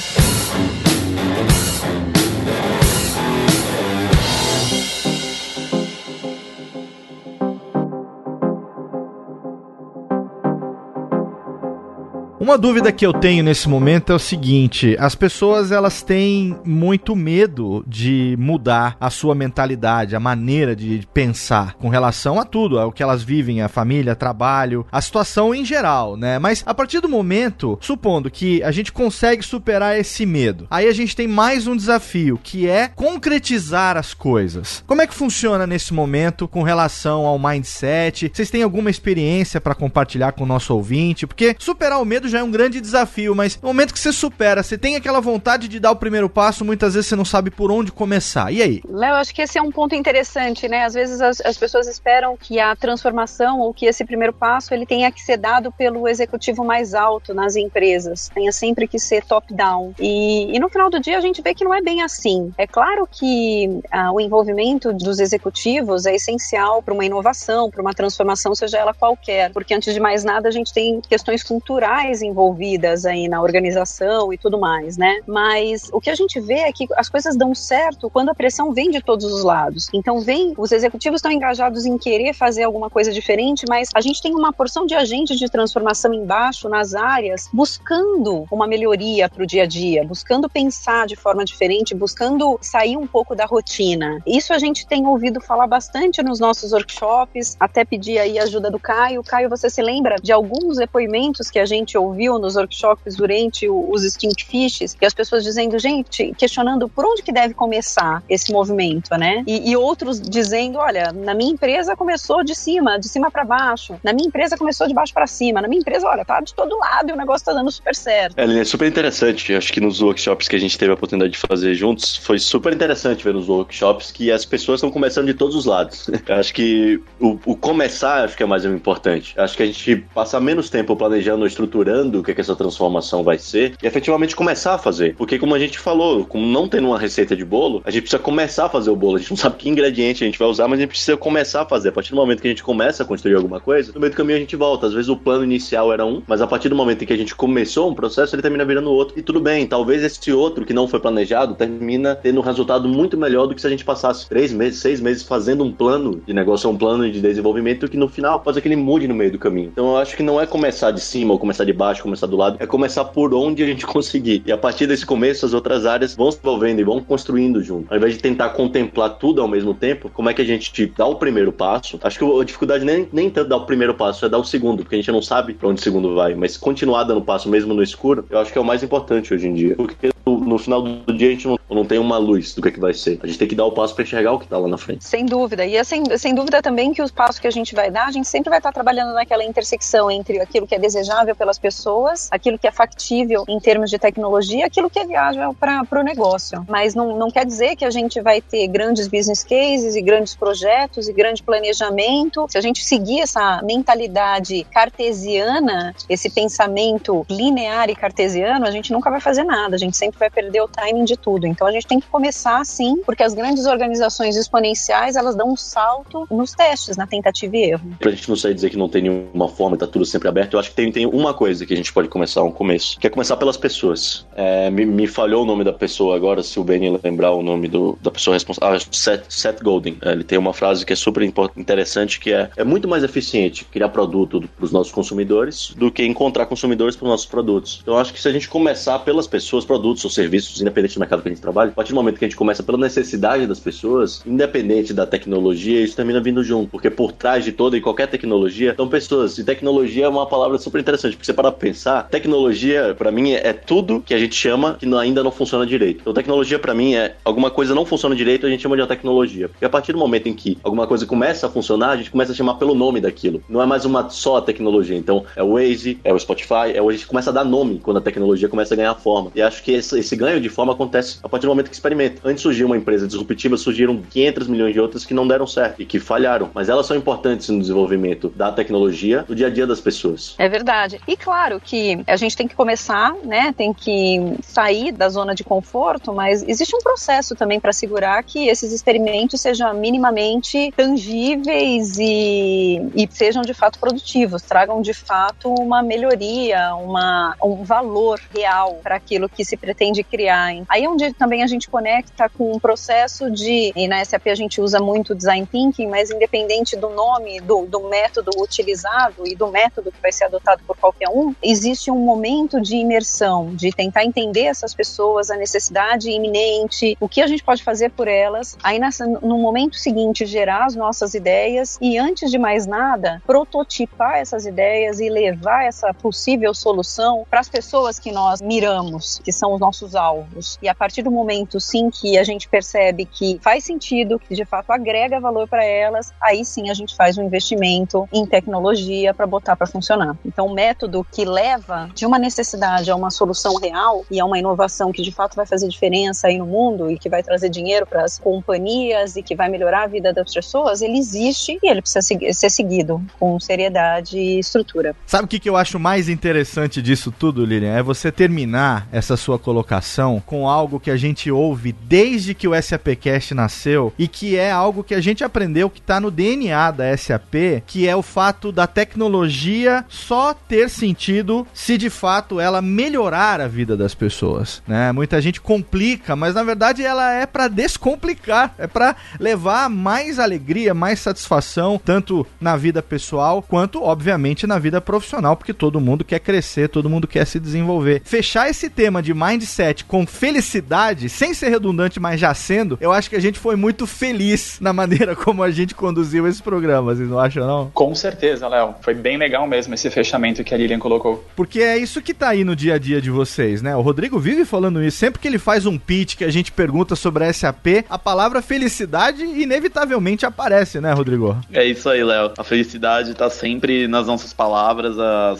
Uma 12.45 12.59
dúvida 12.59 12.91
que 12.91 13.03
eu 13.03 13.11
tenho 13.11 13.43
nesse 13.43 13.67
momento 13.67 14.11
é 14.11 14.15
o 14.15 14.19
seguinte: 14.19 14.95
as 14.99 15.15
pessoas 15.15 15.71
elas 15.71 16.03
têm 16.03 16.55
muito 16.63 17.15
medo 17.15 17.83
de 17.87 18.35
mudar 18.37 18.95
a 19.01 19.09
sua 19.09 19.33
mentalidade, 19.33 20.15
a 20.15 20.19
maneira 20.19 20.75
de 20.75 21.07
pensar 21.11 21.73
com 21.73 21.89
relação 21.89 22.39
a 22.39 22.45
tudo, 22.45 22.77
ao 22.77 22.91
que 22.91 23.01
elas 23.01 23.23
vivem, 23.23 23.63
a 23.63 23.67
família, 23.67 24.15
trabalho, 24.15 24.85
a 24.91 25.01
situação 25.01 25.55
em 25.55 25.65
geral, 25.65 26.15
né? 26.15 26.37
Mas 26.37 26.61
a 26.67 26.71
partir 26.71 26.99
do 26.99 27.09
momento, 27.09 27.79
supondo 27.81 28.29
que 28.29 28.61
a 28.61 28.69
gente 28.69 28.93
consegue 28.93 29.41
superar 29.41 29.97
esse 29.97 30.23
medo, 30.23 30.67
aí 30.69 30.87
a 30.87 30.93
gente 30.93 31.15
tem 31.15 31.27
mais 31.27 31.65
um 31.65 31.75
desafio 31.75 32.39
que 32.43 32.69
é 32.69 32.89
concretizar 32.89 33.97
as 33.97 34.13
coisas. 34.13 34.83
Como 34.85 35.01
é 35.01 35.07
que 35.07 35.15
funciona 35.15 35.65
nesse 35.65 35.95
momento 35.95 36.47
com 36.47 36.61
relação 36.61 37.25
ao 37.25 37.39
mindset? 37.39 38.29
Vocês 38.31 38.51
têm 38.51 38.61
alguma 38.61 38.91
experiência 38.91 39.59
para 39.59 39.73
compartilhar 39.73 40.33
com 40.33 40.43
o 40.43 40.47
nosso 40.47 40.75
ouvinte? 40.75 41.25
Porque 41.25 41.55
superar 41.57 41.99
o 41.99 42.05
medo 42.05 42.34
já 42.34 42.34
já 42.35 42.39
é 42.41 42.43
um 42.43 42.51
grande 42.51 42.81
desafio, 42.81 43.33
mas 43.33 43.57
no 43.61 43.69
momento 43.69 43.93
que 43.93 43.99
você 43.99 44.11
supera, 44.11 44.61
você 44.61 44.77
tem 44.77 44.95
aquela 44.95 45.21
vontade 45.21 45.69
de 45.69 45.79
dar 45.79 45.91
o 45.91 45.95
primeiro 45.95 46.29
passo, 46.29 46.65
muitas 46.65 46.93
vezes 46.93 47.07
você 47.07 47.15
não 47.15 47.23
sabe 47.23 47.49
por 47.49 47.71
onde 47.71 47.91
começar. 47.91 48.51
E 48.51 48.61
aí? 48.61 48.81
Léo, 48.87 49.15
acho 49.15 49.33
que 49.33 49.41
esse 49.41 49.57
é 49.57 49.61
um 49.61 49.71
ponto 49.71 49.95
interessante, 49.95 50.67
né? 50.67 50.83
Às 50.83 50.93
vezes 50.93 51.21
as, 51.21 51.39
as 51.41 51.57
pessoas 51.57 51.87
esperam 51.87 52.35
que 52.35 52.59
a 52.59 52.75
transformação 52.75 53.59
ou 53.59 53.73
que 53.73 53.85
esse 53.85 54.03
primeiro 54.03 54.33
passo 54.33 54.73
ele 54.73 54.85
tenha 54.85 55.09
que 55.11 55.21
ser 55.21 55.37
dado 55.37 55.71
pelo 55.71 56.07
executivo 56.07 56.65
mais 56.65 56.93
alto 56.93 57.33
nas 57.33 57.55
empresas, 57.55 58.29
tenha 58.33 58.51
sempre 58.51 58.87
que 58.87 58.99
ser 58.99 59.23
top-down. 59.23 59.93
E, 59.99 60.55
e, 60.55 60.59
no 60.59 60.69
final 60.69 60.89
do 60.89 60.99
dia 60.99 61.17
a 61.17 61.21
gente 61.21 61.41
vê 61.41 61.53
que 61.53 61.63
não 61.63 61.73
é 61.73 61.81
bem 61.81 62.01
assim. 62.01 62.51
É 62.57 62.67
claro 62.67 63.07
que 63.09 63.79
ah, 63.91 64.11
o 64.11 64.19
envolvimento 64.19 64.91
dos 64.91 65.19
executivos 65.19 66.05
é 66.05 66.15
essencial 66.15 66.83
para 66.83 66.93
uma 66.93 67.05
inovação, 67.05 67.71
para 67.71 67.81
uma 67.81 67.93
transformação, 67.93 68.53
seja 68.53 68.77
ela 68.77 68.93
qualquer, 68.93 69.51
porque 69.53 69.73
antes 69.73 69.93
de 69.93 69.99
mais 69.99 70.23
nada 70.23 70.49
a 70.49 70.51
gente 70.51 70.73
tem 70.73 70.99
questões 71.01 71.41
culturais 71.43 72.21
envolvidas 72.25 73.05
aí 73.05 73.27
na 73.27 73.41
organização 73.41 74.33
e 74.33 74.37
tudo 74.37 74.59
mais, 74.59 74.97
né? 74.97 75.19
Mas 75.27 75.89
o 75.91 75.99
que 75.99 76.09
a 76.09 76.15
gente 76.15 76.39
vê 76.39 76.59
é 76.59 76.71
que 76.71 76.87
as 76.95 77.09
coisas 77.09 77.35
dão 77.35 77.53
certo 77.53 78.09
quando 78.09 78.29
a 78.29 78.35
pressão 78.35 78.73
vem 78.73 78.89
de 78.89 79.01
todos 79.01 79.25
os 79.25 79.43
lados. 79.43 79.87
Então 79.93 80.19
vem, 80.19 80.53
os 80.57 80.71
executivos 80.71 81.19
estão 81.19 81.31
engajados 81.31 81.85
em 81.85 81.97
querer 81.97 82.33
fazer 82.33 82.63
alguma 82.63 82.89
coisa 82.89 83.11
diferente, 83.11 83.65
mas 83.67 83.89
a 83.93 84.01
gente 84.01 84.21
tem 84.21 84.33
uma 84.33 84.51
porção 84.51 84.85
de 84.85 84.95
agentes 84.95 85.37
de 85.37 85.49
transformação 85.49 86.13
embaixo 86.13 86.69
nas 86.69 86.93
áreas 86.93 87.49
buscando 87.53 88.45
uma 88.51 88.67
melhoria 88.67 89.29
para 89.29 89.43
o 89.43 89.47
dia 89.47 89.63
a 89.63 89.65
dia, 89.65 90.03
buscando 90.03 90.49
pensar 90.49 91.07
de 91.07 91.15
forma 91.15 91.43
diferente, 91.45 91.93
buscando 91.93 92.57
sair 92.61 92.97
um 92.97 93.07
pouco 93.07 93.35
da 93.35 93.45
rotina. 93.45 94.21
Isso 94.25 94.53
a 94.53 94.59
gente 94.59 94.87
tem 94.87 95.05
ouvido 95.05 95.39
falar 95.41 95.67
bastante 95.67 96.21
nos 96.23 96.39
nossos 96.39 96.71
workshops, 96.71 97.55
até 97.59 97.83
pedir 97.85 98.17
aí 98.19 98.39
a 98.39 98.43
ajuda 98.43 98.69
do 98.71 98.79
Caio. 98.79 99.23
Caio, 99.23 99.49
você 99.49 99.69
se 99.69 99.81
lembra 99.81 100.15
de 100.21 100.31
alguns 100.31 100.77
depoimentos 100.77 101.49
que 101.49 101.59
a 101.59 101.65
gente 101.65 101.97
ouviu 101.97 102.14
nos 102.15 102.55
workshops 102.55 103.15
durante 103.15 103.67
os 103.69 104.03
Stinkfishes, 104.03 104.95
e 104.99 105.05
as 105.05 105.13
pessoas 105.13 105.43
dizendo, 105.43 105.77
gente, 105.79 106.33
questionando 106.37 106.87
por 106.89 107.05
onde 107.05 107.21
que 107.21 107.31
deve 107.31 107.53
começar 107.53 108.23
esse 108.29 108.51
movimento, 108.51 109.09
né? 109.17 109.43
E, 109.45 109.71
e 109.71 109.77
outros 109.77 110.19
dizendo, 110.19 110.77
olha, 110.77 111.11
na 111.11 111.33
minha 111.33 111.51
empresa 111.51 111.95
começou 111.95 112.43
de 112.43 112.55
cima, 112.55 112.99
de 112.99 113.07
cima 113.07 113.29
para 113.29 113.43
baixo. 113.43 113.95
Na 114.03 114.13
minha 114.13 114.27
empresa 114.27 114.57
começou 114.57 114.87
de 114.87 114.93
baixo 114.93 115.13
para 115.13 115.27
cima. 115.27 115.61
Na 115.61 115.67
minha 115.67 115.79
empresa, 115.79 116.07
olha, 116.07 116.25
tá 116.25 116.41
de 116.41 116.53
todo 116.53 116.77
lado 116.77 117.09
e 117.09 117.13
o 117.13 117.15
negócio 117.15 117.45
tá 117.45 117.53
dando 117.53 117.71
super 117.71 117.95
certo. 117.95 118.37
É, 118.37 118.59
é 118.59 118.63
super 118.63 118.87
interessante. 118.87 119.53
Acho 119.53 119.71
que 119.71 119.79
nos 119.79 120.01
workshops 120.01 120.47
que 120.47 120.55
a 120.55 120.59
gente 120.59 120.77
teve 120.77 120.91
a 120.91 120.93
oportunidade 120.93 121.33
de 121.33 121.39
fazer 121.39 121.73
juntos, 121.75 122.17
foi 122.17 122.39
super 122.39 122.73
interessante 122.73 123.23
ver 123.23 123.33
nos 123.33 123.49
workshops 123.49 124.11
que 124.11 124.31
as 124.31 124.45
pessoas 124.45 124.79
estão 124.79 124.91
começando 124.91 125.27
de 125.27 125.33
todos 125.33 125.55
os 125.55 125.65
lados. 125.65 126.09
acho 126.27 126.53
que 126.53 127.01
o, 127.19 127.39
o, 127.45 127.55
começar 127.55 128.23
acho 128.23 128.35
que 128.35 128.43
é 128.43 128.45
mais 128.45 128.65
importante. 128.65 129.33
Acho 129.37 129.55
que 129.55 129.63
a 129.63 129.65
gente 129.65 129.97
passar 130.13 130.39
menos 130.39 130.69
tempo 130.69 130.95
planejando, 130.95 131.45
estruturando 131.45 132.04
o 132.19 132.23
que, 132.23 132.31
é 132.31 132.33
que 132.33 132.41
essa 132.41 132.55
transformação 132.55 133.23
vai 133.23 133.37
ser 133.37 133.73
e 133.81 133.87
efetivamente 133.87 134.35
começar 134.35 134.75
a 134.75 134.77
fazer. 134.77 135.15
Porque 135.15 135.39
como 135.39 135.55
a 135.55 135.59
gente 135.59 135.79
falou, 135.79 136.25
como 136.25 136.45
não 136.45 136.67
tendo 136.67 136.87
uma 136.87 136.99
receita 136.99 137.35
de 137.35 137.45
bolo, 137.45 137.81
a 137.85 137.91
gente 137.91 138.03
precisa 138.03 138.21
começar 138.21 138.65
a 138.65 138.69
fazer 138.69 138.89
o 138.89 138.95
bolo. 138.95 139.15
A 139.15 139.19
gente 139.19 139.31
não 139.31 139.37
sabe 139.37 139.55
que 139.57 139.69
ingrediente 139.69 140.23
a 140.23 140.27
gente 140.27 140.39
vai 140.39 140.47
usar, 140.47 140.67
mas 140.67 140.79
a 140.79 140.81
gente 140.81 140.89
precisa 140.89 141.17
começar 141.17 141.61
a 141.61 141.65
fazer. 141.65 141.89
A 141.89 141.91
partir 141.91 142.11
do 142.11 142.15
momento 142.15 142.41
que 142.41 142.47
a 142.47 142.51
gente 142.51 142.63
começa 142.63 143.03
a 143.03 143.05
construir 143.05 143.35
alguma 143.35 143.59
coisa, 143.59 143.91
no 143.93 143.99
meio 143.99 144.11
do 144.11 144.15
caminho 144.15 144.37
a 144.37 144.39
gente 144.39 144.55
volta. 144.55 144.87
Às 144.87 144.93
vezes 144.93 145.09
o 145.09 145.15
plano 145.15 145.43
inicial 145.43 145.91
era 145.91 146.05
um, 146.05 146.21
mas 146.27 146.41
a 146.41 146.47
partir 146.47 146.69
do 146.69 146.75
momento 146.75 147.03
em 147.03 147.07
que 147.07 147.13
a 147.13 147.17
gente 147.17 147.35
começou 147.35 147.89
um 147.89 147.93
processo, 147.93 148.35
ele 148.35 148.41
termina 148.41 148.65
virando 148.65 148.91
outro. 148.91 149.17
E 149.17 149.21
tudo 149.21 149.39
bem, 149.39 149.65
talvez 149.65 150.03
esse 150.03 150.31
outro 150.31 150.65
que 150.65 150.73
não 150.73 150.87
foi 150.87 150.99
planejado 150.99 151.55
termina 151.55 152.15
tendo 152.15 152.39
um 152.39 152.43
resultado 152.43 152.87
muito 152.87 153.17
melhor 153.17 153.47
do 153.47 153.55
que 153.55 153.61
se 153.61 153.67
a 153.67 153.69
gente 153.69 153.85
passasse 153.85 154.27
três 154.27 154.51
meses, 154.51 154.79
seis 154.79 154.99
meses 154.99 155.23
fazendo 155.23 155.63
um 155.63 155.71
plano 155.71 156.21
de 156.25 156.33
negócio, 156.33 156.69
um 156.69 156.77
plano 156.77 157.09
de 157.09 157.21
desenvolvimento 157.21 157.87
que 157.87 157.97
no 157.97 158.07
final 158.07 158.39
pode 158.39 158.55
ser 158.55 158.61
que 158.61 158.67
ele 158.67 158.75
mude 158.75 159.07
no 159.07 159.15
meio 159.15 159.31
do 159.31 159.39
caminho. 159.39 159.69
Então 159.71 159.91
eu 159.91 159.97
acho 159.97 160.15
que 160.15 160.23
não 160.23 160.39
é 160.39 160.45
começar 160.45 160.91
de 160.91 161.01
cima 161.01 161.33
ou 161.33 161.39
começar 161.39 161.63
de 161.63 161.73
baixo, 161.73 161.84
começar 161.93 162.27
do 162.27 162.37
lado, 162.37 162.57
é 162.59 162.65
começar 162.65 163.05
por 163.05 163.33
onde 163.33 163.63
a 163.63 163.65
gente 163.65 163.85
conseguir. 163.87 164.43
E 164.45 164.51
a 164.51 164.57
partir 164.57 164.87
desse 164.87 165.05
começo, 165.05 165.45
as 165.45 165.53
outras 165.53 165.85
áreas 165.85 166.15
vão 166.15 166.31
se 166.31 166.37
envolvendo 166.37 166.79
e 166.79 166.83
vão 166.83 167.01
construindo 167.01 167.61
junto. 167.63 167.91
Ao 167.91 167.97
invés 167.97 168.13
de 168.13 168.19
tentar 168.19 168.49
contemplar 168.49 169.11
tudo 169.17 169.41
ao 169.41 169.47
mesmo 169.47 169.73
tempo, 169.73 170.09
como 170.13 170.29
é 170.29 170.33
que 170.33 170.41
a 170.41 170.45
gente 170.45 170.85
dá 170.97 171.05
o 171.05 171.15
primeiro 171.15 171.51
passo? 171.51 171.99
Acho 172.03 172.19
que 172.19 172.41
a 172.41 172.43
dificuldade 172.43 172.85
nem, 172.85 173.07
nem 173.11 173.29
tanto 173.29 173.49
dar 173.49 173.57
o 173.57 173.65
primeiro 173.65 173.93
passo, 173.93 174.25
é 174.25 174.29
dar 174.29 174.37
o 174.37 174.43
segundo, 174.43 174.83
porque 174.83 174.95
a 174.95 174.97
gente 174.97 175.11
não 175.11 175.21
sabe 175.21 175.53
para 175.53 175.69
onde 175.69 175.81
o 175.81 175.83
segundo 175.83 176.15
vai, 176.15 176.35
mas 176.35 176.57
continuar 176.57 177.03
dando 177.03 177.21
passo 177.21 177.49
mesmo 177.49 177.73
no 177.73 177.83
escuro, 177.83 178.25
eu 178.29 178.39
acho 178.39 178.51
que 178.51 178.57
é 178.57 178.61
o 178.61 178.65
mais 178.65 178.83
importante 178.83 179.33
hoje 179.33 179.47
em 179.47 179.53
dia. 179.53 179.75
Porque 179.75 180.14
no 180.25 180.57
final 180.57 180.81
do 180.81 181.13
dia 181.13 181.29
a 181.29 181.31
gente 181.31 181.47
não, 181.47 181.59
não 181.69 181.85
tem 181.85 181.99
uma 181.99 182.17
luz 182.17 182.53
do 182.53 182.61
que, 182.61 182.69
é 182.69 182.71
que 182.71 182.79
vai 182.79 182.93
ser. 182.93 183.19
A 183.21 183.27
gente 183.27 183.37
tem 183.37 183.47
que 183.47 183.55
dar 183.55 183.65
o 183.65 183.71
passo 183.71 183.93
para 183.93 184.03
enxergar 184.03 184.33
o 184.33 184.39
que 184.39 184.47
tá 184.47 184.57
lá 184.57 184.67
na 184.67 184.77
frente. 184.77 185.03
Sem 185.03 185.25
dúvida. 185.25 185.65
E 185.65 185.75
é 185.75 185.83
sem, 185.83 186.03
sem 186.17 186.33
dúvida 186.33 186.61
também 186.61 186.93
que 186.93 187.01
os 187.01 187.11
passos 187.11 187.39
que 187.39 187.47
a 187.47 187.51
gente 187.51 187.75
vai 187.75 187.91
dar, 187.91 188.07
a 188.07 188.11
gente 188.11 188.27
sempre 188.27 188.49
vai 188.49 188.59
estar 188.59 188.71
trabalhando 188.71 189.13
naquela 189.13 189.43
intersecção 189.43 190.09
entre 190.09 190.39
aquilo 190.39 190.65
que 190.65 190.75
é 190.75 190.79
desejável 190.79 191.35
pelas 191.35 191.59
pessoas, 191.59 192.27
aquilo 192.31 192.57
que 192.57 192.67
é 192.67 192.71
factível 192.71 193.43
em 193.47 193.59
termos 193.59 193.89
de 193.89 193.99
tecnologia, 193.99 194.65
aquilo 194.65 194.89
que 194.89 194.99
é 194.99 195.05
viável 195.05 195.53
para 195.53 195.99
o 195.99 196.03
negócio. 196.03 196.65
Mas 196.67 196.95
não, 196.95 197.17
não 197.17 197.29
quer 197.29 197.45
dizer 197.45 197.75
que 197.75 197.85
a 197.85 197.91
gente 197.91 198.21
vai 198.21 198.41
ter 198.41 198.67
grandes 198.67 199.07
business 199.07 199.43
cases 199.43 199.95
e 199.95 200.01
grandes 200.01 200.35
projetos 200.35 201.07
e 201.07 201.13
grande 201.13 201.43
planejamento. 201.43 202.45
Se 202.49 202.57
a 202.57 202.61
gente 202.61 202.83
seguir 202.83 203.21
essa 203.21 203.61
mentalidade 203.63 204.63
cartesiana, 204.71 205.93
esse 206.09 206.29
pensamento 206.29 207.25
linear 207.29 207.89
e 207.89 207.95
cartesiano, 207.95 208.65
a 208.65 208.71
gente 208.71 208.91
nunca 208.91 209.09
vai 209.09 209.19
fazer 209.19 209.43
nada. 209.43 209.75
A 209.75 209.79
gente 209.79 209.95
sempre 209.95 210.14
vai 210.17 210.29
perder 210.29 210.61
o 210.61 210.67
timing 210.67 211.05
de 211.05 211.17
tudo. 211.17 211.47
Então 211.47 211.67
a 211.67 211.71
gente 211.71 211.87
tem 211.87 211.99
que 211.99 212.07
começar 212.07 212.59
assim, 212.59 213.01
porque 213.05 213.23
as 213.23 213.33
grandes 213.33 213.65
organizações 213.65 214.35
exponenciais, 214.35 215.15
elas 215.15 215.35
dão 215.35 215.51
um 215.51 215.55
salto 215.55 216.27
nos 216.29 216.51
testes, 216.51 216.97
na 216.97 217.07
tentativa 217.07 217.55
e 217.57 217.63
erro. 217.71 217.91
Pra 217.99 218.11
gente 218.11 218.29
não 218.29 218.35
sair 218.35 218.53
dizer 218.53 218.69
que 218.69 218.77
não 218.77 218.89
tem 218.89 219.03
nenhuma 219.03 219.47
forma, 219.47 219.77
tá 219.77 219.87
tudo 219.87 220.05
sempre 220.05 220.27
aberto, 220.27 220.53
eu 220.53 220.59
acho 220.59 220.69
que 220.69 220.75
tem, 220.75 220.91
tem 220.91 221.05
uma 221.05 221.33
coisa 221.33 221.65
que 221.65 221.73
a 221.73 221.77
gente 221.77 221.91
pode 221.91 222.07
começar 222.07 222.43
um 222.43 222.51
começo, 222.51 222.99
que 222.99 223.07
é 223.07 223.09
começar 223.09 223.37
pelas 223.37 223.57
pessoas. 223.57 224.25
É, 224.35 224.69
me, 224.69 224.85
me, 224.85 225.07
falhou 225.07 225.43
o 225.43 225.45
nome 225.45 225.63
da 225.63 225.73
pessoa 225.73 226.15
agora, 226.15 226.41
se 226.43 226.59
o 226.59 226.63
Benny 226.63 226.99
lembrar 227.03 227.31
o 227.31 227.41
nome 227.41 227.67
do, 227.67 227.97
da 228.01 228.11
pessoa 228.11 228.35
responsável. 228.35 228.77
Ah, 228.77 228.79
Seth, 228.91 229.25
Seth 229.29 229.61
Golden. 229.61 229.97
É, 230.01 230.11
ele 230.11 230.23
tem 230.23 230.37
uma 230.37 230.53
frase 230.53 230.85
que 230.85 230.93
é 230.93 230.95
super 230.95 231.23
interessante, 231.55 232.19
que 232.19 232.33
é, 232.33 232.49
é 232.55 232.63
muito 232.63 232.87
mais 232.87 233.03
eficiente 233.03 233.65
criar 233.65 233.89
produto 233.89 234.41
para 234.55 234.65
os 234.65 234.71
nossos 234.71 234.91
consumidores 234.91 235.73
do 235.77 235.91
que 235.91 236.03
encontrar 236.05 236.45
consumidores 236.45 236.95
para 236.95 237.05
os 237.05 237.09
nossos 237.09 237.25
produtos. 237.25 237.79
Então, 237.81 237.95
eu 237.95 237.99
acho 237.99 238.13
que 238.13 238.21
se 238.21 238.27
a 238.27 238.31
gente 238.31 238.49
começar 238.49 238.99
pelas 238.99 239.27
pessoas, 239.27 239.65
produtos 239.65 240.04
ou 240.05 240.09
serviços, 240.09 240.61
independente 240.61 240.95
do 240.95 240.99
mercado 240.99 241.21
que 241.21 241.27
a 241.27 241.31
gente 241.31 241.41
trabalha, 241.41 241.71
a 241.71 241.73
partir 241.73 241.91
do 241.91 241.95
momento 241.95 242.17
que 242.17 242.25
a 242.25 242.27
gente 242.27 242.37
começa 242.37 242.63
pela 242.63 242.77
necessidade 242.77 243.45
das 243.45 243.59
pessoas, 243.59 244.21
independente 244.25 244.93
da 244.93 245.05
tecnologia, 245.05 245.81
isso 245.81 245.95
termina 245.95 246.21
vindo 246.21 246.43
junto, 246.43 246.69
porque 246.69 246.89
por 246.89 247.11
trás 247.11 247.43
de 247.43 247.51
toda 247.51 247.77
e 247.77 247.81
qualquer 247.81 248.07
tecnologia 248.07 248.71
estão 248.71 248.87
pessoas. 248.87 249.37
E 249.37 249.43
tecnologia 249.43 250.05
é 250.05 250.09
uma 250.09 250.25
palavra 250.25 250.57
super 250.57 250.79
interessante, 250.79 251.15
porque 251.15 251.25
você 251.25 251.33
para 251.33 251.51
pensar, 251.51 252.07
tecnologia 252.09 252.95
para 252.97 253.11
mim 253.11 253.31
é 253.31 253.53
tudo 253.53 254.01
que 254.01 254.13
a 254.13 254.19
gente 254.19 254.35
chama 254.35 254.75
que 254.79 254.85
ainda 254.95 255.23
não 255.23 255.31
funciona 255.31 255.65
direito. 255.65 256.01
Então, 256.01 256.13
tecnologia 256.13 256.59
para 256.59 256.73
mim 256.73 256.95
é 256.95 257.15
alguma 257.23 257.49
coisa 257.51 257.73
não 257.73 257.85
funciona 257.85 258.15
direito, 258.15 258.45
a 258.45 258.49
gente 258.49 258.61
chama 258.61 258.75
de 258.75 258.81
uma 258.81 258.87
tecnologia. 258.87 259.49
Porque 259.49 259.65
a 259.65 259.69
partir 259.69 259.91
do 259.91 259.97
momento 259.97 260.27
em 260.27 260.33
que 260.33 260.57
alguma 260.63 260.87
coisa 260.87 261.05
começa 261.05 261.47
a 261.47 261.49
funcionar, 261.49 261.91
a 261.91 261.97
gente 261.97 262.11
começa 262.11 262.31
a 262.31 262.35
chamar 262.35 262.55
pelo 262.55 262.73
nome 262.75 263.01
daquilo. 263.01 263.43
Não 263.49 263.61
é 263.61 263.65
mais 263.65 263.85
uma 263.85 264.09
só 264.09 264.39
tecnologia. 264.41 264.97
Então, 264.97 265.25
é 265.35 265.43
o 265.43 265.53
Waze, 265.53 265.99
é 266.03 266.13
o 266.13 266.19
Spotify, 266.19 266.71
é 266.73 266.81
o, 266.81 266.89
a 266.89 266.93
gente 266.93 267.07
começa 267.07 267.29
a 267.29 267.33
dar 267.33 267.43
nome 267.43 267.79
quando 267.81 267.97
a 267.97 268.01
tecnologia 268.01 268.47
começa 268.47 268.73
a 268.73 268.77
ganhar 268.77 268.95
forma. 268.95 269.31
E 269.35 269.41
acho 269.41 269.63
que 269.63 269.71
esse, 269.71 269.94
esse 269.95 270.15
ganho 270.15 270.39
de 270.39 270.49
forma 270.49 270.73
acontece 270.73 271.19
a 271.23 271.29
partir 271.29 271.45
do 271.45 271.49
momento 271.49 271.69
que 271.69 271.75
experimenta. 271.75 272.21
Antes 272.23 272.41
surgiu 272.41 272.67
uma 272.67 272.77
empresa 272.77 273.07
disruptiva, 273.07 273.57
surgiram 273.57 274.01
500 274.09 274.47
milhões 274.47 274.73
de 274.73 274.79
outras 274.79 275.05
que 275.05 275.13
não 275.13 275.27
deram 275.27 275.47
certo 275.47 275.81
e 275.81 275.85
que 275.85 275.99
falharam. 275.99 276.49
Mas 276.53 276.69
elas 276.69 276.85
são 276.85 276.95
importantes 276.95 277.49
no 277.49 277.59
desenvolvimento 277.59 278.29
da 278.29 278.51
tecnologia, 278.51 279.23
do 279.23 279.35
dia 279.35 279.47
a 279.47 279.49
dia 279.49 279.65
das 279.65 279.79
pessoas. 279.79 280.35
É 280.37 280.47
verdade. 280.47 280.99
E 281.07 281.15
claro 281.15 281.59
que 281.59 282.03
a 282.07 282.15
gente 282.15 282.35
tem 282.35 282.47
que 282.47 282.55
começar, 282.55 283.15
né? 283.23 283.53
Tem 283.55 283.73
que 283.73 284.37
sair 284.41 284.91
da 284.91 285.09
zona 285.09 285.33
de 285.33 285.43
conforto, 285.43 286.13
mas 286.13 286.43
existe 286.47 286.75
um 286.75 286.79
processo 286.79 287.35
também 287.35 287.59
para 287.59 287.73
segurar 287.73 288.21
que 288.23 288.47
esses 288.47 288.71
experimentos 288.71 289.41
sejam 289.41 289.73
minimamente 289.73 290.73
tangíveis 290.75 291.97
e, 291.97 292.81
e 292.95 293.07
sejam 293.09 293.41
de 293.41 293.53
fato 293.53 293.79
produtivos, 293.79 294.41
tragam 294.41 294.81
de 294.81 294.93
fato 294.93 295.53
uma 295.53 295.81
melhoria, 295.81 296.75
uma, 296.75 297.35
um 297.43 297.63
valor 297.63 298.19
real 298.33 298.79
para 298.83 298.95
aquilo 298.95 299.29
que 299.29 299.45
se 299.45 299.55
pretende 299.55 299.84
criar. 300.03 300.45
Aí 300.69 300.83
é 300.83 300.89
onde 300.89 301.13
também 301.13 301.43
a 301.43 301.47
gente 301.47 301.69
conecta 301.69 302.29
com 302.29 302.51
um 302.51 302.59
processo 302.59 303.31
de, 303.31 303.71
e 303.75 303.87
na 303.87 304.03
SAP 304.03 304.27
a 304.27 304.35
gente 304.35 304.61
usa 304.61 304.79
muito 304.79 305.15
design 305.15 305.45
thinking, 305.45 305.87
mas 305.87 306.11
independente 306.11 306.75
do 306.75 306.89
nome, 306.89 307.39
do, 307.41 307.65
do 307.65 307.87
método 307.89 308.31
utilizado 308.37 309.25
e 309.25 309.35
do 309.35 309.47
método 309.47 309.91
que 309.91 310.01
vai 310.01 310.11
ser 310.11 310.25
adotado 310.25 310.61
por 310.65 310.77
qualquer 310.77 311.09
um, 311.09 311.33
existe 311.41 311.89
um 311.89 311.99
momento 311.99 312.61
de 312.61 312.75
imersão, 312.75 313.55
de 313.55 313.71
tentar 313.71 314.03
entender 314.03 314.45
essas 314.45 314.73
pessoas, 314.73 315.29
a 315.29 315.37
necessidade 315.37 316.09
iminente, 316.09 316.97
o 316.99 317.09
que 317.09 317.21
a 317.21 317.27
gente 317.27 317.43
pode 317.43 317.63
fazer 317.63 317.91
por 317.91 318.07
elas, 318.07 318.57
aí 318.63 318.79
nessa, 318.79 319.05
no 319.05 319.37
momento 319.37 319.75
seguinte 319.75 320.25
gerar 320.25 320.65
as 320.65 320.75
nossas 320.75 321.13
ideias 321.13 321.77
e 321.81 321.97
antes 321.97 322.29
de 322.31 322.37
mais 322.37 322.65
nada, 322.65 323.21
prototipar 323.25 324.17
essas 324.17 324.45
ideias 324.45 324.99
e 324.99 325.09
levar 325.09 325.65
essa 325.65 325.93
possível 325.93 326.53
solução 326.53 327.25
para 327.29 327.39
as 327.39 327.49
pessoas 327.49 327.99
que 327.99 328.11
nós 328.11 328.41
miramos, 328.41 329.19
que 329.23 329.31
são 329.31 329.53
os 329.53 329.59
nossos 329.59 329.74
alvos. 329.95 330.57
E 330.61 330.69
a 330.69 330.75
partir 330.75 331.01
do 331.01 331.11
momento 331.11 331.59
sim 331.59 331.89
que 331.89 332.17
a 332.17 332.23
gente 332.23 332.47
percebe 332.47 333.05
que 333.05 333.39
faz 333.41 333.63
sentido, 333.63 334.19
que 334.19 334.35
de 334.35 334.45
fato 334.45 334.71
agrega 334.71 335.19
valor 335.19 335.47
para 335.47 335.63
elas, 335.63 336.13
aí 336.21 336.45
sim 336.45 336.69
a 336.69 336.73
gente 336.73 336.95
faz 336.95 337.17
um 337.17 337.23
investimento 337.23 338.07
em 338.13 338.25
tecnologia 338.25 339.13
para 339.13 339.25
botar 339.25 339.55
para 339.55 339.67
funcionar. 339.67 340.17
Então, 340.25 340.47
o 340.47 340.53
método 340.53 341.05
que 341.11 341.25
leva 341.25 341.89
de 341.93 342.05
uma 342.05 342.17
necessidade 342.17 342.89
a 342.89 342.95
uma 342.95 343.09
solução 343.09 343.55
real 343.55 344.05
e 344.09 344.19
a 344.19 344.25
uma 344.25 344.39
inovação 344.39 344.91
que 344.91 345.01
de 345.01 345.11
fato 345.11 345.35
vai 345.35 345.45
fazer 345.45 345.67
diferença 345.67 346.27
aí 346.27 346.37
no 346.37 346.45
mundo 346.45 346.89
e 346.89 346.97
que 346.97 347.09
vai 347.09 347.23
trazer 347.23 347.49
dinheiro 347.49 347.85
para 347.85 348.03
as 348.03 348.17
companhias 348.17 349.15
e 349.15 349.23
que 349.23 349.35
vai 349.35 349.49
melhorar 349.49 349.83
a 349.83 349.87
vida 349.87 350.13
das 350.13 350.33
pessoas, 350.33 350.81
ele 350.81 350.97
existe 350.97 351.59
e 351.61 351.69
ele 351.69 351.81
precisa 351.81 352.01
ser 352.33 352.49
seguido 352.49 353.03
com 353.19 353.39
seriedade 353.39 354.17
e 354.17 354.39
estrutura. 354.39 354.95
Sabe 355.05 355.25
o 355.25 355.27
que, 355.27 355.39
que 355.39 355.49
eu 355.49 355.55
acho 355.55 355.79
mais 355.79 356.07
interessante 356.07 356.81
disso 356.81 357.11
tudo, 357.11 357.45
Lilian? 357.45 357.73
É 357.73 357.83
você 357.83 358.11
terminar 358.11 358.87
essa 358.91 359.17
sua 359.17 359.37
colocação 359.39 359.54
educação 359.59 360.21
com 360.25 360.47
algo 360.47 360.79
que 360.79 360.91
a 360.91 360.97
gente 360.97 361.29
ouve 361.31 361.71
desde 361.71 362.33
que 362.33 362.47
o 362.47 362.61
SAPcast 362.61 363.33
nasceu 363.33 363.93
e 363.97 364.07
que 364.07 364.35
é 364.35 364.51
algo 364.51 364.83
que 364.83 364.93
a 364.93 365.01
gente 365.01 365.23
aprendeu 365.23 365.69
que 365.69 365.79
está 365.79 365.99
no 365.99 366.11
DNA 366.11 366.71
da 366.71 366.97
SAP, 366.97 367.61
que 367.65 367.87
é 367.87 367.95
o 367.95 368.01
fato 368.01 368.51
da 368.51 368.67
tecnologia 368.67 369.85
só 369.89 370.33
ter 370.33 370.69
sentido 370.69 371.45
se 371.53 371.77
de 371.77 371.89
fato 371.89 372.39
ela 372.39 372.61
melhorar 372.61 373.41
a 373.41 373.47
vida 373.47 373.75
das 373.75 373.93
pessoas, 373.93 374.61
né? 374.67 374.91
Muita 374.91 375.21
gente 375.21 375.41
complica, 375.41 376.15
mas 376.15 376.35
na 376.35 376.43
verdade 376.43 376.83
ela 376.83 377.11
é 377.11 377.25
para 377.25 377.47
descomplicar, 377.47 378.53
é 378.57 378.67
para 378.67 378.95
levar 379.19 379.69
mais 379.69 380.19
alegria, 380.19 380.73
mais 380.73 380.99
satisfação, 380.99 381.79
tanto 381.83 382.25
na 382.39 382.55
vida 382.55 382.81
pessoal 382.81 383.41
quanto 383.41 383.81
obviamente 383.81 384.47
na 384.47 384.59
vida 384.59 384.79
profissional, 384.79 385.35
porque 385.35 385.53
todo 385.53 385.81
mundo 385.81 386.03
quer 386.03 386.19
crescer, 386.19 386.69
todo 386.69 386.89
mundo 386.89 387.07
quer 387.07 387.25
se 387.25 387.39
desenvolver. 387.39 388.01
Fechar 388.05 388.49
esse 388.49 388.69
tema 388.69 389.01
de 389.01 389.13
mindset 389.45 389.85
com 389.85 390.05
felicidade, 390.07 391.07
sem 391.07 391.33
ser 391.33 391.49
redundante, 391.49 391.99
mas 391.99 392.19
já 392.19 392.33
sendo, 392.33 392.77
eu 392.81 392.91
acho 392.91 393.09
que 393.09 393.15
a 393.15 393.21
gente 393.21 393.37
foi 393.37 393.55
muito 393.55 393.85
feliz 393.85 394.57
na 394.59 394.73
maneira 394.73 395.15
como 395.15 395.43
a 395.43 395.51
gente 395.51 395.75
conduziu 395.75 396.27
esse 396.27 396.41
programa, 396.41 396.95
vocês 396.95 397.07
não 397.07 397.19
acham 397.19 397.45
não? 397.45 397.71
Com 397.73 397.93
certeza, 397.93 398.47
Léo. 398.47 398.75
Foi 398.81 398.93
bem 398.93 399.17
legal 399.17 399.47
mesmo 399.47 399.73
esse 399.75 399.89
fechamento 399.89 400.43
que 400.43 400.53
a 400.53 400.57
Lilian 400.57 400.79
colocou. 400.79 401.23
Porque 401.35 401.61
é 401.61 401.77
isso 401.77 402.01
que 402.01 402.13
tá 402.13 402.29
aí 402.29 402.43
no 402.43 402.55
dia 402.55 402.75
a 402.75 402.77
dia 402.79 402.99
de 402.99 403.11
vocês, 403.11 403.61
né? 403.61 403.75
O 403.75 403.81
Rodrigo 403.81 404.19
vive 404.19 404.43
falando 404.45 404.83
isso. 404.83 404.97
Sempre 404.97 405.19
que 405.19 405.27
ele 405.27 405.37
faz 405.37 405.65
um 405.65 405.77
pitch 405.77 406.15
que 406.15 406.23
a 406.23 406.31
gente 406.31 406.51
pergunta 406.51 406.95
sobre 406.95 407.25
a 407.25 407.31
SAP, 407.31 407.85
a 407.89 407.99
palavra 407.99 408.41
felicidade 408.41 409.23
inevitavelmente 409.23 410.25
aparece, 410.25 410.81
né, 410.81 410.91
Rodrigo? 410.93 411.37
É 411.53 411.63
isso 411.63 411.89
aí, 411.89 412.03
Léo. 412.03 412.31
A 412.37 412.43
felicidade 412.43 413.13
tá 413.13 413.29
sempre 413.29 413.87
nas 413.87 414.07
nossas 414.07 414.33
palavras. 414.33 414.95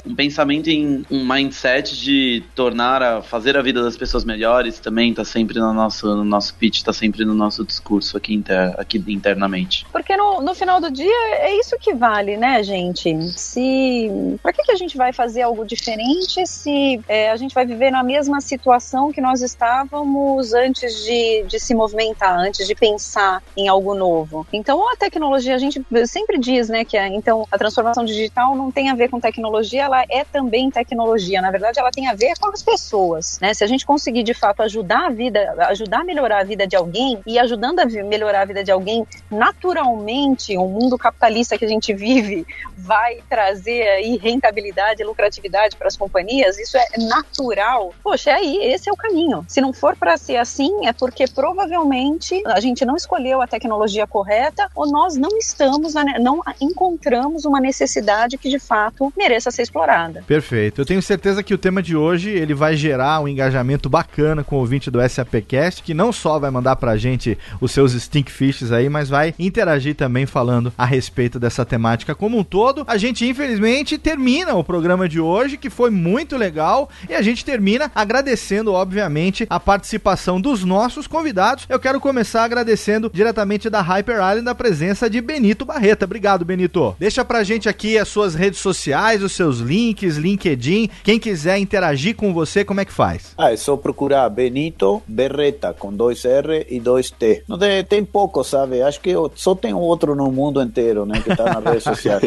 Um 0.06 0.14
pensamento 0.14 0.70
em 0.70 1.06
um 1.10 1.26
mindset 1.26 2.00
de 2.00 2.44
tornar 2.54 3.02
a 3.02 3.22
fazer 3.22 3.58
a 3.58 3.62
vida 3.62 3.82
das 3.82 3.95
pessoas 3.98 4.24
melhores 4.24 4.80
também 4.80 5.14
tá 5.14 5.24
sempre 5.24 5.60
no 5.60 5.74
nosso, 5.74 6.08
no 6.16 6.24
nosso 6.24 6.56
pitch, 6.56 6.84
tá 6.84 6.94
sempre 6.94 7.26
no 7.26 7.34
nosso 7.34 7.64
discurso 7.64 8.18
aqui, 8.18 8.34
inter, 8.34 8.74
aqui 8.78 9.04
internamente. 9.08 9.86
Porque 9.92 10.16
no, 10.16 10.42
no 10.42 10.56
final 10.56 10.80
do 10.80 10.92
dia 10.92 11.36
é 11.40 11.58
isso 11.60 11.78
que 11.80 11.94
vale, 11.94 12.38
né, 12.38 12.64
gente? 12.64 13.16
Se. 13.38 14.10
Pra 14.42 14.54
que, 14.54 14.64
que 14.64 14.72
a 14.72 14.76
gente 14.76 14.98
vai 14.98 15.14
fazer 15.14 15.42
algo 15.42 15.66
diferente 15.66 16.46
se 16.46 17.02
é, 17.08 17.32
a 17.32 17.38
gente 17.38 17.54
vai 17.54 17.66
viver 17.66 17.92
na 17.92 18.04
mesma 18.04 18.42
situação 18.42 19.12
que 19.12 19.22
nós 19.22 19.42
estávamos 19.42 20.54
antes 20.54 21.04
de, 21.04 21.44
de 21.48 21.60
se 21.60 21.74
movimentar, 21.74 22.38
antes 22.38 22.68
de 22.68 22.76
pensar 22.76 23.42
em 23.56 23.68
algo 23.68 23.94
novo? 23.94 24.46
Então 24.52 24.90
a 24.92 24.96
tecnologia, 24.96 25.56
a 25.56 25.60
gente 25.60 25.82
sempre 26.06 26.38
diz, 26.38 26.70
né, 26.70 26.84
que 26.84 26.98
a, 26.98 27.08
então 27.08 27.46
a 27.52 27.58
transformação 27.58 28.06
digital 28.06 28.56
não 28.56 28.72
tem 28.72 28.90
a 28.90 28.96
ver 28.96 29.10
com 29.10 29.20
tecnologia, 29.20 29.84
ela 29.84 30.04
é 30.10 30.24
também 30.24 30.70
tecnologia. 30.70 31.42
Na 31.42 31.52
verdade, 31.52 31.80
ela 31.80 31.92
tem 31.92 32.08
a 32.08 32.14
ver 32.14 32.34
com 32.40 32.50
as 32.50 32.64
pessoas, 32.64 33.40
né? 33.42 33.54
Se 33.54 33.64
a 33.64 33.68
gente 33.68 33.85
conseguir 33.86 34.24
de 34.24 34.34
fato 34.34 34.62
ajudar 34.62 35.08
a 35.08 35.10
vida, 35.10 35.56
ajudar 35.70 36.02
a 36.02 36.04
melhorar 36.04 36.40
a 36.40 36.44
vida 36.44 36.68
de 36.68 36.76
alguém 36.76 37.22
e 37.26 37.40
ajudando 37.40 37.80
a 37.80 37.86
melhorar 37.86 38.42
a 38.42 38.46
vida 38.46 38.64
de 38.64 38.72
alguém, 38.72 39.06
naturalmente, 39.30 40.58
o 40.58 40.68
mundo 40.68 40.98
capitalista 40.98 41.58
que 41.58 41.66
a 41.66 41.68
gente 41.68 41.94
vive 41.94 42.46
vai 42.78 43.20
trazer 43.30 43.84
aí 43.90 44.18
rentabilidade, 44.18 45.04
lucratividade 45.04 45.76
para 45.76 45.88
as 45.88 45.98
companhias, 45.98 46.58
isso 46.58 46.78
é 46.78 46.86
natural. 46.98 47.94
Poxa, 48.04 48.32
é 48.32 48.34
aí, 48.34 48.58
esse 48.62 48.90
é 48.90 48.92
o 48.92 48.96
caminho. 48.96 49.46
Se 49.48 49.62
não 49.62 49.74
for 49.74 49.96
para 49.96 50.18
ser 50.18 50.38
assim, 50.38 50.88
é 50.88 50.94
porque 50.94 51.26
provavelmente 51.28 52.42
a 52.46 52.60
gente 52.60 52.86
não 52.86 52.96
escolheu 52.96 53.42
a 53.42 53.48
tecnologia 53.48 54.08
correta 54.08 54.70
ou 54.76 54.88
nós 54.88 55.16
não 55.16 55.38
estamos, 55.38 55.94
não 56.20 56.42
encontramos 56.62 57.46
uma 57.46 57.60
necessidade 57.60 58.38
que 58.38 58.50
de 58.50 58.60
fato 58.60 59.12
mereça 59.18 59.52
ser 59.52 59.64
explorada. 59.64 60.24
Perfeito. 60.28 60.82
Eu 60.82 60.86
tenho 60.86 61.02
certeza 61.02 61.44
que 61.44 61.54
o 61.54 61.58
tema 61.58 61.82
de 61.82 61.96
hoje 61.96 62.30
ele 62.30 62.54
vai 62.54 62.76
gerar 62.76 63.20
um 63.20 63.28
engajamento 63.28 63.75
bacana 63.90 64.44
com 64.44 64.56
o 64.56 64.60
ouvinte 64.60 64.90
do 64.90 65.00
SAPcast, 65.08 65.84
que 65.84 65.94
não 65.94 66.12
só 66.12 66.40
vai 66.40 66.50
mandar 66.50 66.76
pra 66.76 66.98
gente 66.98 67.38
os 67.60 67.72
seus 67.72 67.94
stinkfishes 67.94 68.72
aí, 68.72 68.90
mas 68.90 69.10
vai 69.10 69.34
interagir 69.38 69.96
também 69.96 70.26
falando 70.26 70.74
a 70.78 70.86
respeito 70.86 71.40
dessa 71.40 71.66
temática 71.66 72.16
como 72.16 72.38
um 72.38 72.44
todo. 72.44 72.84
A 72.88 72.98
gente 72.98 73.28
infelizmente 73.28 73.98
termina 73.98 74.54
o 74.56 74.64
programa 74.64 75.08
de 75.08 75.20
hoje, 75.20 75.58
que 75.58 75.70
foi 75.70 75.90
muito 75.90 76.38
legal, 76.38 76.90
e 77.10 77.14
a 77.14 77.22
gente 77.22 77.46
termina 77.46 77.92
agradecendo 77.94 78.74
obviamente 78.74 79.46
a 79.50 79.60
participação 79.60 80.40
dos 80.40 80.64
nossos 80.64 81.08
convidados. 81.08 81.66
Eu 81.70 81.80
quero 81.80 82.00
começar 82.00 82.44
agradecendo 82.44 83.12
diretamente 83.14 83.70
da 83.70 83.82
Hyper 83.82 84.16
Island 84.16 84.50
a 84.50 84.56
presença 84.56 85.10
de 85.10 85.22
Benito 85.22 85.66
Barreta. 85.66 86.06
Obrigado, 86.06 86.46
Benito. 86.46 86.96
Deixa 87.00 87.24
pra 87.26 87.44
gente 87.44 87.68
aqui 87.68 87.98
as 87.98 88.08
suas 88.08 88.36
redes 88.36 88.60
sociais, 88.60 89.24
os 89.24 89.32
seus 89.32 89.60
links, 89.60 90.18
LinkedIn. 90.18 90.90
Quem 91.04 91.20
quiser 91.20 91.58
interagir 91.58 92.16
com 92.16 92.34
você, 92.34 92.64
como 92.64 92.82
é 92.82 92.86
que 92.86 92.94
faz? 92.94 93.34
Ah, 93.38 93.52
é 93.52 93.58
só 93.66 93.76
procurar 93.76 94.30
Benito 94.30 95.02
Berreta 95.08 95.74
com 95.74 95.92
dois 95.92 96.24
R 96.24 96.68
e 96.70 96.80
dois 96.80 97.10
T. 97.10 97.44
Não 97.48 97.58
tem, 97.58 97.84
tem 97.84 98.06
pouco, 98.06 98.44
sabe? 98.44 98.80
Acho 98.84 99.02
que 99.02 99.10
eu, 99.10 99.32
só 99.34 99.56
tem 99.56 99.74
outro 99.74 100.14
no 100.14 100.32
mundo 100.32 100.62
inteiro, 100.62 101.04
né, 101.04 101.20
que 101.20 101.36
tá 101.36 101.46
nas 101.46 101.64
redes 101.64 101.84
sociais. 101.84 102.22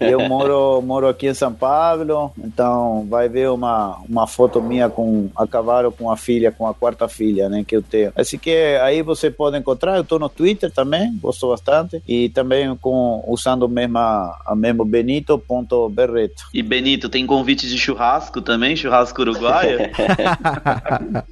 eu 0.00 0.26
moro, 0.26 0.80
moro 0.80 1.06
aqui 1.06 1.28
em 1.28 1.34
São 1.34 1.52
Paulo, 1.52 2.32
então 2.42 3.06
vai 3.10 3.28
ver 3.28 3.50
uma, 3.50 3.98
uma 4.08 4.26
foto 4.26 4.62
minha 4.62 4.88
com 4.88 5.28
a 5.36 5.46
cavalo 5.46 5.92
com 5.92 6.10
a 6.10 6.16
filha, 6.16 6.50
com 6.50 6.66
a 6.66 6.72
quarta 6.72 7.06
filha, 7.06 7.50
né, 7.50 7.62
que 7.66 7.76
eu 7.76 7.82
tenho. 7.82 8.10
Assim 8.16 8.38
que 8.38 8.50
aí 8.82 9.02
você 9.02 9.30
pode 9.30 9.58
encontrar, 9.58 9.98
eu 9.98 10.04
tô 10.04 10.18
no 10.18 10.30
Twitter 10.30 10.70
também, 10.70 11.14
gosto 11.20 11.50
bastante, 11.50 12.02
e 12.08 12.30
também 12.30 12.74
com 12.76 13.22
usando 13.28 13.64
o 13.64 13.68
mesmo, 13.68 13.98
a 13.98 14.54
mesmo 14.56 14.86
benito.berreto. 14.86 16.44
E 16.54 16.62
Benito, 16.62 17.10
tem 17.10 17.26
convite 17.26 17.68
de 17.68 17.76
churrasco 17.76 18.40
também, 18.40 18.74
churrasco 18.74 19.20
uruguaio? 19.20 19.78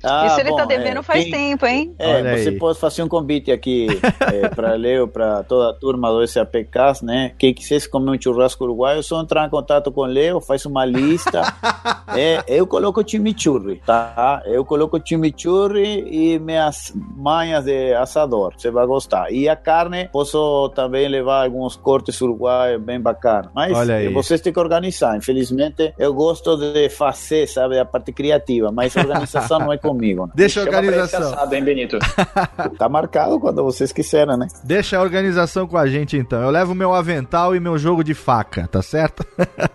ah, 0.02 0.26
Isso 0.26 0.40
ele 0.40 0.50
tá 0.50 0.50
bom, 0.50 0.56
tá 0.56 0.64
devendo 0.64 1.00
é, 1.00 1.02
faz 1.02 1.24
tem, 1.24 1.32
tempo, 1.32 1.66
hein? 1.66 1.94
É, 1.98 2.16
Olha 2.16 2.38
você 2.38 2.48
aí. 2.50 2.58
pode 2.58 2.78
fazer 2.78 3.02
um 3.02 3.08
convite 3.08 3.50
aqui 3.52 3.86
é, 4.32 4.48
para 4.48 4.74
Leo, 4.74 5.08
para 5.08 5.42
toda 5.44 5.70
a 5.70 5.74
turma 5.74 6.10
do 6.10 6.26
SAPCAS, 6.26 7.02
né? 7.02 7.32
Quem 7.38 7.54
quisesse 7.54 7.88
comer 7.88 8.10
um 8.10 8.20
churrasco 8.20 8.64
uruguaio, 8.64 9.02
só 9.02 9.20
entrar 9.20 9.46
em 9.46 9.50
contato 9.50 9.90
com 9.92 10.02
o 10.02 10.06
Leo, 10.06 10.40
faz 10.40 10.64
uma 10.66 10.84
lista. 10.84 11.42
é, 12.16 12.42
eu 12.46 12.66
coloco 12.66 13.06
chimichurri, 13.08 13.80
tá? 13.84 14.42
Eu 14.46 14.64
coloco 14.64 15.00
chimichurri 15.04 16.06
e 16.10 16.38
minhas 16.38 16.92
manhas 16.94 17.64
de 17.64 17.94
assador, 17.94 18.54
você 18.56 18.70
vai 18.70 18.86
gostar. 18.86 19.32
E 19.32 19.48
a 19.48 19.56
carne, 19.56 20.08
posso 20.12 20.68
também 20.70 21.08
levar 21.08 21.44
alguns 21.44 21.76
cortes 21.76 22.20
uruguaios 22.20 22.82
bem 22.82 23.00
bacanas. 23.00 23.50
Mas 23.54 23.72
vocês 24.12 24.40
têm 24.40 24.52
que 24.52 24.60
organizar. 24.60 25.16
Infelizmente, 25.16 25.94
eu 25.98 26.12
gosto 26.12 26.56
de 26.56 26.88
fazer, 26.88 27.46
sabe, 27.46 27.78
a 27.78 27.84
parte 27.84 28.12
criativa, 28.12 28.70
mas 28.72 28.96
a 28.96 29.02
organização 29.36 29.58
não 29.60 29.72
é 29.72 29.78
comigo. 29.78 30.26
Né? 30.26 30.32
Deixa 30.34 30.60
a 30.60 30.64
organização. 30.64 31.32
Assado, 31.32 31.54
hein, 31.54 31.64
Benito? 31.64 31.98
tá 32.78 32.88
marcado 32.88 33.38
quando 33.38 33.62
vocês 33.62 33.92
quiserem, 33.92 34.36
né? 34.36 34.48
Deixa 34.64 34.98
a 34.98 35.02
organização 35.02 35.66
com 35.66 35.76
a 35.76 35.86
gente, 35.86 36.16
então. 36.16 36.42
Eu 36.42 36.50
levo 36.50 36.74
meu 36.74 36.94
avental 36.94 37.54
e 37.54 37.60
meu 37.60 37.78
jogo 37.78 38.02
de 38.02 38.14
faca, 38.14 38.68
tá 38.68 38.82
certo? 38.82 39.24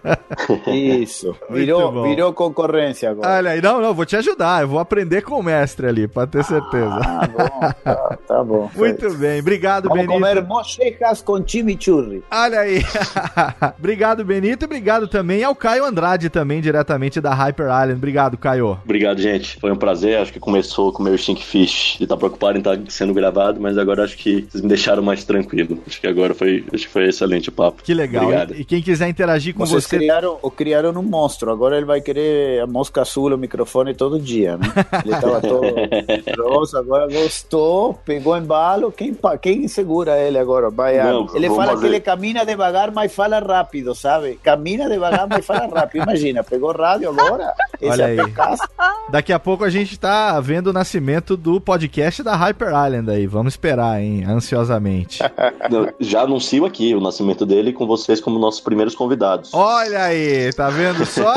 Isso. 0.68 1.36
Virou, 1.50 2.04
virou 2.04 2.34
concorrência 2.34 3.10
agora. 3.12 3.38
Olha 3.38 3.52
aí, 3.52 3.62
não, 3.62 3.82
não, 3.82 3.94
vou 3.94 4.06
te 4.06 4.16
ajudar. 4.16 4.62
Eu 4.62 4.68
vou 4.68 4.80
aprender 4.80 5.22
com 5.22 5.40
o 5.40 5.44
mestre 5.44 5.88
ali, 5.88 6.08
pra 6.08 6.26
ter 6.28 6.44
certeza. 6.44 7.00
Ah, 7.04 7.28
bom, 7.28 7.74
tá, 7.84 8.18
tá 8.28 8.44
bom. 8.44 8.70
Muito 8.76 9.14
bem, 9.16 9.40
obrigado, 9.40 9.88
Vamos 9.90 10.06
Benito. 10.06 10.14
comer 10.20 10.44
mochecas 10.44 11.22
com 11.22 11.46
chimichurri. 11.46 12.24
Olha 12.32 12.62
aí. 12.62 12.82
obrigado, 13.78 14.24
Benito, 14.24 14.64
e 14.64 14.66
obrigado 14.66 15.08
também 15.08 15.44
ao 15.44 15.56
Caio 15.56 15.86
Andrade, 15.86 16.30
também, 16.30 16.62
diretamente 16.62 17.20
da 17.20 17.34
Hyper 17.34 17.66
Island. 17.66 17.94
Obrigado, 17.94 18.38
Caio. 18.38 18.80
Obrigado, 18.84 19.20
gente. 19.20 19.41
Foi 19.60 19.72
um 19.72 19.76
prazer. 19.76 20.18
Acho 20.18 20.32
que 20.34 20.40
começou 20.40 20.92
com 20.92 21.02
o 21.02 21.06
meu 21.06 21.18
Stinkfish 21.18 21.98
de 21.98 22.04
estar 22.04 22.18
preocupado 22.18 22.58
em 22.58 22.60
estar 22.60 22.80
sendo 22.90 23.14
gravado, 23.14 23.60
mas 23.60 23.78
agora 23.78 24.04
acho 24.04 24.18
que 24.18 24.48
vocês 24.50 24.62
me 24.62 24.70
deixaram 24.70 25.04
mais 25.04 25.24
tranquilo. 25.24 25.80
Acho 25.88 26.00
que 26.00 26.08
agora 26.08 26.34
foi, 26.34 26.64
acho 26.74 26.86
que 26.86 26.92
foi 26.92 27.08
excelente 27.08 27.50
o 27.50 27.52
papo. 27.52 27.84
Que 27.84 27.94
legal. 27.94 28.24
Obrigado. 28.24 28.56
E, 28.56 28.62
e 28.62 28.66
quem 28.66 28.82
quiser 28.82 29.08
interagir 29.10 29.54
com 29.54 29.66
Vocês 29.66 29.84
você. 29.84 29.98
Criaram, 29.98 30.38
o 30.42 30.52
criaram 30.52 30.92
um 30.92 31.04
monstro. 31.04 31.52
Agora 31.52 31.78
ele 31.78 31.86
vai 31.86 32.02
querer 32.02 32.62
a 32.62 32.68
mosca 32.68 33.02
azul, 33.02 33.34
o 33.34 33.38
microfone 33.38 33.94
todo 33.94 34.20
dia, 34.20 34.58
né? 34.58 34.68
Ele 35.06 35.20
tava 35.20 35.42
todo 35.42 35.62
rosa, 36.62 36.80
agora 36.80 37.08
gostou, 37.08 37.94
pegou 38.06 38.38
embalo. 38.38 38.92
Quem, 38.92 39.16
quem 39.42 39.68
segura 39.68 40.18
ele 40.20 40.38
agora? 40.38 40.70
Vai 40.70 40.98
Não, 40.98 41.28
ele 41.34 41.48
fala 41.50 41.68
fazer. 41.68 41.82
que 41.82 41.86
ele 41.88 42.00
camina 42.00 42.46
devagar, 42.46 42.92
mas 42.92 43.14
fala 43.14 43.40
rápido, 43.40 43.96
sabe? 43.96 44.40
Camina 44.44 44.90
devagar, 44.90 45.28
mas 45.28 45.46
fala 45.46 45.68
rápido. 45.68 46.04
Imagina, 46.04 46.44
pegou 46.44 46.72
rádio 46.72 47.10
agora. 47.10 47.54
Olha 47.82 48.06
aí. 48.06 48.18
Daqui 49.10 49.31
a 49.32 49.40
pouco 49.40 49.64
a 49.64 49.70
gente 49.70 49.98
tá 50.00 50.40
vendo 50.40 50.68
o 50.68 50.74
nascimento 50.74 51.38
do 51.38 51.60
podcast 51.60 52.24
da 52.24 52.36
Hyper 52.36 52.70
Island 52.70 53.10
aí. 53.10 53.28
Vamos 53.28 53.54
esperar, 53.54 54.02
hein? 54.02 54.24
Ansiosamente. 54.28 55.20
Já 56.00 56.22
anuncio 56.22 56.66
aqui 56.66 56.96
o 56.96 57.02
nascimento 57.02 57.46
dele 57.46 57.74
com 57.74 57.86
vocês 57.86 58.20
como 58.20 58.40
nossos 58.40 58.62
primeiros 58.62 58.96
convidados. 58.96 59.54
Olha 59.54 60.04
aí, 60.04 60.52
tá 60.54 60.70
vendo 60.70 61.06
só? 61.06 61.34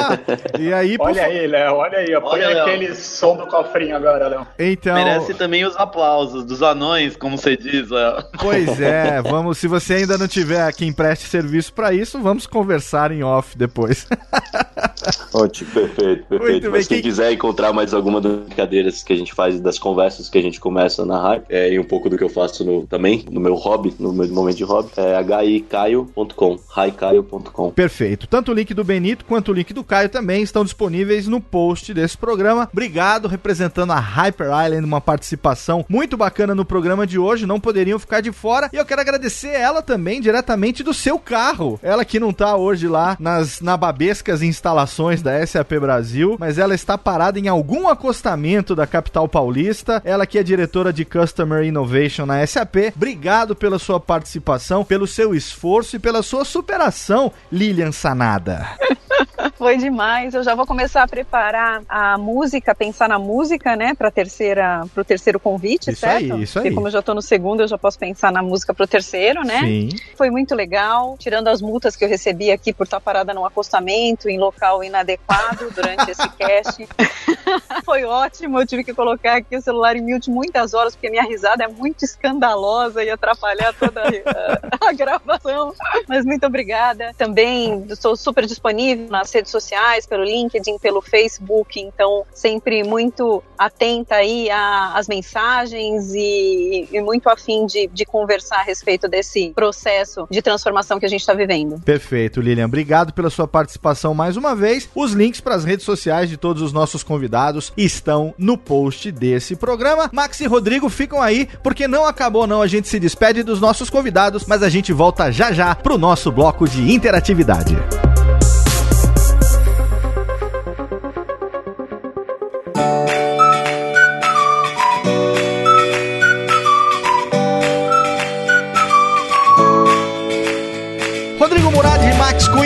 E 0.58 0.72
aí, 0.72 0.96
Olha 0.98 1.14
por... 1.14 1.30
aí, 1.30 1.46
Léo, 1.46 1.74
olha 1.74 1.98
aí. 1.98 2.20
Põe 2.20 2.44
aquele 2.44 2.94
som 2.94 3.36
do 3.36 3.46
cofrinho 3.46 3.96
agora, 3.96 4.28
Léo. 4.28 4.46
Então... 4.58 4.94
Merece 4.94 5.34
também 5.34 5.64
os 5.64 5.76
aplausos 5.76 6.44
dos 6.44 6.62
anões, 6.62 7.16
como 7.16 7.36
você 7.36 7.56
diz, 7.56 7.90
Léo. 7.90 8.24
Pois 8.38 8.80
é, 8.80 9.20
vamos, 9.28 9.58
se 9.58 9.68
você 9.68 9.94
ainda 9.94 10.16
não 10.16 10.28
tiver 10.28 10.72
quem 10.72 10.92
preste 10.92 11.26
serviço 11.26 11.72
para 11.72 11.92
isso, 11.92 12.20
vamos 12.20 12.46
conversar 12.46 13.10
em 13.10 13.22
off 13.22 13.56
depois. 13.56 14.06
Ótimo, 15.32 15.70
perfeito, 15.70 16.24
perfeito. 16.26 16.70
Mas 16.70 16.86
quem 16.86 17.02
quiser 17.02 17.32
encontrar 17.32 17.72
mais 17.72 17.92
alguma 17.92 18.20
das 18.20 18.32
brincadeiras 18.32 19.02
que 19.02 19.12
a 19.12 19.16
gente 19.16 19.34
faz, 19.34 19.60
das 19.60 19.78
conversas 19.78 20.28
que 20.28 20.38
a 20.38 20.42
gente 20.42 20.60
começa 20.60 21.04
na 21.04 21.20
hype, 21.20 21.44
é, 21.48 21.72
e 21.72 21.78
um 21.78 21.84
pouco 21.84 22.08
do 22.08 22.16
que 22.16 22.24
eu 22.24 22.28
faço 22.28 22.64
no, 22.64 22.86
também, 22.86 23.24
no 23.30 23.40
meu 23.40 23.54
hobby, 23.54 23.94
no 23.98 24.12
meu 24.12 24.28
momento 24.28 24.56
de 24.56 24.64
hobby, 24.64 24.90
é 24.96 25.44
hicaio.com, 25.44 26.58
hicaio.com. 26.86 27.70
Perfeito. 27.70 28.26
Tanto 28.26 28.52
o 28.52 28.54
link 28.54 28.72
do 28.72 28.84
Benito 28.84 29.24
quanto 29.24 29.50
o 29.50 29.54
link 29.54 29.72
do 29.72 29.84
Caio 29.84 30.08
também 30.08 30.42
estão 30.42 30.64
disponíveis 30.64 31.26
no 31.26 31.40
post 31.40 31.92
desse 31.92 32.16
programa. 32.16 32.68
Obrigado, 32.72 33.28
representando 33.28 33.92
a 33.92 33.98
Hyper 33.98 34.46
Island, 34.46 34.84
uma 34.84 35.00
participação 35.00 35.84
muito 35.88 36.16
bacana 36.16 36.54
no 36.54 36.64
programa 36.64 37.06
de 37.06 37.18
hoje, 37.18 37.46
não 37.46 37.60
poderiam 37.60 37.98
ficar 37.98 38.20
de 38.20 38.32
fora. 38.32 38.70
E 38.72 38.76
eu 38.76 38.84
quero 38.84 39.00
agradecer 39.00 39.48
ela 39.48 39.82
também, 39.82 40.20
diretamente 40.20 40.82
do 40.82 40.94
seu 40.94 41.18
carro. 41.18 41.78
Ela 41.82 42.04
que 42.04 42.20
não 42.20 42.32
tá 42.32 42.56
hoje 42.56 42.86
lá 42.86 43.16
nas 43.18 43.60
nababescas 43.60 44.42
instalações 44.42 44.93
da 45.22 45.44
SAP 45.44 45.72
Brasil, 45.80 46.36
mas 46.38 46.56
ela 46.56 46.74
está 46.74 46.96
parada 46.96 47.38
em 47.38 47.48
algum 47.48 47.88
acostamento 47.88 48.76
da 48.76 48.86
capital 48.86 49.28
paulista. 49.28 50.00
Ela 50.04 50.24
que 50.24 50.38
é 50.38 50.42
diretora 50.42 50.92
de 50.92 51.04
Customer 51.04 51.64
Innovation 51.64 52.24
na 52.24 52.46
SAP. 52.46 52.92
Obrigado 52.94 53.56
pela 53.56 53.78
sua 53.78 53.98
participação, 53.98 54.84
pelo 54.84 55.06
seu 55.06 55.34
esforço 55.34 55.96
e 55.96 55.98
pela 55.98 56.22
sua 56.22 56.44
superação, 56.44 57.32
Lilian 57.50 57.90
Sanada. 57.90 58.66
Foi 59.56 59.76
demais. 59.76 60.34
Eu 60.34 60.42
já 60.42 60.54
vou 60.54 60.66
começar 60.66 61.02
a 61.02 61.08
preparar 61.08 61.82
a 61.88 62.18
música, 62.18 62.74
pensar 62.74 63.08
na 63.08 63.18
música, 63.18 63.76
né, 63.76 63.94
para 63.94 64.10
terceira, 64.10 64.84
pro 64.92 65.04
terceiro 65.04 65.40
convite, 65.40 65.90
isso 65.90 66.00
certo? 66.00 66.34
Aí, 66.34 66.42
isso 66.42 66.58
aí. 66.58 66.64
Porque 66.64 66.74
como 66.74 66.88
eu 66.88 66.92
já 66.92 67.02
tô 67.02 67.14
no 67.14 67.22
segundo, 67.22 67.60
eu 67.60 67.68
já 67.68 67.78
posso 67.78 67.98
pensar 67.98 68.32
na 68.32 68.42
música 68.42 68.74
pro 68.74 68.86
terceiro, 68.86 69.42
né? 69.42 69.60
Sim. 69.60 69.88
Foi 70.16 70.30
muito 70.30 70.54
legal, 70.54 71.16
tirando 71.18 71.48
as 71.48 71.62
multas 71.62 71.96
que 71.96 72.04
eu 72.04 72.08
recebi 72.08 72.50
aqui 72.50 72.72
por 72.72 72.84
estar 72.84 73.00
parada 73.00 73.32
num 73.32 73.44
acostamento 73.44 74.28
em 74.28 74.38
local 74.38 74.82
inadequado 74.84 75.70
durante 75.70 76.10
esse 76.10 76.28
cast. 76.30 76.88
Foi 77.84 78.04
ótimo. 78.04 78.60
Eu 78.60 78.66
tive 78.66 78.84
que 78.84 78.94
colocar 78.94 79.36
aqui 79.36 79.56
o 79.56 79.62
celular 79.62 79.96
em 79.96 80.02
mute 80.02 80.30
muitas 80.30 80.74
horas 80.74 80.94
porque 80.94 81.10
minha 81.10 81.22
risada 81.22 81.64
é 81.64 81.68
muito 81.68 82.04
escandalosa 82.04 83.02
e 83.02 83.10
atrapalhar 83.10 83.72
toda 83.74 84.02
a, 84.02 84.88
a 84.88 84.92
gravação. 84.92 85.74
Mas 86.08 86.24
muito 86.24 86.46
obrigada. 86.46 87.12
Também 87.16 87.84
estou 87.88 88.16
super 88.16 88.46
disponível 88.46 89.08
nas 89.08 89.32
redes 89.32 89.50
sociais, 89.50 90.06
pelo 90.06 90.24
LinkedIn, 90.24 90.78
pelo 90.78 91.00
Facebook, 91.00 91.80
então 91.80 92.24
sempre 92.32 92.82
muito 92.82 93.42
atenta 93.58 94.16
aí 94.16 94.48
às 94.50 95.08
mensagens 95.08 96.12
e, 96.14 96.88
e, 96.90 97.00
muito 97.00 97.28
afim 97.28 97.66
de, 97.66 97.86
de 97.88 98.04
conversar 98.04 98.60
a 98.60 98.62
respeito 98.62 99.08
desse 99.08 99.52
processo 99.54 100.26
de 100.30 100.42
transformação 100.42 100.98
que 100.98 101.06
a 101.06 101.08
gente 101.08 101.20
está 101.20 101.34
vivendo. 101.34 101.80
Perfeito, 101.80 102.40
Lilian. 102.40 102.66
Obrigado 102.66 103.12
pela 103.12 103.30
sua 103.30 103.46
participação 103.46 104.14
mais 104.14 104.36
uma 104.36 104.54
vez. 104.54 104.73
Os 104.94 105.12
links 105.12 105.40
para 105.40 105.54
as 105.54 105.64
redes 105.64 105.84
sociais 105.84 106.28
de 106.28 106.36
todos 106.36 106.62
os 106.62 106.72
nossos 106.72 107.02
convidados 107.02 107.72
estão 107.76 108.34
no 108.38 108.56
post 108.56 109.10
desse 109.12 109.56
programa. 109.56 110.10
Max 110.12 110.40
e 110.40 110.46
Rodrigo 110.46 110.88
ficam 110.88 111.20
aí, 111.20 111.48
porque 111.62 111.88
não 111.88 112.04
acabou 112.04 112.46
não. 112.46 112.62
A 112.62 112.66
gente 112.66 112.88
se 112.88 112.98
despede 112.98 113.42
dos 113.42 113.60
nossos 113.60 113.90
convidados, 113.90 114.44
mas 114.46 114.62
a 114.62 114.68
gente 114.68 114.92
volta 114.92 115.30
já 115.30 115.52
já 115.52 115.74
para 115.74 115.94
o 115.94 115.98
nosso 115.98 116.30
bloco 116.32 116.68
de 116.68 116.92
interatividade. 116.92 117.76